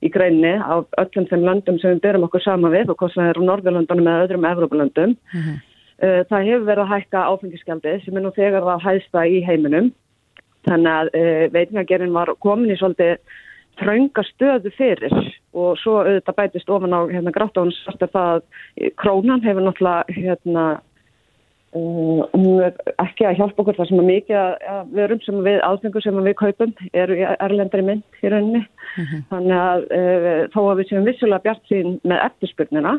í 0.00 0.10
greinni 0.12 0.52
af 0.60 1.00
öllum 1.00 1.28
þeim 1.30 1.46
löndum 1.48 1.80
sem 1.80 1.96
við 1.96 2.04
berum 2.04 2.28
okkur 2.28 2.44
sama 2.44 2.72
við 2.72 2.92
og 2.92 3.00
hvort 3.00 3.16
það 3.16 3.32
er 3.32 3.40
á 3.40 3.48
Norðurlöndunum 3.48 4.12
eða 4.12 4.26
öðrum 4.26 4.46
Evrópulöndum. 4.50 5.16
Uh, 6.00 6.22
Það 6.28 6.46
hefur 6.48 6.68
verið 6.68 6.84
að 6.84 6.92
hækka 6.94 7.24
áfengisgjaldið 7.28 8.04
sem 8.04 8.16
er 8.16 8.24
nú 8.24 8.30
þegar 8.36 8.68
það 8.68 8.86
hæðsta 8.86 9.24
í 9.28 9.42
heiminum. 9.44 9.90
Þannig 10.68 10.92
að 10.92 11.12
uh, 11.16 11.46
veitingagerinn 11.54 12.16
var 12.16 12.34
komin 12.44 12.72
í 12.72 12.78
svolítið 12.80 13.18
þrönga 13.80 14.24
stöðu 14.28 14.72
fyrir 14.76 15.14
og 15.56 15.78
svo 15.80 16.00
auðvitað 16.02 16.36
bætist 16.36 16.70
ofan 16.70 16.94
á 16.94 17.00
hérna, 17.08 17.32
gráttáðun 17.34 17.74
sérst 17.74 18.04
að 18.04 18.14
það 18.14 18.42
krónan 19.00 19.44
hefur 19.44 19.64
náttúrulega 19.66 20.16
hérna, 20.18 20.64
er 21.70 22.74
ekki 22.98 23.26
að 23.28 23.38
hjálpa 23.38 23.62
okkur. 23.62 23.78
Þar 23.78 23.88
sem 23.88 24.02
að 24.02 24.10
mikið 24.10 24.38
að 24.40 24.92
verum 24.98 25.22
sem 25.24 25.40
við 25.46 25.60
aðfengur 25.66 26.04
sem 26.04 26.20
við 26.26 26.36
kaupum 26.40 26.74
eru 26.92 27.18
í 27.18 27.24
erlendri 27.30 27.86
mynd 27.86 28.20
í 28.20 28.32
rauninni. 28.32 28.64
Mhm. 28.98 29.22
þannig 29.30 29.54
að 29.54 29.84
uh, 29.94 30.40
þó 30.50 30.60
að 30.64 30.78
við 30.80 30.88
séum 30.88 31.04
vissulega 31.06 31.44
bjart 31.44 31.68
sín 31.70 31.92
með 32.02 32.22
eftirspurnina 32.24 32.96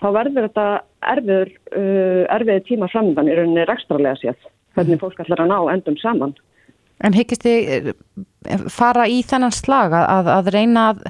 þá 0.00 0.08
verður 0.16 0.46
þetta 0.48 0.64
erfiður 1.12 1.52
uh, 1.78 2.24
erfiði 2.34 2.64
tíma 2.66 2.88
framöndan 2.90 3.30
í 3.30 3.36
rauninni 3.38 3.66
rekstralega 3.68 4.18
séð. 4.18 4.48
Hvernig 4.74 4.98
fólk 4.98 5.20
ætlar 5.22 5.44
að 5.44 5.52
ná 5.52 5.58
endum 5.72 5.98
saman 6.02 6.34
En 7.04 7.14
hyggist 7.14 7.44
þið 7.46 7.90
eh, 7.92 8.62
fara 8.72 9.06
í 9.10 9.20
þennan 9.26 9.54
slag 9.54 9.94
að, 9.94 10.30
að, 10.34 10.52
reyna 10.54 10.86
að 10.92 11.02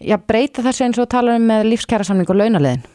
já, 0.00 0.16
breyta 0.20 0.64
þessu 0.66 0.86
eins 0.86 1.00
og 1.00 1.10
tala 1.12 1.36
um 1.38 1.46
með 1.50 1.70
lífskjærasamning 1.72 2.28
og 2.28 2.40
launaliðin? 2.40 2.88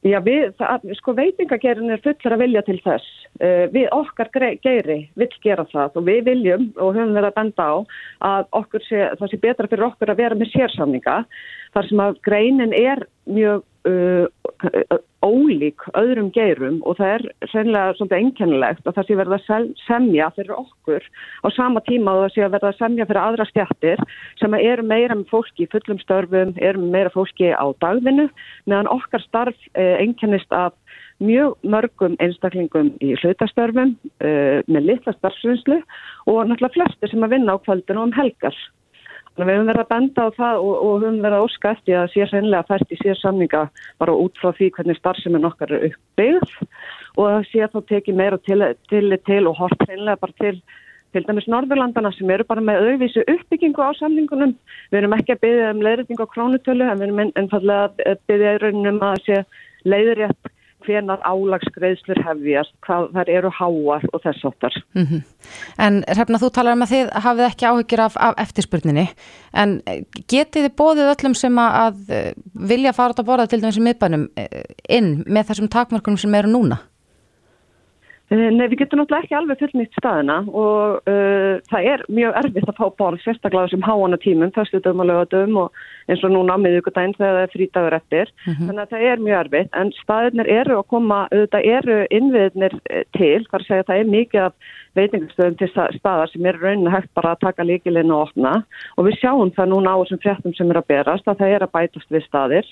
Já, 0.00 0.16
við, 0.24 0.54
það, 0.56 0.84
sko 0.96 1.12
veitingagerin 1.12 1.92
er 1.92 2.00
fullur 2.00 2.32
að 2.32 2.42
vilja 2.46 2.62
til 2.64 2.78
þess. 2.80 3.16
Uh, 3.40 3.66
við 3.72 3.86
okkar 3.94 4.30
geiri 4.64 4.96
vill 5.20 5.30
gera 5.44 5.66
það 5.70 6.00
og 6.00 6.06
við 6.08 6.22
viljum 6.26 6.64
og 6.80 6.96
höfum 6.96 7.12
verið 7.14 7.28
að 7.28 7.36
benda 7.36 7.66
á 7.68 7.74
að 8.26 8.78
sé, 8.88 9.04
það 9.20 9.30
sé 9.30 9.38
betra 9.44 9.68
fyrir 9.70 9.86
okkur 9.86 10.12
að 10.12 10.22
vera 10.24 10.38
með 10.40 10.50
sérsamninga 10.54 11.18
þar 11.74 11.90
sem 11.90 12.04
að 12.04 12.20
greinin 12.26 12.74
er 12.76 13.04
mjög 13.30 13.64
uh, 13.88 14.26
ólík 15.20 15.84
öðrum 15.96 16.30
geirum 16.32 16.78
og 16.88 16.96
það 16.98 17.10
er 17.14 17.24
sennilega 17.52 17.96
svolítið 17.96 18.18
einkennilegt 18.18 18.86
að 18.88 18.96
það 18.96 19.06
sé 19.06 19.16
verið 19.20 19.34
að 19.36 19.66
semja 19.84 20.28
fyrir 20.36 20.54
okkur 20.56 21.06
á 21.44 21.48
sama 21.56 21.82
tíma 21.88 22.14
og 22.14 22.22
það 22.24 22.34
sé 22.34 22.44
að 22.44 22.54
verið 22.56 22.68
að 22.70 22.78
semja 22.80 23.06
fyrir 23.08 23.22
aðra 23.22 23.46
stjættir 23.50 24.04
sem 24.40 24.56
eru 24.60 24.86
meira 24.88 25.16
með 25.16 25.32
fólki 25.32 25.66
í 25.66 25.70
fullum 25.72 26.00
störfum, 26.00 26.54
eru 26.56 26.84
meira 26.84 27.12
fólki 27.12 27.52
á 27.52 27.66
dagvinnu 27.84 28.30
meðan 28.64 28.92
okkar 28.92 29.24
starf 29.26 29.68
eh, 29.74 30.00
einkennist 30.00 30.52
af 30.56 30.76
mjög 31.20 31.56
mörgum 31.68 32.16
einstaklingum 32.20 32.94
í 33.04 33.12
hlutastörfum 33.20 33.92
uh, 34.24 34.60
með 34.64 34.86
litla 34.88 35.12
starfsvinslu 35.18 35.82
og 36.32 36.48
náttúrulega 36.48 36.76
flesti 36.78 37.10
sem 37.12 37.26
að 37.26 37.36
vinna 37.36 37.56
á 37.56 37.62
kvöldinu 37.64 38.06
um 38.08 38.14
helgar. 38.16 38.56
Við 39.40 39.54
höfum 39.56 39.70
verið 39.70 39.82
að 39.82 39.90
benda 39.94 40.24
á 40.26 40.28
það 40.36 40.58
og, 40.60 40.74
og 40.84 40.92
höfum 41.00 41.22
verið 41.24 41.38
að 41.38 41.46
óska 41.46 41.70
eftir 41.74 41.96
að 41.96 42.10
sé 42.12 42.26
reynilega 42.28 42.68
fært 42.68 42.92
í 42.92 42.98
sér 43.00 43.18
samninga 43.20 43.62
bara 44.02 44.16
út 44.24 44.40
frá 44.40 44.50
því 44.58 44.68
hvernig 44.76 44.98
starfseminn 44.98 45.48
okkar 45.48 45.72
er 45.76 45.86
uppbyggð 45.88 46.52
og 47.16 47.24
að 47.30 47.48
sé 47.48 47.64
að 47.64 47.74
þá 47.76 47.80
teki 47.94 48.16
meira 48.20 48.40
til, 48.44 48.60
til, 48.92 49.16
til 49.30 49.42
og 49.48 49.56
hort 49.62 49.84
reynilega 49.88 50.20
bara 50.20 50.38
til 50.44 50.54
til 51.10 51.24
dæmis 51.26 51.48
Norðurlandana 51.50 52.12
sem 52.14 52.30
eru 52.30 52.44
bara 52.46 52.62
með 52.62 52.84
auðvísu 52.86 53.24
uppbyggingu 53.26 53.82
á 53.82 53.90
samningunum. 53.98 54.52
Við 54.92 55.00
erum 55.00 55.16
ekki 55.16 55.34
að 55.34 55.40
byggja 55.42 55.72
um 55.74 55.82
leiðræting 55.82 56.22
á 56.22 56.32
krónutölu 56.34 56.86
en 56.86 57.00
við 57.00 57.08
erum 57.08 57.22
einfallega 57.40 58.12
að 58.12 58.20
byggja 58.30 58.52
raunum 58.62 59.00
að 59.08 59.16
sé 59.26 59.40
leiðrétt 59.90 60.52
hvenar 60.86 61.22
álagsgreðslur 61.26 62.20
hefjast, 62.26 62.74
hvað 62.86 63.08
þar 63.16 63.32
eru 63.36 63.52
háar 63.54 64.06
og 64.12 64.22
þess 64.24 64.46
áttar. 64.50 64.76
Mm 64.94 65.06
-hmm. 65.06 65.22
En 65.78 66.02
Hrefna, 66.08 66.38
þú 66.42 66.50
talar 66.50 66.76
um 66.76 66.84
að 66.86 66.92
þið 66.94 67.10
hafið 67.26 67.46
ekki 67.46 67.66
áhyggjur 67.70 68.04
af, 68.06 68.16
af 68.16 68.34
eftirspurninni, 68.44 69.06
en 69.52 69.80
getið 70.28 70.68
þið 70.68 70.76
bóðið 70.76 71.12
öllum 71.14 71.34
sem 71.34 71.58
að, 71.58 71.72
að 71.84 72.34
vilja 72.54 72.92
fara 72.92 73.10
út 73.10 73.22
að 73.22 73.28
borða 73.30 73.46
til 73.46 73.60
dæmis 73.60 73.78
í 73.78 73.86
miðbænum 73.86 74.28
inn 74.88 75.24
með 75.26 75.46
þessum 75.50 75.68
takmörkunum 75.68 76.18
sem 76.18 76.34
eru 76.34 76.48
núna? 76.48 76.78
Nei, 78.30 78.68
við 78.70 78.84
getum 78.84 79.00
náttúrulega 79.00 79.26
ekki 79.26 79.34
alveg 79.34 79.58
fullnýtt 79.58 79.96
staðina 79.98 80.36
og 80.54 81.08
uh, 81.10 81.56
það 81.66 81.86
er 81.90 82.02
mjög 82.14 82.36
erfitt 82.38 82.68
að 82.70 82.76
fá 82.78 82.84
borð 83.00 83.22
sérstaklega 83.24 83.66
þessum 83.66 83.86
háana 83.88 84.18
tímum, 84.22 84.52
þaustutum 84.54 85.00
og 85.02 85.08
lögatum 85.08 85.56
og 85.64 85.80
eins 86.06 86.22
og 86.22 86.30
núna 86.30 86.54
miðugudaginn 86.62 87.16
þegar 87.16 87.34
það 87.34 87.42
er 87.42 87.50
frítagur 87.56 87.96
eftir. 87.96 88.28
Mm 88.44 88.52
-hmm. 88.52 88.68
Þannig 88.68 88.84
að 88.84 88.92
það 88.92 89.06
er 89.10 89.24
mjög 89.24 89.40
erfitt 89.40 89.78
en 89.80 89.90
staðinir 89.98 90.50
eru 90.60 90.76
að 90.78 90.86
koma, 90.94 91.18
auðvitað 91.32 91.66
eru 91.74 91.96
innviðnir 92.18 92.76
til, 93.18 93.40
hvað 93.50 93.66
segja 93.66 93.88
það 93.88 93.98
er 93.98 94.12
mikið 94.14 94.40
af 94.44 94.54
veitingastöðum 94.94 95.56
til 95.58 95.70
staðar 95.98 96.30
sem 96.30 96.46
er 96.46 96.60
raunin 96.62 96.92
hægt 96.94 97.10
bara 97.14 97.32
að 97.34 97.42
taka 97.48 97.66
líkilinn 97.66 98.14
og 98.14 98.28
opna 98.28 98.62
og 98.96 99.06
við 99.06 99.18
sjáum 99.18 99.50
það 99.50 99.72
núna 99.74 99.90
á 99.90 100.00
þessum 100.04 100.22
fréttum 100.22 100.54
sem 100.54 100.70
er 100.70 100.78
að 100.78 100.86
berast 100.86 101.26
að 101.26 101.42
það 101.42 101.56
er 101.56 101.66
að 101.66 101.74
bætast 101.74 102.10
við 102.10 102.22
staðir. 102.28 102.66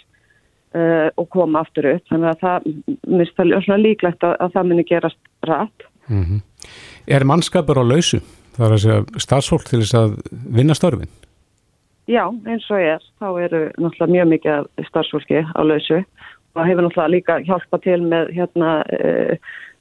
Og 1.17 1.25
koma 1.33 1.63
aftur 1.65 1.87
upp 1.95 2.05
þannig 2.11 2.29
að 2.29 2.41
það 2.41 2.67
minnst 3.09 3.37
það 3.37 3.63
svona 3.65 3.81
líklegt 3.81 4.23
að, 4.23 4.35
að 4.37 4.53
það 4.53 4.67
muni 4.69 4.85
gerast 4.85 5.19
rætt 5.49 5.87
mm 6.09 6.25
-hmm. 6.25 6.41
Er 7.07 7.25
mannskapur 7.25 7.79
á 7.81 7.85
lausu? 7.85 8.21
Það 8.57 8.67
er 8.67 8.73
að 8.73 8.83
segja 8.83 9.05
starfsfólk 9.19 9.65
til 9.65 9.81
þess 9.81 9.95
að 9.95 10.17
vinna 10.57 10.75
störfin? 10.75 11.09
Já, 12.09 12.25
eins 12.47 12.71
og 12.71 12.81
er 12.81 13.03
þá 13.21 13.29
eru 13.45 13.61
náttúrulega 13.79 14.13
mjög 14.13 14.29
mikið 14.29 14.87
starfsfólki 14.89 15.45
á 15.45 15.61
lausu 15.63 16.05
og 16.55 16.67
hefur 16.67 16.83
náttúrulega 16.83 17.15
líka 17.15 17.41
hjálpa 17.45 17.79
til 17.79 18.03
með 18.03 18.33
hérna 18.33 18.83
uh, 18.93 19.37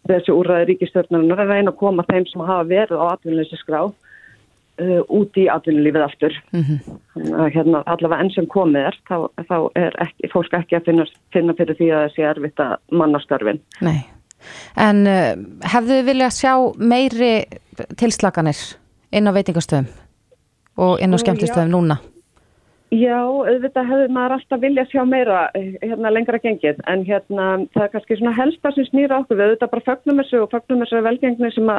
þessi 0.08 0.32
úrraði 0.32 0.66
ríkistörnarnar 0.66 1.40
að 1.40 1.50
reyna 1.50 1.72
að 1.72 1.80
koma 1.80 2.04
þeim 2.12 2.26
sem 2.26 2.42
hafa 2.42 2.64
verið 2.64 2.98
á 3.00 3.06
atvinnleysi 3.14 3.58
skrá 3.58 3.92
Uh, 4.78 5.00
út 5.10 5.34
í 5.42 5.48
atvinnulífið 5.50 6.04
aftur 6.06 6.36
mm 6.52 6.62
-hmm. 6.62 6.98
hérna, 7.50 7.80
allavega 7.90 8.22
enn 8.22 8.30
sem 8.30 8.46
komið 8.46 8.84
er 8.92 8.98
þá, 9.10 9.16
þá 9.50 9.58
er 9.74 9.96
ekki, 10.06 10.30
fólk 10.30 10.54
ekki 10.54 10.78
að 10.78 10.86
finna, 10.86 11.06
finna 11.34 11.56
fyrir 11.58 11.78
því 11.80 11.88
að 11.90 12.04
það 12.04 12.14
sé 12.14 12.28
erfitt 12.30 12.62
að 12.62 12.76
mannastörfin 13.02 13.60
Nei, 13.82 14.06
en 14.88 15.06
uh, 15.08 15.32
hefðu 15.74 16.00
þið 16.00 16.12
viljað 16.12 16.36
sjá 16.38 16.54
meiri 16.78 17.32
tilslaganir 18.00 18.60
inn 19.16 19.30
á 19.30 19.32
veitingastöðum 19.38 19.90
og 20.78 21.02
inn 21.02 21.16
á 21.16 21.18
skemmtistöðum 21.22 21.74
núna? 21.74 22.00
Já, 22.88 23.20
auðvitað 23.20 23.90
hefur 23.90 24.12
maður 24.16 24.38
alltaf 24.38 24.62
viljað 24.64 24.92
sjá 24.94 25.02
meira 25.04 25.40
hérna 25.56 26.12
lengra 26.14 26.40
gengið. 26.40 26.78
En 26.88 27.02
hérna 27.04 27.48
það 27.76 27.84
er 27.84 27.90
kannski 27.92 28.16
svona 28.16 28.36
helsta 28.38 28.72
sem 28.72 28.88
snýra 28.88 29.18
okkur. 29.20 29.36
Við 29.36 29.50
auðvitað 29.50 29.74
bara 29.74 29.88
fagnum 29.90 30.22
þessu 30.22 30.40
og 30.46 30.54
fagnum 30.54 30.86
þessu 30.86 31.02
velgengni 31.04 31.50
sem 31.52 31.74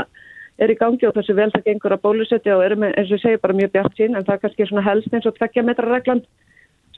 er 0.58 0.72
í 0.74 0.76
gangi 0.76 1.08
og 1.08 1.14
þessu 1.16 1.36
vel 1.38 1.48
það 1.54 1.64
gengur 1.70 1.94
að 1.94 2.02
bólusetja 2.04 2.58
og 2.58 2.64
erum 2.66 2.84
eins 2.90 3.08
og 3.08 3.16
ég 3.16 3.22
segi 3.22 3.40
bara 3.40 3.56
mjög 3.56 3.72
bjart 3.76 3.96
sín 3.96 4.18
en 4.18 4.26
það 4.26 4.34
er 4.34 4.42
kannski 4.42 4.68
svona 4.68 4.84
helst 4.84 5.14
eins 5.14 5.28
og 5.30 5.36
tveggja 5.38 5.64
metra 5.64 5.88
reglan 5.88 6.22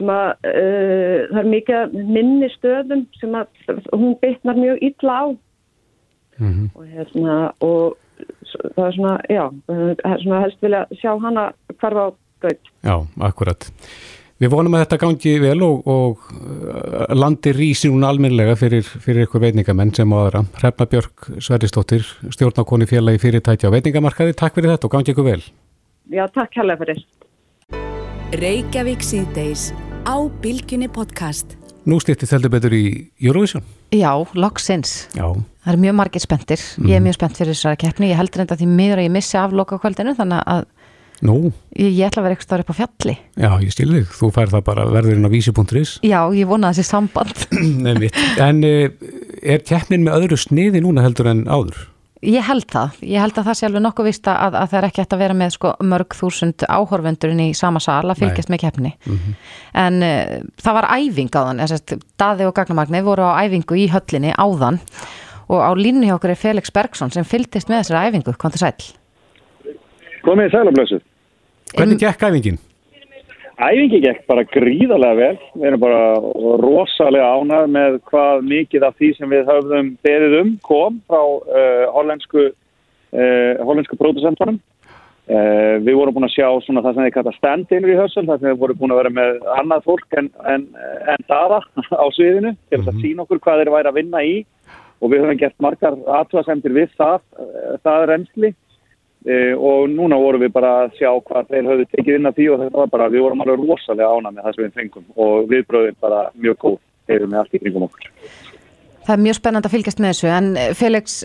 sem 0.00 0.10
að 0.10 0.30
uh, 0.48 1.16
það 1.28 1.40
er 1.42 1.50
mikið 1.54 1.96
minni 2.16 2.48
stöðum 2.56 3.04
sem 3.20 3.36
að 3.36 3.84
hún 3.92 4.16
bytnar 4.22 4.58
mjög 4.58 4.82
illa 4.88 5.18
á 5.20 5.24
mm 6.41 6.53
-hmm. 6.53 6.68
og 6.74 6.86
hérna 6.86 7.53
og 7.61 7.97
það 8.76 8.86
er 8.86 8.95
svona, 8.97 9.20
já 9.30 9.45
það 9.68 10.12
er 10.12 10.22
svona 10.22 10.41
helst 10.41 10.62
vilja 10.62 10.86
sjá 11.03 11.12
hana 11.20 11.53
hvarfa 11.80 12.09
á 12.09 12.11
gaut. 12.41 12.64
Já, 12.82 13.07
akkurat. 13.20 13.70
Við 14.41 14.49
vonum 14.55 14.72
að 14.72 14.86
þetta 14.86 14.99
gangi 15.03 15.32
vel 15.43 15.62
og, 15.66 15.88
og 15.91 16.16
landi 17.12 17.53
rísi 17.53 17.91
hún 17.93 18.07
almenlega 18.09 18.55
fyrir, 18.57 18.86
fyrir 19.05 19.26
eitthvað 19.26 19.45
veitingamenn 19.45 19.93
sem 19.93 20.09
á 20.09 20.16
aðra. 20.16 20.45
Hrefna 20.62 20.86
Björk 20.86 21.26
Sveristóttir, 21.45 22.07
stjórnákoni 22.32 22.88
félagi 22.88 23.20
fyrirtækja 23.20 23.68
á 23.68 23.74
veitingamarkaði. 23.76 24.32
Takk 24.41 24.57
fyrir 24.57 24.72
þetta 24.72 24.88
og 24.88 24.95
gangi 24.97 25.12
ykkur 25.12 25.28
vel. 25.28 25.45
Já, 26.09 26.24
takk 26.32 26.57
hérlega 26.57 26.80
fyrir. 26.80 27.05
Nú 31.88 31.96
styrtist 32.02 32.34
heldur 32.34 32.52
betur 32.52 32.74
í 32.76 32.84
Eurovision. 33.24 33.64
Já, 33.96 34.12
loksins. 34.36 35.06
Já. 35.16 35.30
Það 35.64 35.72
er 35.72 35.80
mjög 35.86 35.96
margir 35.96 36.22
spenntir. 36.24 36.64
Ég 36.84 36.98
er 36.98 37.04
mjög 37.04 37.16
spennt 37.16 37.40
fyrir 37.40 37.56
þessara 37.56 37.78
keppni. 37.80 38.10
Ég 38.12 38.20
heldur 38.20 38.44
enda 38.44 38.58
því 38.60 38.68
miður 38.68 39.00
að 39.00 39.06
ég 39.08 39.14
missi 39.14 39.38
af 39.40 39.56
lokakvöldinu 39.56 40.16
þannig 40.18 40.44
að 40.44 40.68
Nú? 41.20 41.50
Ég, 41.76 41.90
ég 41.98 42.06
ætla 42.06 42.22
að 42.22 42.26
vera 42.26 42.34
eitthvað 42.36 42.46
starf 42.46 42.64
upp 42.64 42.72
á 42.72 42.78
fjalli. 42.78 43.14
Já, 43.36 43.50
ég 43.60 43.72
stil 43.74 43.90
þig. 43.92 44.12
Þú 44.16 44.30
fær 44.32 44.52
það 44.54 44.62
bara 44.70 44.86
verðurinn 44.88 45.28
á 45.28 45.30
vísi.is. 45.32 45.90
Já, 46.06 46.20
ég 46.32 46.48
vona 46.48 46.70
þessi 46.72 46.86
samband. 46.88 47.42
en 48.48 48.64
er 48.64 49.64
keppnin 49.68 50.06
með 50.06 50.16
öðru 50.16 50.40
sniði 50.40 50.80
núna 50.80 51.04
heldur 51.04 51.28
en 51.28 51.44
áður? 51.44 51.82
Ég 52.20 52.44
held 52.44 52.66
það. 52.68 52.98
Ég 53.08 53.22
held 53.22 53.38
að 53.40 53.46
það 53.48 53.56
sé 53.56 53.66
alveg 53.66 53.82
nokkuð 53.86 54.08
vista 54.10 54.34
að, 54.44 54.56
að 54.60 54.66
það 54.68 54.78
er 54.78 54.86
ekki 54.90 55.00
hægt 55.00 55.14
að 55.16 55.22
vera 55.22 55.36
með 55.40 55.54
sko, 55.54 55.70
mörg 55.88 56.16
þúsund 56.18 56.64
áhorfendurinn 56.68 57.40
í 57.46 57.48
sama 57.56 57.80
sal 57.80 58.02
að 58.04 58.20
fylgjast 58.20 58.50
Nei. 58.50 58.54
með 58.54 58.60
keppni. 58.66 58.92
Mm 59.06 59.16
-hmm. 59.16 59.38
En 59.84 59.96
uh, 60.04 60.34
það 60.60 60.76
var 60.76 60.88
æfing 60.98 61.32
á 61.32 61.40
þann. 61.40 62.04
Daði 62.20 62.48
og 62.50 62.54
Gagnamagnir 62.58 63.06
voru 63.08 63.24
á 63.24 63.40
æfingu 63.40 63.80
í 63.80 63.88
höllinni 63.88 64.34
áðan 64.36 64.82
og 65.48 65.60
á 65.64 65.70
línu 65.72 66.04
hjá 66.06 66.14
okkur 66.18 66.34
er 66.34 66.36
Felix 66.36 66.70
Bergson 66.70 67.10
sem 67.10 67.24
fylgist 67.24 67.72
með 67.72 67.84
þessari 67.84 68.12
æfingu. 68.12 68.36
Kom 68.36 68.52
til 68.52 68.60
sæl. 68.60 68.76
Komið 70.20 70.52
sælablössu. 70.52 71.00
Hvernig 71.72 71.98
gekk 71.98 72.28
æfingin? 72.28 72.60
Æfingi 73.61 73.98
gekk 74.00 74.22
bara 74.24 74.46
gríðarlega 74.48 75.16
vel. 75.18 75.38
Við 75.52 75.66
erum 75.68 75.82
bara 75.82 76.04
rosalega 76.62 77.28
ánað 77.36 77.66
með 77.74 77.98
hvað 78.08 78.46
mikið 78.48 78.86
af 78.88 78.94
því 78.96 79.11
sem 79.18 79.34
við 79.34 79.50
höfðum 79.50 79.90
beðið 80.06 80.36
um 80.38 80.52
kom 80.64 80.96
frá 81.11 81.20
uh, 81.20 81.82
hollensku, 81.92 82.46
uh, 83.12 83.52
hollensku 83.68 83.98
producentunum. 84.00 84.56
Uh, 85.30 85.76
við 85.84 85.98
vorum 85.98 86.16
búin 86.16 86.26
að 86.30 86.38
sjá 86.38 86.46
svona 86.64 86.80
það 86.86 86.96
sem 86.96 87.06
þið 87.06 87.14
kalla 87.18 87.34
stand-inur 87.36 87.92
í 87.92 87.98
hössum, 88.00 88.30
þar 88.30 88.40
sem 88.40 88.48
við 88.48 88.62
vorum 88.64 88.80
búin 88.80 88.94
að 88.96 89.02
vera 89.02 89.12
með 89.18 89.44
annað 89.58 89.84
fólk 89.90 90.16
en, 90.22 90.32
en, 90.54 90.64
en 91.12 91.28
dara 91.28 91.61
á 92.00 92.06
sviðinu 92.16 92.54
til 92.72 92.80
að 92.80 93.04
sína 93.04 93.26
okkur 93.26 93.44
hvað 93.44 93.61
þeir 93.61 93.74
væri 93.76 93.92
að 93.92 94.00
vinna 94.00 94.24
í 94.24 94.34
og 95.00 95.12
við 95.12 95.26
höfum 95.26 95.42
gert 95.44 95.61
margar 95.61 96.00
aðtvaðsendir 96.16 96.74
við 96.80 96.96
það, 96.96 97.20
það 97.84 98.08
reynsli. 98.14 98.54
Uh, 99.20 99.52
og 99.60 99.90
núna 99.92 100.16
vorum 100.16 100.40
við 100.40 100.52
bara 100.54 100.68
að 100.86 100.94
sjá 100.96 101.10
hvað 101.12 101.50
þeir 101.50 101.66
höfðu 101.68 101.88
tekið 101.90 102.14
inn 102.16 102.28
að 102.30 102.38
því 102.38 102.44
og 102.48 102.62
þetta 102.62 102.78
var 102.80 102.92
bara, 102.94 103.08
við 103.12 103.24
vorum 103.26 103.42
alveg 103.44 103.64
rosalega 103.66 104.12
ána 104.16 104.30
með 104.32 104.46
það 104.46 104.54
sem 104.54 104.64
við 104.64 104.78
fengum 104.78 105.10
og 105.20 105.50
viðbröðin 105.50 105.98
bara 106.00 106.20
mjög 106.40 106.56
góð 106.62 106.78
hefur 107.10 107.26
með 107.28 107.40
allt 107.42 107.58
í 107.58 107.60
kringum 107.60 107.84
okkur. 107.84 108.06
það 109.04 109.12
er 109.12 109.22
mjög 109.26 109.36
spennand 109.36 109.68
að 109.68 109.74
fylgjast 109.74 110.00
með 110.00 110.14
þessu 110.14 110.30
en 110.32 110.48
eh, 110.56 110.70
Felix, 110.78 111.18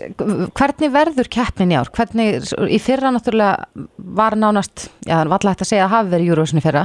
hvernig 0.60 0.92
verður 0.92 1.30
keppnin 1.38 1.72
í 1.72 1.78
ár? 1.78 1.92
Hvernig, 1.96 2.50
í 2.68 2.80
fyrra 2.84 3.12
náttúrulega 3.14 3.86
var 4.20 4.36
nánast, 4.36 4.90
já, 5.06 5.14
það 5.14 5.32
var 5.32 5.38
alltaf 5.38 5.54
hægt 5.54 5.64
að 5.64 5.70
segja 5.70 5.86
að 5.86 5.94
hafi 5.94 6.12
verið 6.16 6.60
í 6.60 6.64
fyrra 6.66 6.84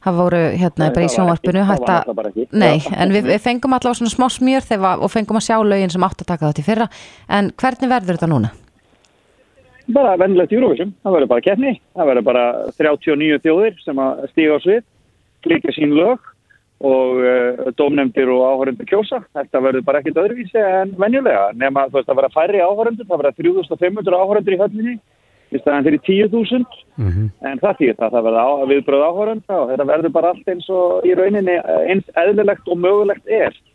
það 0.00 0.16
voru 0.16 0.40
hérna 0.56 0.86
Nei, 0.86 0.94
bara 0.96 1.04
í 1.06 1.12
sjónvarpinu 1.12 1.62
ekki. 1.62 2.46
nei, 2.56 2.80
en 2.96 3.12
við, 3.12 3.26
við 3.28 3.42
fengum 3.44 3.76
allavega 3.76 4.00
svona 4.00 4.14
smá 4.14 4.26
smjör 4.32 4.66
þegar 4.66 5.04
og 5.04 5.12
fengum 5.12 5.38
að 5.38 5.46
sjá 5.46 5.58
lögin 5.60 5.92
sem 5.92 6.06
átt 6.06 6.24
að 6.24 6.30
taka 6.32 6.48
þetta 6.48 6.62
í 6.62 6.68
fyrra 6.70 6.88
en 7.28 7.50
hvernig 7.60 7.92
verður 7.92 8.16
þetta 8.16 8.30
núna? 8.32 8.52
Bara 9.94 10.16
vennilegt 10.20 10.52
Eurovision, 10.52 10.94
það 11.04 11.16
verður 11.16 11.32
bara 11.34 11.46
keppni. 11.46 11.76
Það 11.96 12.10
verður 12.10 12.26
bara 12.30 12.44
39 12.78 13.40
þjóðir 13.44 13.78
sem 13.84 14.02
að 14.02 14.26
stíga 14.32 14.58
á 14.58 14.64
svið, 14.64 14.82
líka 15.50 15.74
sín 15.76 15.96
lög 15.96 16.26
og 16.80 17.18
uh, 17.20 17.70
dómnefndir 17.76 18.30
og 18.32 18.44
áhörundur 18.48 18.88
kjósa, 18.88 19.20
þetta 19.36 19.60
verður 19.60 19.84
bara 19.84 20.00
ekkert 20.00 20.20
öðruvísi 20.22 20.60
en 20.64 20.94
venjulega, 20.96 21.50
nema 21.60 21.88
þú 21.90 21.98
veist 21.98 22.12
að 22.12 22.20
vera 22.22 22.30
færri 22.32 22.62
áhörundur, 22.64 23.08
það 23.08 23.20
verður 23.20 23.36
3500 23.44 24.20
áhörundur 24.22 24.56
í 24.56 24.60
höllinni, 24.62 24.94
í 25.50 25.60
staðan 25.60 25.84
fyrir 25.88 26.00
10.000 26.06 26.64
en 27.50 27.60
það 27.60 27.76
þýr 27.80 27.96
það, 27.98 28.14
það 28.14 28.24
verður 28.28 28.40
á, 28.40 28.50
viðbröð 28.70 29.04
áhörunda 29.10 29.58
og 29.58 29.70
þetta 29.72 29.88
verður 29.92 30.14
bara 30.16 30.30
allt 30.32 30.48
eins 30.48 30.68
og 30.70 31.04
í 31.04 31.14
rauninni 31.18 31.56
eh, 31.58 31.82
eins 31.90 32.10
eðlilegt 32.22 32.68
og 32.70 32.78
mögulegt 32.78 33.26
er. 33.26 33.52
eh, 33.52 33.69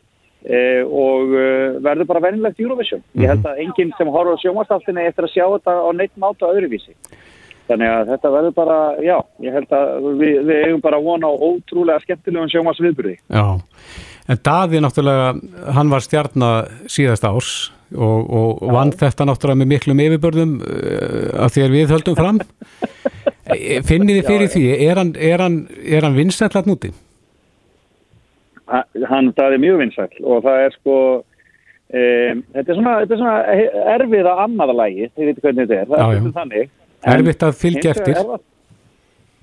og 0.45 1.31
uh, 1.33 1.77
verður 1.81 2.09
bara 2.09 2.21
venjulegt 2.27 2.59
Eurovision. 2.61 3.01
Ég 3.17 3.31
held 3.31 3.47
að 3.49 3.61
enginn 3.63 3.93
sem 3.97 4.11
horfður 4.13 4.37
á 4.37 4.43
sjónvastaftinni 4.43 5.07
eftir 5.09 5.25
að 5.25 5.33
sjá 5.33 5.45
þetta 5.45 5.77
á 5.81 5.89
neitt 5.97 6.13
máta 6.21 6.51
öðruvísi. 6.51 6.93
Þannig 7.65 7.89
að 7.89 8.11
þetta 8.11 8.31
verður 8.35 8.53
bara, 8.59 8.79
já, 9.01 9.15
ég 9.41 9.55
held 9.57 9.71
að 9.73 10.09
við, 10.19 10.35
við 10.45 10.59
eigum 10.67 10.83
bara 10.83 11.01
vona 11.01 11.31
á 11.31 11.33
ótrúlega 11.33 12.03
skemmtilegum 12.03 12.51
sjónvarsviðburði. 12.53 13.15
Já, 13.25 13.45
en 14.29 14.41
Daði 14.45 14.81
náttúrulega, 14.85 15.31
hann 15.73 15.93
var 15.93 16.05
stjarnar 16.05 16.69
síðast 16.85 17.25
árs 17.25 17.55
og, 17.95 18.29
og 18.29 18.61
vann 18.75 18.93
þetta 18.93 19.25
náttúrulega 19.25 19.63
með 19.63 19.71
miklum 19.73 20.03
yfirbörðum 20.05 20.53
uh, 20.61 21.31
að 21.47 21.57
þér 21.57 21.75
við 21.79 21.95
höldum 21.95 22.19
fram. 22.21 22.43
Eh, 23.45 23.77
Finnið 23.85 24.15
þið 24.17 24.25
fyrir 24.25 24.47
Já, 24.47 24.51
því, 24.55 24.61
er 24.81 24.97
hann, 24.97 25.09
hann, 25.21 25.57
hann 26.01 26.15
vinsætlat 26.17 26.65
núti? 26.65 26.89
Ha- 28.67 28.87
Hann 29.09 29.31
daði 29.37 29.59
mjög 29.61 29.77
vinsæll 29.83 30.23
og 30.25 30.43
það 30.43 30.63
er 30.65 30.71
sko, 30.79 30.95
um, 31.93 32.41
þetta 32.55 32.69
er 32.71 32.77
svona, 32.79 32.95
þetta 33.03 33.13
er 33.13 33.19
svona 33.21 33.93
erfiða 33.95 34.33
annaðalægi, 34.45 35.09
þið 35.15 35.29
veitir 35.29 35.43
hvernig 35.45 35.67
þetta 35.69 35.77
er, 35.81 35.85
það 35.91 35.99
Já, 36.01 36.05
er 36.07 36.15
stundum 36.19 36.35
þannig. 36.39 36.69
Erfitt 37.05 37.43
að 37.45 37.59
fylgja 37.61 37.91
eftir. 37.95 38.15
er 38.17 38.23
það- 38.23 38.43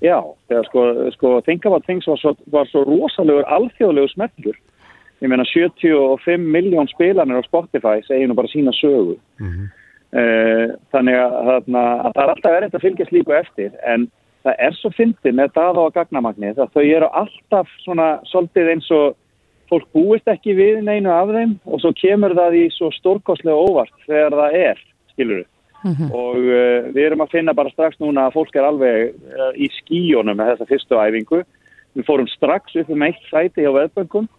Já, 0.03 0.17
þegar 0.49 0.65
sko, 0.67 1.11
sko 1.15 1.41
Think 1.45 1.65
About 1.65 1.85
Things 1.85 2.05
var 2.07 2.17
svo, 2.19 2.35
var 2.51 2.65
svo 2.67 2.83
rosalegur 2.83 3.45
alþjóðlegur 3.47 4.11
smellur. 4.11 4.57
Ég 5.21 5.29
meina 5.31 5.45
75 5.47 6.43
miljón 6.43 6.89
spilanir 6.91 7.39
á 7.39 7.43
Spotify 7.47 8.01
segir 8.03 8.27
nú 8.27 8.35
bara 8.35 8.47
sína 8.51 8.73
sögu. 8.75 9.15
Eh, 10.13 10.67
þannig 10.93 11.15
að, 11.15 11.31
þarna, 11.47 11.83
að 12.03 12.11
það 12.13 12.23
er 12.23 12.31
alltaf 12.33 12.51
erfitt 12.57 12.75
að 12.75 12.83
fylgja 12.83 13.07
slíku 13.09 13.33
eftir 13.39 13.71
en 13.87 14.11
það 14.43 14.63
er 14.67 14.77
svo 14.77 14.91
fyndið 14.97 15.37
með 15.39 15.53
daða 15.55 15.87
og 15.87 15.95
gagnamagnið 15.95 16.61
að 16.63 16.75
þau 16.75 16.83
eru 16.83 17.09
alltaf 17.21 17.71
svona 17.83 18.07
svolítið 18.29 18.71
eins 18.73 18.89
og 18.93 19.15
fólk 19.71 19.87
búist 19.95 20.29
ekki 20.29 20.55
við 20.57 20.83
neinu 20.85 21.11
af 21.13 21.31
þeim 21.31 21.55
og 21.65 21.81
svo 21.81 21.93
kemur 21.97 22.35
það 22.37 22.59
í 22.59 22.67
svo 22.75 22.91
stórkostlega 22.93 23.55
óvart 23.57 24.05
þegar 24.05 24.37
það 24.41 24.59
er, 24.59 24.85
skilur 25.13 25.43
og 25.83 26.37
uh, 26.39 26.91
við 26.95 27.01
erum 27.09 27.25
að 27.25 27.33
finna 27.33 27.55
bara 27.55 27.71
strax 27.73 27.99
núna 27.99 28.29
að 28.29 28.37
fólk 28.37 28.55
er 28.55 28.67
alveg 28.67 29.17
uh, 29.33 29.51
í 29.55 29.67
skíjónum 29.81 30.37
með 30.39 30.53
þessa 30.53 30.69
fyrstu 30.69 30.99
æfingu 30.99 31.41
við 31.93 32.07
fórum 32.07 32.29
strax 32.31 32.77
upp 32.79 32.91
um 32.93 33.03
eitt 33.05 33.19
sæti 33.29 33.65
hjá 33.65 33.71
veðböngum 33.75 34.29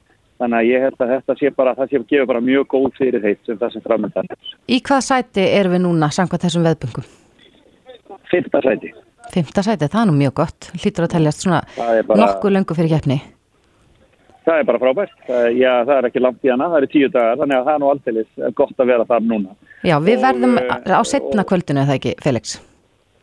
þannig 0.41 0.59
að 0.59 0.71
ég 0.71 0.85
held 0.87 1.03
að 1.05 1.13
þetta 1.15 1.37
sé 1.39 1.53
bara 1.55 1.75
það 1.79 1.91
sé 1.91 2.01
að 2.01 2.07
gefa 2.11 2.31
bara 2.33 2.45
mjög 2.45 2.69
góð 2.73 2.89
fyrir 2.99 3.23
þeir 3.23 3.37
sem 3.47 3.61
það 3.61 3.75
sem 3.75 3.85
framöndan 3.85 4.31
er. 4.35 4.55
Í 4.67 4.81
hvað 4.89 5.05
sæti 5.07 5.45
erum 5.61 5.77
við 5.77 5.85
núna 5.85 6.11
samkvæmt 6.17 6.47
þessum 6.49 6.67
veðböngum? 6.67 7.11
Fyrsta 8.33 8.65
sæti 8.65 8.91
Fymta 9.35 9.65
sæti, 9.67 9.89
það 9.91 10.03
er 10.05 10.11
nú 10.11 10.17
mjög 10.19 10.35
gott, 10.39 10.69
hlýtur 10.79 11.07
að 11.09 11.15
teljast 11.17 11.43
svona 11.43 11.63
bara- 11.77 12.21
nokkuð 12.21 12.55
löngu 12.55 12.77
fyrir 12.79 12.93
keppni. 12.95 13.19
Það 14.45 14.59
er 14.61 14.65
bara 14.69 14.79
frábært. 14.79 15.15
Já, 15.57 15.73
það 15.89 15.97
er 15.97 16.07
ekki 16.11 16.21
langt 16.21 16.45
í 16.45 16.51
hana, 16.53 16.69
það 16.69 16.77
eru 16.77 16.89
tíu 16.93 17.09
dagar, 17.09 17.39
þannig 17.41 17.57
að 17.57 17.65
það 17.65 17.75
er 17.75 17.81
nú 17.81 17.91
aldrei 17.91 18.53
gott 18.55 18.77
að 18.79 18.91
vera 18.93 19.07
þar 19.09 19.23
núna. 19.25 19.57
Já, 19.83 19.97
við 20.05 20.19
Og, 20.19 20.25
verðum 20.27 20.59
eh, 20.61 20.93
á 20.93 21.03
setna 21.09 21.45
kvöldinu, 21.49 21.81
er 21.81 21.89
það 21.89 21.99
ekki, 21.99 22.15
Felix? 22.21 22.61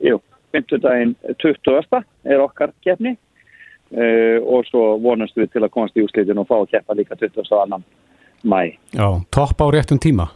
Jú, 0.01 0.18
50 0.51 0.82
daginn 0.82 1.16
20. 1.38 2.03
er 2.26 2.41
okkar 2.41 2.74
keppni 2.84 3.14
uh, 3.16 4.38
og 4.41 4.66
svo 4.66 4.97
vonast 5.03 5.38
við 5.38 5.51
til 5.53 5.64
að 5.64 5.74
komast 5.76 5.95
í 5.95 6.03
úslitin 6.05 6.41
og 6.41 6.49
fá 6.49 6.57
að 6.57 6.72
keppa 6.74 6.97
líka 6.97 7.16
22. 7.16 7.82
mæ. 8.43 8.74
Já, 8.97 9.07
topp 9.30 9.62
á 9.62 9.66
réttum 9.70 10.01
tíma. 10.01 10.32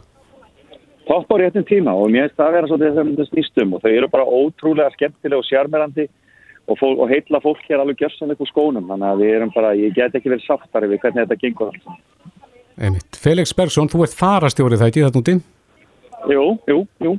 Topp 1.06 1.30
á 1.30 1.36
réttum 1.38 1.66
tíma 1.66 1.94
og 1.94 2.10
mér 2.10 2.26
finnst 2.26 2.38
það 2.40 2.48
að 2.48 2.56
vera 2.56 2.70
svolítið 2.70 2.94
þegar 2.96 3.10
þetta 3.10 3.26
snýstum 3.30 3.74
og 3.76 3.82
þau 3.82 3.92
eru 3.92 4.08
bara 4.10 4.30
ótrúlega 4.38 4.94
skemmtilega 4.96 5.38
og 5.38 5.46
sjarmerandi 5.46 6.06
og, 6.66 6.82
og 6.82 7.06
heitla 7.12 7.40
fólk 7.44 7.62
hér 7.68 7.82
alveg 7.82 8.00
gjörsanlega 8.02 8.36
upp 8.36 8.42
úr 8.42 8.50
skónum 8.50 8.88
þannig 8.90 9.12
að 9.12 9.22
við 9.22 9.34
erum 9.36 9.52
bara, 9.54 9.74
ég 9.78 9.94
get 9.94 10.18
ekki 10.18 10.32
verið 10.32 10.48
sáttari 10.48 10.90
við 10.90 11.02
hvernig 11.04 11.22
þetta 11.22 11.38
gengur 11.44 11.70
alls. 11.70 13.12
Felix 13.22 13.54
Bergson, 13.56 13.88
þú 13.92 14.02
ert 14.04 14.18
farastjórið 14.18 14.82
það 14.82 14.90
ekki 14.90 15.04
þetta 15.06 15.22
núti? 15.22 15.36
Jú, 16.26 16.46
jú, 16.66 16.80
jú. 17.06 17.14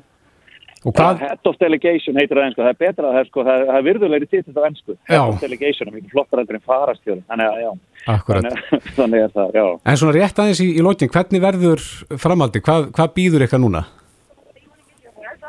Hvað, 0.96 1.20
head 1.26 1.50
of 1.50 1.58
delegation 1.60 2.18
heitir 2.20 2.38
það 2.38 2.46
ennsku, 2.48 2.64
það 2.64 2.72
er 2.72 2.80
betra 2.84 3.12
það 3.12 3.20
er, 3.20 3.30
sko, 3.32 3.44
það 3.44 3.60
er, 3.60 3.66
það 3.68 3.80
er 3.80 3.86
virðulegri 3.88 4.30
titill 4.32 4.56
á 4.56 4.64
ennsku 4.68 4.94
Já. 4.96 5.10
head 5.10 5.34
of 5.34 5.44
delegation 5.44 5.90
er 5.90 5.96
mikið 5.98 6.14
flottar 6.16 6.42
heldur 6.42 6.60
en 6.60 6.66
farastjóri 6.72 7.24
þannig 7.28 7.52
að 7.52 7.62
já, 7.64 7.72
þannig, 8.30 8.64
þannig 8.98 9.26
er 9.26 9.36
það, 9.36 9.58
já. 9.58 9.66
En 9.84 10.02
svona 10.02 10.16
rétt 10.18 10.42
aðeins 10.44 10.64
í, 10.64 10.70
í 10.78 10.86
lokin, 10.86 11.12
hvernig 11.12 11.44
verður 11.44 11.86
framaldi? 12.24 12.64
Hvað, 12.64 12.92
hvað 12.96 13.16
býður 13.18 13.48
eitthvað 13.48 13.64
núna? 13.66 13.84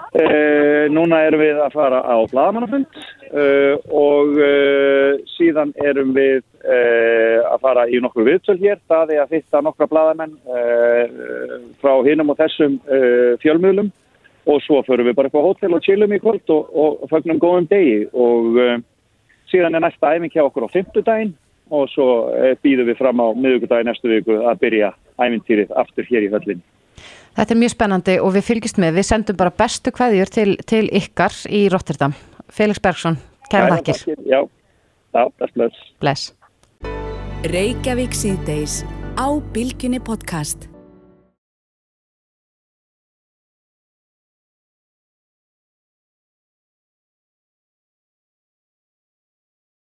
Uh, 0.08 0.88
núna 0.88 1.20
erum 1.26 1.42
við 1.42 1.58
að 1.60 1.74
fara 1.76 1.98
á 2.00 2.16
blagamannafund 2.32 2.96
uh, 3.28 3.74
og 3.92 4.38
uh, 4.40 5.18
síðan 5.34 5.74
erum 5.84 6.14
við 6.16 6.40
uh, 6.64 7.44
að 7.52 7.58
fara 7.66 7.84
í 7.92 8.00
nokkur 8.00 8.24
viðtöl 8.24 8.56
hér, 8.56 8.80
það 8.88 9.12
er 9.12 9.22
að 9.26 9.34
fitta 9.36 9.60
nokkra 9.62 9.86
bladamenn 9.90 10.32
uh, 10.48 11.58
frá 11.82 11.92
hinum 12.08 12.32
og 12.32 12.40
þessum 12.40 12.78
uh, 12.88 13.36
fjölmiðlum 13.44 13.92
og 14.46 14.62
svo 14.64 14.82
förum 14.86 15.08
við 15.08 15.18
bara 15.18 15.28
upp 15.28 15.38
á 15.40 15.46
hótel 15.46 15.74
og 15.74 15.82
chillum 15.84 16.14
í 16.14 16.20
kvöld 16.22 16.48
og, 16.54 16.70
og 16.72 17.10
fagnum 17.10 17.40
góðum 17.42 17.68
degi 17.68 18.06
og 18.12 18.56
uh, 18.56 18.78
síðan 19.50 19.76
er 19.76 19.84
næsta 19.84 20.14
æfing 20.14 20.32
hjá 20.32 20.44
okkur 20.46 20.68
á 20.68 20.74
fimmtudaginn 20.74 21.34
og 21.70 21.88
svo 21.92 22.08
uh, 22.32 22.54
býðum 22.64 22.88
við 22.88 23.00
fram 23.00 23.20
á 23.20 23.26
miðugudaginn 23.36 23.90
næstu 23.90 24.10
viku 24.12 24.40
að 24.44 24.60
byrja 24.64 24.92
æfintýrið 25.18 25.74
aftur 25.76 26.08
hér 26.08 26.28
í 26.28 26.32
höllin. 26.32 26.62
Þetta 27.38 27.54
er 27.54 27.60
mjög 27.60 27.74
spennandi 27.74 28.16
og 28.22 28.32
við 28.34 28.46
fylgjast 28.48 28.80
með, 28.82 28.96
við 28.98 29.08
sendum 29.10 29.38
bara 29.38 29.54
bestu 29.54 29.92
kveðjur 29.94 30.32
til, 30.34 30.48
til 30.66 30.86
ykkar 31.00 31.36
í 31.54 31.66
Rotterdam. 31.70 32.16
Felix 32.50 32.80
Bergson, 32.82 33.20
kæra 33.52 33.76
þakkir. 33.76 34.16
Já, 34.26 34.40
já, 35.14 35.22
bless, 35.36 35.54
bless. 35.54 35.84
Bless. 36.02 36.32
Reykjavík 37.46 38.16
síðdeis 38.16 38.80
á 39.14 39.28
Bilginni 39.54 40.02
podcast. 40.02 40.66